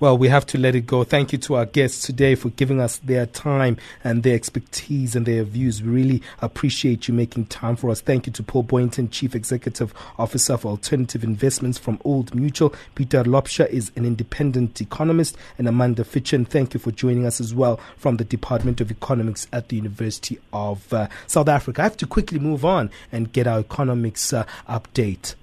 Well, 0.00 0.16
we 0.16 0.28
have 0.28 0.46
to 0.46 0.56
let 0.56 0.74
it 0.74 0.86
go. 0.86 1.04
Thank 1.04 1.30
you 1.30 1.36
to 1.40 1.56
our 1.56 1.66
guests 1.66 2.06
today 2.06 2.34
for 2.34 2.48
giving 2.48 2.80
us 2.80 2.96
their 2.96 3.26
time 3.26 3.76
and 4.02 4.22
their 4.22 4.34
expertise 4.34 5.14
and 5.14 5.26
their 5.26 5.44
views. 5.44 5.82
We 5.82 5.90
really 5.90 6.22
appreciate 6.40 7.06
you 7.06 7.12
making 7.12 7.48
time 7.48 7.76
for 7.76 7.90
us. 7.90 8.00
Thank 8.00 8.26
you 8.26 8.32
to 8.32 8.42
Paul 8.42 8.62
Boynton, 8.62 9.10
Chief 9.10 9.34
Executive 9.34 9.92
Officer 10.18 10.56
for 10.56 10.68
Alternative 10.68 11.22
Investments 11.22 11.76
from 11.76 12.00
Old 12.02 12.34
Mutual. 12.34 12.74
Peter 12.94 13.24
Laubscher 13.24 13.68
is 13.68 13.92
an 13.94 14.06
independent 14.06 14.80
economist. 14.80 15.36
And 15.58 15.68
Amanda 15.68 16.02
Fitchen, 16.02 16.48
thank 16.48 16.72
you 16.72 16.80
for 16.80 16.92
joining 16.92 17.26
us 17.26 17.38
as 17.38 17.54
well 17.54 17.78
from 17.98 18.16
the 18.16 18.24
Department 18.24 18.80
of 18.80 18.90
Economics 18.90 19.48
at 19.52 19.68
the 19.68 19.76
University 19.76 20.38
of 20.50 20.90
uh, 20.94 21.08
South 21.26 21.48
Africa. 21.48 21.82
I 21.82 21.84
have 21.84 21.98
to 21.98 22.06
quickly 22.06 22.38
move 22.38 22.64
on 22.64 22.90
and 23.12 23.30
get 23.30 23.46
our 23.46 23.58
economics 23.58 24.32
uh, 24.32 24.46
update. 24.66 25.34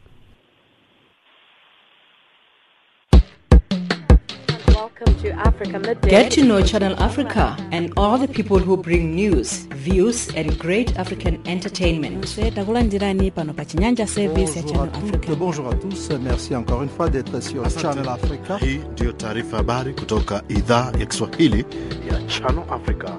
Welcome 4.99 5.21
to 5.23 5.31
Africa 5.47 5.79
Midday. 5.79 6.09
Get 6.09 6.31
to 6.31 6.43
know 6.43 6.59
Channel 6.63 6.95
Africa 6.97 7.55
and 7.71 7.93
all 7.97 8.17
the 8.17 8.27
people 8.27 8.57
who 8.57 8.77
bring 8.77 9.13
news, 9.13 9.67
views, 9.85 10.33
and 10.33 10.57
great 10.57 10.97
African 10.97 11.39
entertainment. 11.45 12.23
takulandirani 12.55 13.31
pano 13.31 13.53
pa 13.55 13.63
chinyanja 13.65 14.07
service 14.07 14.55
ya 14.55 14.63
channel 14.63 14.89
africa 14.95 15.35
Bonjour 15.35 15.67
à 15.67 15.75
tous, 15.75 16.09
merci 16.19 16.55
encore 16.55 16.81
une 16.81 16.89
fois 16.89 17.09
d'être 17.09 17.39
sur 17.43 17.63
Channel 17.69 18.09
Africa. 18.09 18.57
Hii 18.61 18.79
ndiyo 18.91 19.11
taarifa 19.11 19.57
habari 19.57 19.93
kutoka 19.93 20.43
idhaa 20.49 20.91
ya 20.99 21.05
Kiswahili 21.05 21.65
ya 22.11 22.21
Channel 22.27 22.63
Africa. 22.71 23.09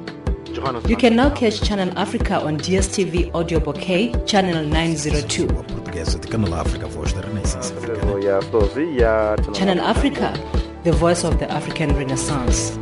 You 0.88 0.96
can 0.96 1.14
now 1.14 1.30
catch 1.30 1.60
Channel 1.62 1.92
Africa 1.96 2.40
on 2.44 2.56
DSTV 2.56 3.30
Audio 3.34 3.60
Bouquet, 3.60 4.12
Channel 4.26 4.66
902. 4.66 5.46
Portuguesa 5.46 6.18
de 6.18 6.28
Canal 6.28 6.54
África, 6.54 6.86
voz 6.86 7.14
da 7.14 7.20
Renascença. 7.20 7.74
Channel 9.52 9.80
Africa, 9.80 10.32
the 10.88 10.96
voice 10.96 11.22
of 11.22 11.38
the 11.38 11.50
African 11.50 11.94
Renaissance. 11.94 12.78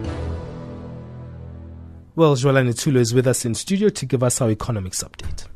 Well, 2.14 2.36
Joalani 2.36 2.72
Tulo 2.72 2.98
is 2.98 3.12
with 3.12 3.26
us 3.26 3.44
in 3.44 3.56
studio 3.56 3.88
to 3.88 4.06
give 4.06 4.22
us 4.22 4.40
our 4.40 4.48
economics 4.48 5.02
update. 5.02 5.48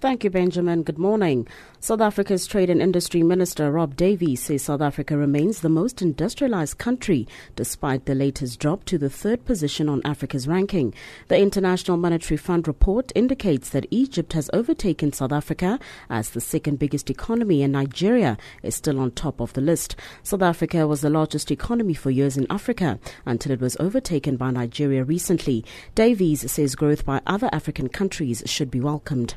Thank 0.00 0.22
you, 0.22 0.30
Benjamin. 0.30 0.84
Good 0.84 0.96
morning. 0.96 1.48
South 1.80 2.00
Africa's 2.00 2.46
Trade 2.46 2.70
and 2.70 2.80
Industry 2.80 3.24
Minister 3.24 3.72
Rob 3.72 3.96
Davies 3.96 4.40
says 4.40 4.62
South 4.62 4.80
Africa 4.80 5.16
remains 5.16 5.60
the 5.60 5.68
most 5.68 6.00
industrialized 6.00 6.78
country 6.78 7.26
despite 7.56 8.04
the 8.04 8.14
latest 8.14 8.60
drop 8.60 8.84
to 8.84 8.96
the 8.96 9.10
third 9.10 9.44
position 9.44 9.88
on 9.88 10.00
Africa's 10.04 10.46
ranking. 10.46 10.94
The 11.26 11.40
International 11.40 11.96
Monetary 11.96 12.36
Fund 12.36 12.68
report 12.68 13.10
indicates 13.16 13.70
that 13.70 13.88
Egypt 13.90 14.34
has 14.34 14.48
overtaken 14.52 15.12
South 15.12 15.32
Africa 15.32 15.80
as 16.08 16.30
the 16.30 16.40
second 16.40 16.78
biggest 16.78 17.10
economy 17.10 17.64
and 17.64 17.72
Nigeria 17.72 18.38
is 18.62 18.76
still 18.76 19.00
on 19.00 19.10
top 19.10 19.40
of 19.40 19.52
the 19.54 19.60
list. 19.60 19.96
South 20.22 20.42
Africa 20.42 20.86
was 20.86 21.00
the 21.00 21.10
largest 21.10 21.50
economy 21.50 21.94
for 21.94 22.12
years 22.12 22.36
in 22.36 22.46
Africa 22.50 23.00
until 23.26 23.50
it 23.50 23.60
was 23.60 23.76
overtaken 23.80 24.36
by 24.36 24.52
Nigeria 24.52 25.02
recently. 25.02 25.64
Davies 25.96 26.48
says 26.48 26.76
growth 26.76 27.04
by 27.04 27.20
other 27.26 27.50
African 27.52 27.88
countries 27.88 28.44
should 28.46 28.70
be 28.70 28.80
welcomed. 28.80 29.34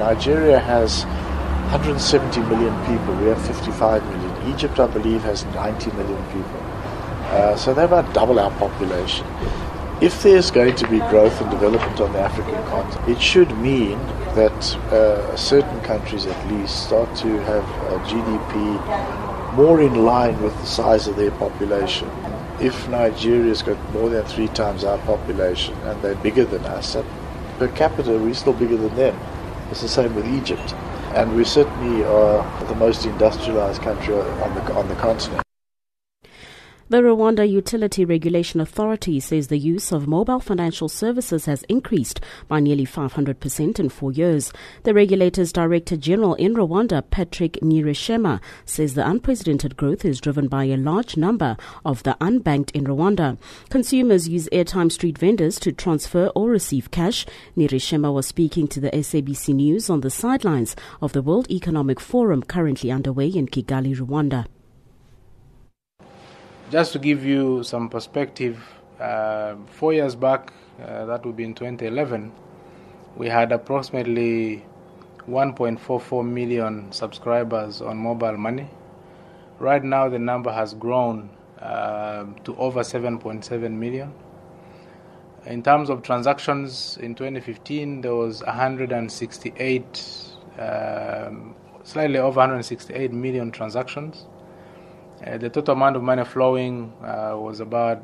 Nigeria 0.00 0.58
has 0.58 1.04
170 1.70 2.40
million 2.40 2.74
people. 2.86 3.14
We 3.16 3.26
have 3.26 3.40
55 3.46 4.02
million. 4.04 4.52
Egypt, 4.52 4.80
I 4.80 4.86
believe, 4.86 5.22
has 5.22 5.44
90 5.44 5.92
million 5.92 6.24
people. 6.32 6.60
Uh, 7.30 7.54
so 7.54 7.72
they're 7.72 7.84
about 7.84 8.12
double 8.12 8.40
our 8.40 8.50
population. 8.52 9.26
If 10.00 10.22
there's 10.22 10.50
going 10.50 10.74
to 10.76 10.88
be 10.88 10.98
growth 11.10 11.38
and 11.42 11.50
development 11.50 12.00
on 12.00 12.12
the 12.14 12.20
African 12.20 12.54
continent, 12.64 13.08
it 13.08 13.22
should 13.22 13.56
mean 13.58 13.98
that 14.34 14.76
uh, 14.90 15.36
certain 15.36 15.80
countries 15.82 16.24
at 16.24 16.52
least 16.52 16.86
start 16.86 17.14
to 17.18 17.28
have 17.42 17.64
a 17.92 17.98
GDP 18.08 19.54
more 19.54 19.80
in 19.82 20.04
line 20.04 20.40
with 20.42 20.58
the 20.60 20.66
size 20.66 21.06
of 21.06 21.16
their 21.16 21.30
population. 21.32 22.10
If 22.60 22.88
Nigeria's 22.88 23.62
got 23.62 23.78
more 23.92 24.08
than 24.08 24.24
three 24.24 24.48
times 24.48 24.82
our 24.84 24.98
population 24.98 25.74
and 25.82 26.00
they're 26.02 26.14
bigger 26.16 26.46
than 26.46 26.64
us, 26.64 26.96
per 27.58 27.68
capita 27.68 28.12
we're 28.18 28.32
still 28.34 28.54
bigger 28.54 28.76
than 28.78 28.94
them. 28.96 29.14
It's 29.70 29.82
the 29.82 29.88
same 29.88 30.14
with 30.14 30.26
Egypt. 30.26 30.74
and 31.14 31.34
we 31.34 31.44
certainly 31.44 32.04
are 32.04 32.64
the 32.66 32.74
most 32.76 33.04
industrialized 33.04 33.82
country 33.82 34.14
on 34.14 34.54
the, 34.54 34.74
on 34.74 34.88
the 34.88 34.94
continent. 34.94 35.42
The 36.90 37.02
Rwanda 37.02 37.48
Utility 37.48 38.04
Regulation 38.04 38.60
Authority 38.60 39.20
says 39.20 39.46
the 39.46 39.56
use 39.56 39.92
of 39.92 40.08
mobile 40.08 40.40
financial 40.40 40.88
services 40.88 41.44
has 41.44 41.62
increased 41.68 42.18
by 42.48 42.58
nearly 42.58 42.84
500% 42.84 43.78
in 43.78 43.88
four 43.88 44.10
years. 44.10 44.52
The 44.82 44.92
regulator's 44.92 45.52
Director 45.52 45.96
General 45.96 46.34
in 46.34 46.54
Rwanda, 46.54 47.08
Patrick 47.08 47.52
Nyirishema, 47.62 48.40
says 48.64 48.94
the 48.94 49.08
unprecedented 49.08 49.76
growth 49.76 50.04
is 50.04 50.20
driven 50.20 50.48
by 50.48 50.64
a 50.64 50.76
large 50.76 51.16
number 51.16 51.56
of 51.84 52.02
the 52.02 52.16
unbanked 52.20 52.72
in 52.72 52.86
Rwanda. 52.86 53.38
Consumers 53.68 54.28
use 54.28 54.48
airtime 54.50 54.90
street 54.90 55.16
vendors 55.16 55.60
to 55.60 55.70
transfer 55.70 56.26
or 56.34 56.50
receive 56.50 56.90
cash. 56.90 57.24
Nyirishema 57.56 58.12
was 58.12 58.26
speaking 58.26 58.66
to 58.66 58.80
the 58.80 58.90
SABC 58.90 59.54
News 59.54 59.90
on 59.90 60.00
the 60.00 60.10
sidelines 60.10 60.74
of 61.00 61.12
the 61.12 61.22
World 61.22 61.48
Economic 61.52 62.00
Forum 62.00 62.42
currently 62.42 62.90
underway 62.90 63.28
in 63.28 63.46
Kigali, 63.46 63.94
Rwanda. 63.94 64.46
Just 66.70 66.92
to 66.92 67.00
give 67.00 67.24
you 67.24 67.64
some 67.64 67.88
perspective, 67.88 68.62
uh, 69.00 69.56
four 69.66 69.92
years 69.92 70.14
back, 70.14 70.52
uh, 70.80 71.04
that 71.06 71.26
would 71.26 71.34
be 71.34 71.42
in 71.42 71.52
2011, 71.52 72.32
we 73.16 73.28
had 73.28 73.50
approximately 73.50 74.64
1.44 75.26 76.24
million 76.24 76.92
subscribers 76.92 77.82
on 77.82 77.96
mobile 77.96 78.36
money. 78.36 78.70
Right 79.58 79.82
now, 79.82 80.08
the 80.08 80.20
number 80.20 80.52
has 80.52 80.74
grown 80.74 81.30
uh, 81.60 82.26
to 82.44 82.56
over 82.56 82.82
7.7 82.82 83.72
million. 83.72 84.14
In 85.46 85.64
terms 85.64 85.90
of 85.90 86.04
transactions 86.04 86.98
in 86.98 87.16
2015, 87.16 88.02
there 88.02 88.14
was 88.14 88.44
168, 88.44 90.04
um, 90.56 91.56
slightly 91.82 92.18
over 92.20 92.38
168 92.38 93.12
million 93.12 93.50
transactions. 93.50 94.26
Uh, 95.26 95.36
the 95.36 95.50
total 95.50 95.74
amount 95.74 95.96
of 95.96 96.02
money 96.02 96.24
flowing 96.24 96.90
uh, 97.02 97.34
was 97.36 97.60
about 97.60 98.02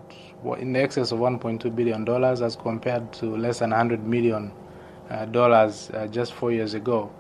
in 0.58 0.72
the 0.74 0.80
excess 0.82 1.12
of 1.12 1.18
1.2 1.18 1.74
billion 1.74 2.04
dollars, 2.04 2.42
as 2.42 2.56
compared 2.56 3.10
to 3.12 3.36
less 3.36 3.60
than 3.60 3.70
100 3.70 4.06
million 4.06 4.52
uh, 5.08 5.24
dollars 5.26 5.90
uh, 5.94 6.06
just 6.08 6.34
four 6.34 6.52
years 6.52 6.74
ago. 6.74 7.10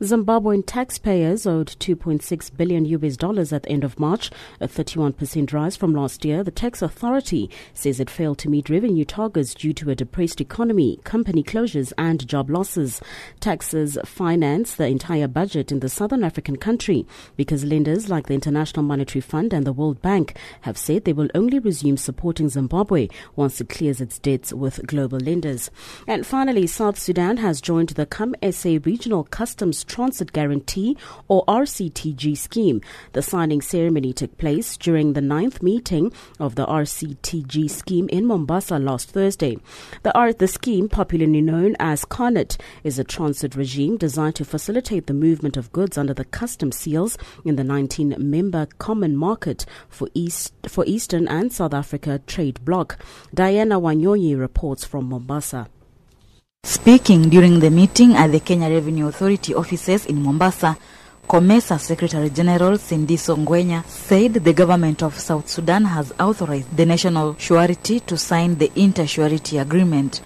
Zimbabwean 0.00 0.62
taxpayers 0.64 1.46
owed 1.46 1.66
2.6 1.78 2.56
billion 2.56 2.86
US 2.86 3.18
dollars 3.18 3.52
at 3.52 3.64
the 3.64 3.68
end 3.68 3.84
of 3.84 4.00
March, 4.00 4.30
a 4.58 4.66
31% 4.66 5.52
rise 5.52 5.76
from 5.76 5.94
last 5.94 6.24
year. 6.24 6.42
The 6.42 6.50
tax 6.50 6.80
authority 6.80 7.50
says 7.74 8.00
it 8.00 8.08
failed 8.08 8.38
to 8.38 8.48
meet 8.48 8.70
revenue 8.70 9.04
targets 9.04 9.52
due 9.52 9.74
to 9.74 9.90
a 9.90 9.94
depressed 9.94 10.40
economy, 10.40 11.00
company 11.04 11.42
closures, 11.42 11.92
and 11.98 12.26
job 12.26 12.48
losses. 12.48 13.02
Taxes 13.40 13.98
finance 14.06 14.74
the 14.74 14.86
entire 14.86 15.28
budget 15.28 15.70
in 15.70 15.80
the 15.80 15.90
southern 15.90 16.24
African 16.24 16.56
country 16.56 17.06
because 17.36 17.62
lenders 17.62 18.08
like 18.08 18.26
the 18.26 18.32
International 18.34 18.82
Monetary 18.82 19.20
Fund 19.20 19.52
and 19.52 19.66
the 19.66 19.72
World 19.74 20.00
Bank 20.00 20.34
have 20.62 20.78
said 20.78 21.04
they 21.04 21.12
will 21.12 21.28
only 21.34 21.58
resume 21.58 21.98
supporting 21.98 22.48
Zimbabwe 22.48 23.08
once 23.36 23.60
it 23.60 23.68
clears 23.68 24.00
its 24.00 24.18
debts 24.18 24.50
with 24.50 24.86
global 24.86 25.18
lenders. 25.18 25.70
And 26.06 26.26
finally, 26.26 26.66
South 26.66 26.98
Sudan 26.98 27.36
has 27.36 27.60
joined 27.60 27.90
the 27.90 28.06
Come 28.06 28.34
SA 28.50 28.78
Regional 28.82 29.24
Customs 29.24 29.84
Transit 29.90 30.32
Guarantee 30.32 30.96
or 31.26 31.44
RCTG 31.46 32.36
scheme. 32.36 32.80
The 33.12 33.22
signing 33.22 33.60
ceremony 33.60 34.12
took 34.12 34.38
place 34.38 34.76
during 34.76 35.14
the 35.14 35.20
ninth 35.20 35.64
meeting 35.64 36.12
of 36.38 36.54
the 36.54 36.64
RCTG 36.64 37.68
scheme 37.68 38.08
in 38.08 38.24
Mombasa 38.24 38.78
last 38.78 39.10
Thursday. 39.10 39.58
The, 40.04 40.16
R- 40.16 40.32
the 40.32 40.46
scheme, 40.46 40.88
popularly 40.88 41.40
known 41.40 41.74
as 41.80 42.04
CARNET, 42.04 42.56
is 42.84 43.00
a 43.00 43.04
transit 43.04 43.56
regime 43.56 43.96
designed 43.96 44.36
to 44.36 44.44
facilitate 44.44 45.08
the 45.08 45.12
movement 45.12 45.56
of 45.56 45.72
goods 45.72 45.98
under 45.98 46.14
the 46.14 46.24
custom 46.24 46.70
seals 46.70 47.18
in 47.44 47.56
the 47.56 47.64
19 47.64 48.14
member 48.16 48.66
common 48.78 49.16
market 49.16 49.66
for, 49.88 50.08
East, 50.14 50.54
for 50.68 50.84
Eastern 50.86 51.26
and 51.26 51.52
South 51.52 51.74
Africa 51.74 52.20
trade 52.28 52.64
bloc. 52.64 52.96
Diana 53.34 53.80
Wanyonyi 53.80 54.38
reports 54.38 54.84
from 54.84 55.08
Mombasa. 55.08 55.68
Speaking 56.90 57.28
during 57.28 57.60
the 57.60 57.70
meeting 57.70 58.14
at 58.14 58.32
the 58.32 58.40
Kenya 58.40 58.68
Revenue 58.68 59.08
Authority 59.08 59.54
offices 59.54 60.06
in 60.06 60.22
Mombasa, 60.22 60.76
COMESA 61.28 61.78
Secretary 61.78 62.30
General 62.30 62.78
Sindiso 62.78 63.36
Ngwenya 63.36 63.84
said 63.86 64.34
the 64.34 64.52
government 64.52 65.02
of 65.02 65.18
South 65.18 65.48
Sudan 65.48 65.84
has 65.84 66.12
authorized 66.18 66.76
the 66.76 66.86
National 66.86 67.36
Surety 67.38 68.00
to 68.00 68.16
sign 68.16 68.56
the 68.56 68.72
Inter-Surety 68.74 69.58
Agreement. 69.58 70.20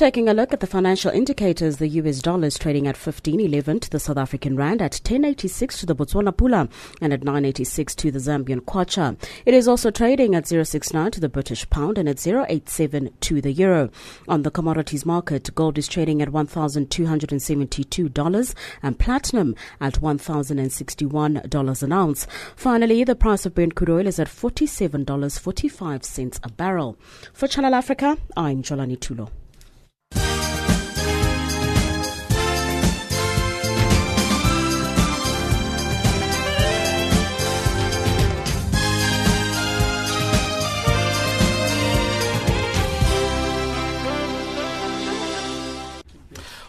Taking 0.00 0.30
a 0.30 0.32
look 0.32 0.54
at 0.54 0.60
the 0.60 0.66
financial 0.66 1.10
indicators, 1.10 1.76
the 1.76 1.88
US 1.88 2.20
dollar 2.20 2.46
is 2.46 2.58
trading 2.58 2.86
at 2.86 2.96
15.11 2.96 3.82
to 3.82 3.90
the 3.90 4.00
South 4.00 4.16
African 4.16 4.56
rand, 4.56 4.80
at 4.80 4.92
10.86 4.92 5.78
to 5.80 5.84
the 5.84 5.94
Botswana 5.94 6.34
pula, 6.34 6.70
and 7.02 7.12
at 7.12 7.20
9.86 7.20 7.94
to 7.96 8.10
the 8.10 8.18
Zambian 8.18 8.60
kwacha. 8.60 9.22
It 9.44 9.52
is 9.52 9.68
also 9.68 9.90
trading 9.90 10.34
at 10.34 10.44
0.69 10.44 11.12
to 11.12 11.20
the 11.20 11.28
British 11.28 11.68
pound 11.68 11.98
and 11.98 12.08
at 12.08 12.16
0.87 12.16 13.12
to 13.20 13.42
the 13.42 13.52
euro. 13.52 13.90
On 14.26 14.42
the 14.42 14.50
commodities 14.50 15.04
market, 15.04 15.54
gold 15.54 15.76
is 15.76 15.86
trading 15.86 16.22
at 16.22 16.30
$1,272 16.30 18.54
and 18.82 18.98
platinum 18.98 19.54
at 19.82 20.00
$1,061 20.00 21.82
an 21.82 21.92
ounce. 21.92 22.26
Finally, 22.56 23.04
the 23.04 23.14
price 23.14 23.44
of 23.44 23.54
Brent 23.54 23.74
crude 23.74 23.90
oil 23.90 24.06
is 24.06 24.18
at 24.18 24.28
$47.45 24.28 26.40
a 26.42 26.48
barrel. 26.52 26.96
For 27.34 27.46
Channel 27.46 27.74
Africa, 27.74 28.16
I'm 28.34 28.62
Jolani 28.62 28.96
Tulo. 28.96 29.28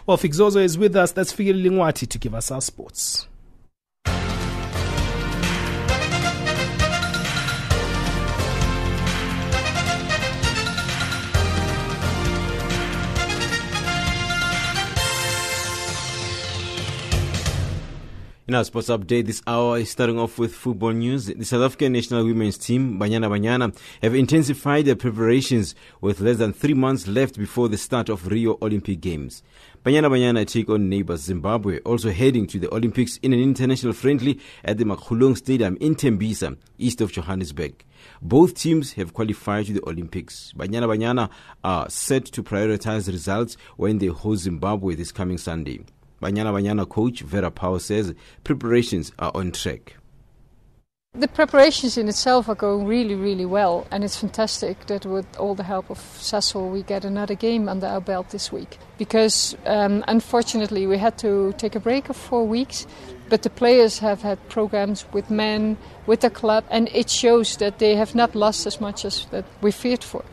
Well, 0.06 0.18
Fixozo 0.18 0.56
is 0.62 0.76
with 0.76 0.96
us. 0.96 1.12
That's 1.12 1.32
Fikile 1.32 1.62
Lingwati 1.62 2.08
to 2.08 2.18
give 2.18 2.34
us 2.34 2.50
our 2.50 2.60
sports. 2.60 3.28
In 18.48 18.56
our 18.56 18.64
sports 18.64 18.88
update 18.88 19.26
this 19.26 19.40
hour 19.46 19.78
is 19.78 19.90
starting 19.90 20.18
off 20.18 20.36
with 20.36 20.52
football 20.52 20.90
news. 20.90 21.26
The 21.26 21.44
South 21.44 21.62
African 21.62 21.92
national 21.92 22.24
women's 22.24 22.58
team, 22.58 22.98
Banyana 22.98 23.28
Banyana, 23.28 23.72
have 24.02 24.16
intensified 24.16 24.84
their 24.84 24.96
preparations 24.96 25.76
with 26.00 26.20
less 26.20 26.38
than 26.38 26.52
three 26.52 26.74
months 26.74 27.06
left 27.06 27.38
before 27.38 27.68
the 27.68 27.78
start 27.78 28.08
of 28.08 28.26
Rio 28.26 28.58
Olympic 28.60 29.00
Games. 29.00 29.44
Banyana 29.84 30.10
Banyana 30.10 30.44
take 30.44 30.68
on 30.68 30.88
neighbors 30.88 31.20
Zimbabwe, 31.20 31.78
also 31.82 32.10
heading 32.10 32.48
to 32.48 32.58
the 32.58 32.68
Olympics 32.74 33.16
in 33.18 33.32
an 33.32 33.40
international 33.40 33.92
friendly 33.92 34.40
at 34.64 34.76
the 34.76 34.84
Makhulong 34.84 35.36
Stadium 35.36 35.76
in 35.80 35.94
Tembisa, 35.94 36.56
east 36.78 37.00
of 37.00 37.12
Johannesburg. 37.12 37.84
Both 38.20 38.54
teams 38.54 38.94
have 38.94 39.14
qualified 39.14 39.66
to 39.66 39.72
the 39.72 39.88
Olympics. 39.88 40.52
Banyana 40.56 40.88
Banyana 40.88 41.30
are 41.62 41.88
set 41.88 42.24
to 42.24 42.42
prioritize 42.42 43.06
results 43.06 43.56
when 43.76 43.98
they 43.98 44.06
host 44.08 44.42
Zimbabwe 44.42 44.96
this 44.96 45.12
coming 45.12 45.38
Sunday. 45.38 45.84
Banyana 46.22 46.52
Banyana 46.52 46.88
coach 46.88 47.22
Vera 47.22 47.50
Pauw 47.50 47.80
says 47.80 48.14
preparations 48.44 49.10
are 49.18 49.32
on 49.34 49.50
track. 49.50 49.96
The 51.14 51.26
preparations 51.28 51.98
in 51.98 52.08
itself 52.08 52.48
are 52.48 52.54
going 52.54 52.86
really, 52.86 53.16
really 53.16 53.44
well, 53.44 53.86
and 53.90 54.02
it's 54.02 54.16
fantastic 54.16 54.86
that 54.86 55.04
with 55.04 55.26
all 55.36 55.54
the 55.54 55.64
help 55.64 55.90
of 55.90 55.98
Cecil, 55.98 56.70
we 56.70 56.84
get 56.84 57.04
another 57.04 57.34
game 57.34 57.68
under 57.68 57.86
our 57.86 58.00
belt 58.00 58.30
this 58.30 58.50
week. 58.50 58.78
Because 58.96 59.56
um, 59.66 60.04
unfortunately, 60.08 60.86
we 60.86 60.96
had 60.96 61.18
to 61.18 61.52
take 61.58 61.74
a 61.74 61.80
break 61.80 62.08
of 62.08 62.16
four 62.16 62.46
weeks, 62.46 62.86
but 63.28 63.42
the 63.42 63.50
players 63.50 63.98
have 63.98 64.22
had 64.22 64.38
programs 64.48 65.04
with 65.12 65.28
men, 65.28 65.76
with 66.06 66.20
the 66.20 66.30
club, 66.30 66.64
and 66.70 66.88
it 66.94 67.10
shows 67.10 67.56
that 67.56 67.78
they 67.78 67.96
have 67.96 68.14
not 68.14 68.34
lost 68.34 68.64
as 68.66 68.80
much 68.80 69.04
as 69.04 69.26
that 69.32 69.44
we 69.60 69.70
feared 69.70 70.04
for. 70.04 70.24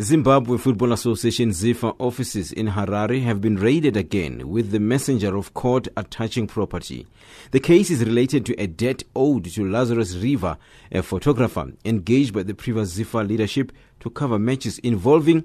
Zimbabwe 0.00 0.58
Football 0.58 0.92
Association 0.92 1.50
ZIFA 1.50 1.96
offices 1.98 2.52
in 2.52 2.68
Harare 2.68 3.20
have 3.24 3.40
been 3.40 3.56
raided 3.56 3.96
again 3.96 4.48
with 4.48 4.70
the 4.70 4.78
messenger 4.78 5.36
of 5.36 5.54
court 5.54 5.88
attaching 5.96 6.46
property. 6.46 7.04
The 7.50 7.58
case 7.58 7.90
is 7.90 8.04
related 8.04 8.46
to 8.46 8.54
a 8.62 8.68
debt 8.68 9.02
owed 9.16 9.46
to 9.46 9.68
Lazarus 9.68 10.14
River, 10.14 10.56
a 10.92 11.02
photographer 11.02 11.72
engaged 11.84 12.32
by 12.32 12.44
the 12.44 12.54
previous 12.54 12.96
ZIFA 12.96 13.26
leadership 13.26 13.72
to 13.98 14.08
cover 14.08 14.38
matches 14.38 14.78
involving 14.78 15.42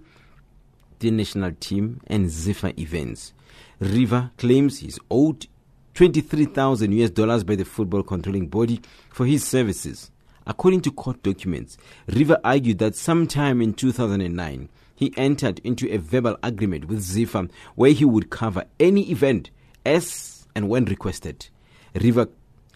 the 1.00 1.10
national 1.10 1.54
team 1.54 2.00
and 2.06 2.28
ZIFA 2.28 2.78
events. 2.78 3.34
River 3.80 4.30
claims 4.38 4.82
he's 4.82 5.00
owed 5.10 5.48
23,000 5.96 6.92
US 6.92 7.10
dollars 7.10 7.44
by 7.44 7.56
the 7.56 7.66
football 7.66 8.04
controlling 8.04 8.50
body 8.50 8.80
for 9.10 9.26
his 9.26 9.44
services. 9.44 10.12
According 10.46 10.82
to 10.82 10.92
court 10.92 11.24
documents, 11.24 11.78
River 12.08 12.40
argued 12.44 12.80
that 12.80 12.96
sometime 12.96 13.62
in 13.62 13.74
2009, 13.74 14.70
he 14.96 15.14
entered 15.18 15.60
into 15.60 15.92
a 15.92 15.98
verbal 15.98 16.38
agreement 16.44 16.86
with 16.86 17.00
Zifa 17.04 17.50
where 17.76 17.92
he 17.92 18.06
would 18.06 18.30
cover 18.30 18.66
any 18.80 19.10
event 19.12 19.50
as 19.86 20.48
and 20.56 20.70
when 20.70 20.86
requested. 20.86 21.48
River 21.96 22.28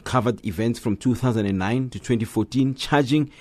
covered 0.04 0.46
events 0.46 0.80
from 0.80 0.98
2009 0.98 1.90
to 1.90 2.00
2014, 2.00 2.76
charging 2.76 3.32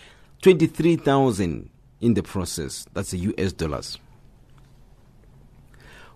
23,000 0.42 1.70
in 2.00 2.14
the 2.14 2.22
process. 2.22 2.86
That's 2.92 3.12
the 3.12 3.18
US 3.18 3.52
dollars. 3.52 3.98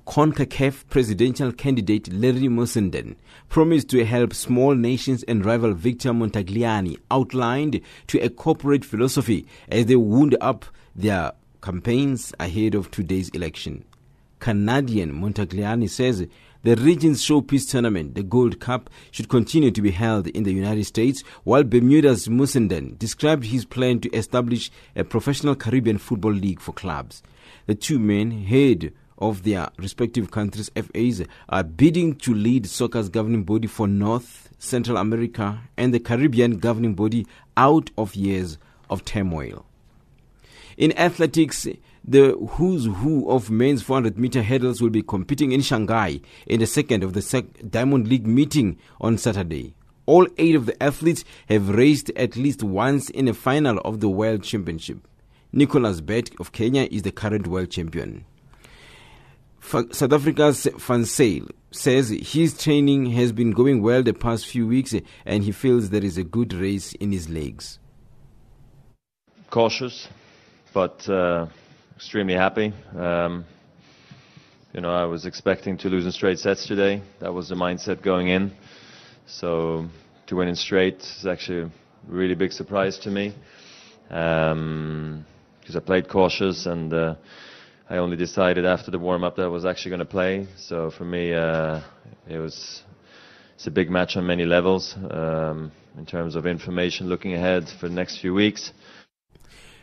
CONCACAF 0.07 0.89
presidential 0.89 1.53
candidate 1.53 2.13
Larry 2.13 2.49
Mussenden 2.49 3.17
promised 3.49 3.91
to 3.91 4.05
help 4.05 4.35
small 4.35 4.75
nations 4.75 5.23
and 5.25 5.45
rival 5.45 5.73
Victor 5.73 6.11
Montagliani 6.11 6.97
outlined 7.11 7.81
to 8.09 8.19
a 8.19 8.31
corporate 8.31 8.85
philosophy 8.85 9.47
as 9.69 9.87
they 9.87 9.97
wound 9.97 10.37
up 10.41 10.65
their 10.97 11.33
campaigns 11.63 12.33
ahead 12.41 12.75
of 12.75 12.91
today's 12.91 13.29
election. 13.31 13.85
Canadian 14.41 15.13
Montagliani 15.13 15.89
says 15.89 16.27
the 16.63 16.77
region's 16.77 17.23
showpiece 17.23 17.71
tournament, 17.71 18.15
the 18.15 18.23
Gold 18.23 18.59
Cup, 18.59 18.91
should 19.11 19.29
continue 19.29 19.71
to 19.71 19.83
be 19.83 19.91
held 19.91 20.27
in 20.29 20.43
the 20.43 20.53
United 20.53 20.85
States, 20.85 21.23
while 21.45 21.63
Bermuda's 21.63 22.27
Mussenden 22.27 22.99
described 22.99 23.45
his 23.45 23.65
plan 23.65 24.01
to 24.01 24.11
establish 24.11 24.71
a 24.97 25.05
professional 25.05 25.55
Caribbean 25.55 25.99
football 25.99 26.33
league 26.33 26.61
for 26.61 26.73
clubs. 26.73 27.23
The 27.67 27.75
two 27.75 27.99
men 27.99 28.31
head 28.31 28.93
of 29.21 29.43
their 29.43 29.68
respective 29.77 30.31
countries' 30.31 30.71
FAs 30.75 31.23
are 31.49 31.62
bidding 31.62 32.14
to 32.16 32.35
lead 32.35 32.66
soccer's 32.66 33.09
governing 33.09 33.45
body 33.45 33.66
for 33.66 33.87
North, 33.87 34.49
Central 34.59 34.97
America, 34.97 35.61
and 35.77 35.93
the 35.93 36.01
Caribbean 36.01 36.59
governing 36.59 36.95
body 36.95 37.27
out 37.57 37.91
of 37.99 38.14
years 38.14 38.59
of 38.89 39.05
turmoil. 39.05 39.66
In 40.77 40.97
athletics, 40.97 41.66
the 42.05 42.33
who's 42.53 42.87
who 42.87 43.29
of 43.29 43.51
men's 43.51 43.83
400 43.83 44.18
meter 44.18 44.43
hurdles 44.43 44.81
will 44.81 44.91
be 44.91 45.03
competing 45.03 45.53
in 45.53 45.61
Shanghai 45.61 46.21
in 46.47 46.61
the 46.61 46.66
second 46.66 47.05
of 47.05 47.12
the 47.12 47.23
Sec- 47.23 47.71
Diamond 47.71 48.09
League 48.09 48.27
meeting 48.27 48.79
on 49.01 49.18
Saturday. 49.18 49.75
All 50.07 50.27
eight 50.39 50.55
of 50.55 50.66
the 50.66 50.83
athletes 50.83 51.25
have 51.49 51.68
raced 51.68 52.11
at 52.16 52.37
least 52.37 52.62
once 52.62 53.11
in 53.11 53.29
a 53.29 53.35
final 53.35 53.79
of 53.81 54.01
the 54.01 54.09
World 54.09 54.43
Championship. 54.43 55.07
Nicholas 55.53 56.01
Bett 56.01 56.31
of 56.41 56.53
Kenya 56.53 56.89
is 56.91 57.03
the 57.03 57.12
current 57.12 57.47
world 57.47 57.71
champion. 57.71 58.25
South 59.63 60.13
Africa's 60.13 60.67
Zyl 60.79 61.49
says 61.71 62.09
his 62.09 62.59
training 62.59 63.07
has 63.13 63.31
been 63.31 63.53
going 63.53 63.83
well 63.83 64.03
the 64.03 64.13
past 64.13 64.47
few 64.47 64.67
weeks 64.67 64.95
and 65.25 65.45
he 65.45 65.53
feels 65.53 65.91
there 65.91 66.05
is 66.05 66.19
a 66.19 66.25
good 66.25 66.53
race 66.53 66.93
in 66.95 67.13
his 67.13 67.29
legs. 67.29 67.79
Cautious, 69.51 70.09
but 70.73 71.09
uh, 71.09 71.47
extremely 71.95 72.35
happy. 72.35 72.73
Um, 72.97 73.45
you 74.73 74.81
know, 74.81 74.91
I 74.91 75.05
was 75.05 75.27
expecting 75.27 75.77
to 75.79 75.89
lose 75.89 76.07
in 76.07 76.13
straight 76.13 76.39
sets 76.39 76.67
today. 76.67 77.03
That 77.21 77.33
was 77.33 77.49
the 77.49 77.57
mindset 77.57 78.03
going 78.03 78.29
in. 78.29 78.53
So 79.27 79.89
to 80.27 80.37
win 80.37 80.49
in 80.49 80.57
straight 80.57 81.01
is 81.01 81.27
actually 81.27 81.63
a 81.63 81.71
really 82.09 82.35
big 82.35 82.53
surprise 82.53 82.99
to 83.01 83.11
me 83.11 83.35
because 84.09 84.53
um, 84.53 85.25
I 85.69 85.79
played 85.81 86.09
cautious 86.09 86.67
and. 86.67 86.93
Uh, 86.93 87.15
I 87.91 87.97
only 87.97 88.16
decided 88.16 88.64
after 88.64 88.93
the 88.93 89.01
warm 89.01 89.24
up 89.24 89.34
that 89.34 89.43
I 89.43 89.49
was 89.49 89.64
actually 89.64 89.91
going 89.91 89.99
to 89.99 90.05
play. 90.05 90.47
So 90.57 90.91
for 90.91 91.05
me, 91.05 91.34
uh, 91.34 91.80
it 92.28 92.38
was 92.38 92.84
it's 93.57 93.66
a 93.66 93.70
big 93.72 93.91
match 93.91 94.16
on 94.16 94.24
many 94.24 94.45
levels 94.45 94.97
um, 95.11 95.72
in 95.99 96.07
terms 96.07 96.36
of 96.36 96.47
information 96.47 97.09
looking 97.09 97.34
ahead 97.34 97.68
for 97.68 97.88
the 97.88 97.95
next 97.95 98.18
few 98.18 98.32
weeks. 98.32 98.72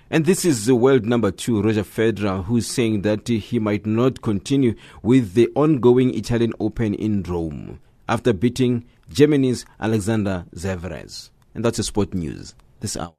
And 0.10 0.26
this 0.26 0.46
is 0.46 0.66
the 0.66 0.74
world 0.74 1.06
number 1.06 1.32
two, 1.32 1.62
Roger 1.62 1.84
Federer, 1.84 2.46
who's 2.46 2.66
saying 2.66 3.02
that 3.02 3.28
he 3.28 3.60
might 3.60 3.86
not 3.86 4.22
continue 4.22 4.76
with 5.04 5.34
the 5.34 5.50
ongoing 5.54 6.18
Italian 6.18 6.54
Open 6.62 6.94
in 6.94 7.24
Rome 7.24 7.82
after 8.08 8.32
beating 8.32 8.86
Germany's 9.10 9.66
Alexander 9.82 10.46
Zverev. 10.56 11.30
And 11.54 11.66
that's 11.66 11.80
a 11.80 11.84
sport 11.84 12.14
news 12.14 12.56
this 12.80 12.96
hour. 12.96 13.17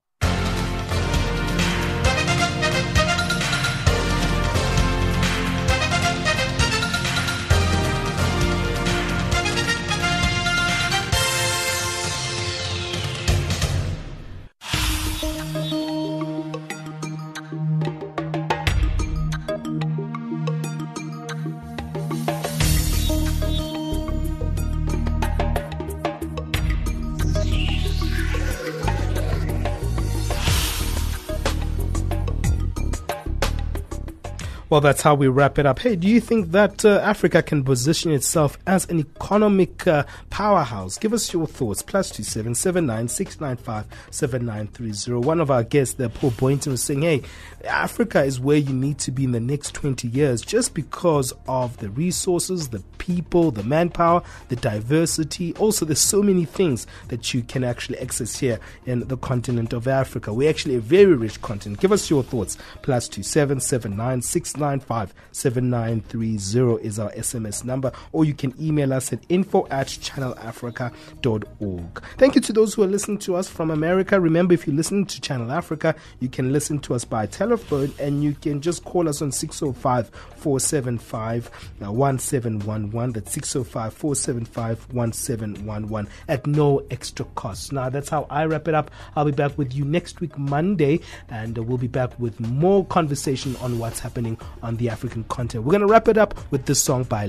Well, 34.70 34.82
that's 34.82 35.00
how 35.00 35.14
we 35.14 35.28
wrap 35.28 35.58
it 35.58 35.64
up. 35.64 35.78
Hey, 35.78 35.96
do 35.96 36.06
you 36.06 36.20
think 36.20 36.50
that 36.50 36.84
uh, 36.84 37.00
Africa 37.02 37.42
can 37.42 37.64
position 37.64 38.12
itself 38.12 38.58
as 38.66 38.86
an 38.90 38.98
economic 38.98 39.86
uh, 39.86 40.04
powerhouse? 40.28 40.98
Give 40.98 41.14
us 41.14 41.32
your 41.32 41.46
thoughts. 41.46 41.80
Plus 41.80 42.10
two 42.10 42.22
seven 42.22 42.54
seven 42.54 42.84
nine 42.84 43.08
six 43.08 43.40
nine 43.40 43.56
five 43.56 43.86
seven 44.10 44.44
nine 44.44 44.66
three 44.66 44.92
zero. 44.92 45.20
One 45.20 45.40
of 45.40 45.50
our 45.50 45.62
guests, 45.62 45.94
there, 45.94 46.10
Paul 46.10 46.32
Boynton, 46.32 46.72
was 46.72 46.82
saying, 46.82 47.00
"Hey, 47.00 47.22
Africa 47.64 48.22
is 48.22 48.40
where 48.40 48.58
you 48.58 48.74
need 48.74 48.98
to 48.98 49.10
be 49.10 49.24
in 49.24 49.32
the 49.32 49.40
next 49.40 49.72
twenty 49.72 50.06
years, 50.06 50.42
just 50.42 50.74
because 50.74 51.32
of 51.46 51.78
the 51.78 51.88
resources, 51.88 52.68
the 52.68 52.82
people, 52.98 53.50
the 53.50 53.62
manpower, 53.62 54.22
the 54.48 54.56
diversity. 54.56 55.54
Also, 55.54 55.86
there's 55.86 55.98
so 55.98 56.22
many 56.22 56.44
things 56.44 56.86
that 57.08 57.32
you 57.32 57.42
can 57.42 57.64
actually 57.64 57.98
access 58.00 58.38
here 58.38 58.60
in 58.84 59.00
the 59.08 59.16
continent 59.16 59.72
of 59.72 59.88
Africa. 59.88 60.30
We're 60.34 60.50
actually 60.50 60.74
a 60.74 60.80
very 60.80 61.14
rich 61.14 61.40
continent. 61.40 61.80
Give 61.80 61.90
us 61.90 62.10
your 62.10 62.22
thoughts. 62.22 62.58
Plus 62.82 63.08
two 63.08 63.22
seven 63.22 63.60
seven 63.60 63.96
nine 63.96 64.20
six 64.20 64.57
695 64.58 65.14
7930 65.30 66.84
is 66.84 66.98
our 66.98 67.12
SMS 67.12 67.64
number, 67.64 67.92
or 68.12 68.24
you 68.24 68.34
can 68.34 68.52
email 68.60 68.92
us 68.92 69.12
at 69.12 69.20
info 69.28 69.68
at 69.70 69.86
channelafrica.org. 69.86 72.02
Thank 72.16 72.34
you 72.34 72.40
to 72.40 72.52
those 72.52 72.74
who 72.74 72.82
are 72.82 72.88
listening 72.88 73.18
to 73.18 73.36
us 73.36 73.48
from 73.48 73.70
America. 73.70 74.20
Remember, 74.20 74.54
if 74.54 74.66
you 74.66 74.72
listen 74.72 75.06
to 75.06 75.20
Channel 75.20 75.52
Africa, 75.52 75.94
you 76.18 76.28
can 76.28 76.52
listen 76.52 76.80
to 76.80 76.94
us 76.94 77.04
by 77.04 77.26
telephone 77.26 77.94
and 78.00 78.24
you 78.24 78.34
can 78.34 78.60
just 78.60 78.84
call 78.84 79.08
us 79.08 79.22
on 79.22 79.30
605 79.30 80.08
475 80.08 81.46
uh, 81.82 81.92
1711. 81.92 83.12
That's 83.12 83.32
605 83.32 83.94
475 83.94 84.92
1711 84.92 86.08
at 86.26 86.44
no 86.46 86.82
extra 86.90 87.24
cost. 87.36 87.72
Now, 87.72 87.90
that's 87.90 88.08
how 88.08 88.26
I 88.28 88.46
wrap 88.46 88.66
it 88.66 88.74
up. 88.74 88.90
I'll 89.14 89.24
be 89.24 89.30
back 89.30 89.56
with 89.56 89.72
you 89.72 89.84
next 89.84 90.20
week, 90.20 90.36
Monday, 90.36 90.98
and 91.28 91.56
uh, 91.56 91.62
we'll 91.62 91.78
be 91.78 91.86
back 91.86 92.18
with 92.18 92.40
more 92.40 92.84
conversation 92.86 93.54
on 93.56 93.78
what's 93.78 94.00
happening 94.00 94.36
on 94.62 94.76
the 94.76 94.88
African 94.88 95.24
continent. 95.24 95.66
We're 95.66 95.72
going 95.72 95.86
to 95.86 95.92
wrap 95.92 96.08
it 96.08 96.18
up 96.18 96.34
with 96.50 96.66
this 96.66 96.80
song 96.80 97.04
by 97.04 97.26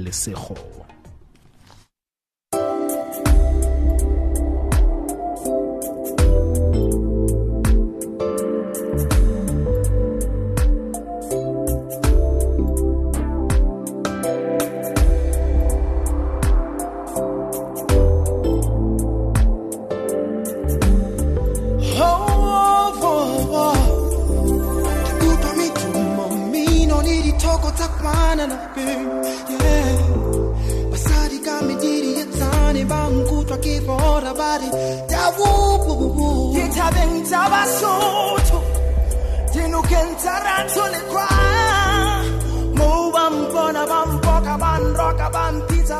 yeah. 28.39 28.69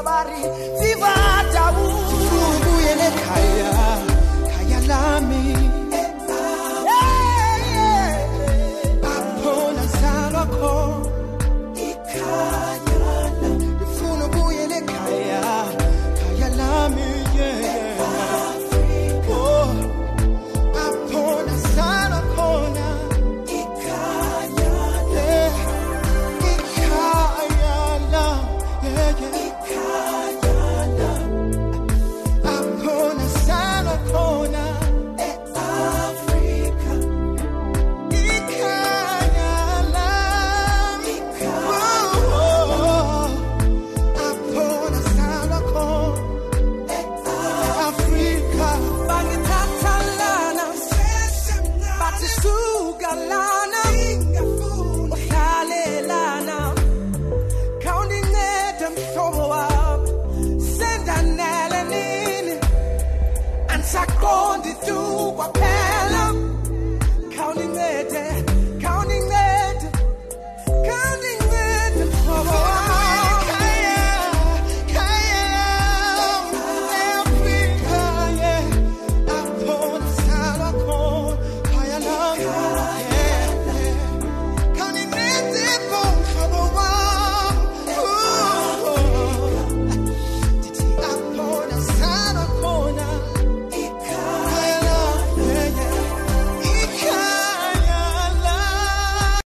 bari. 0.03 0.41
Viva 0.79 1.13
javubu 1.53 2.73
yelekhaya 2.85 3.78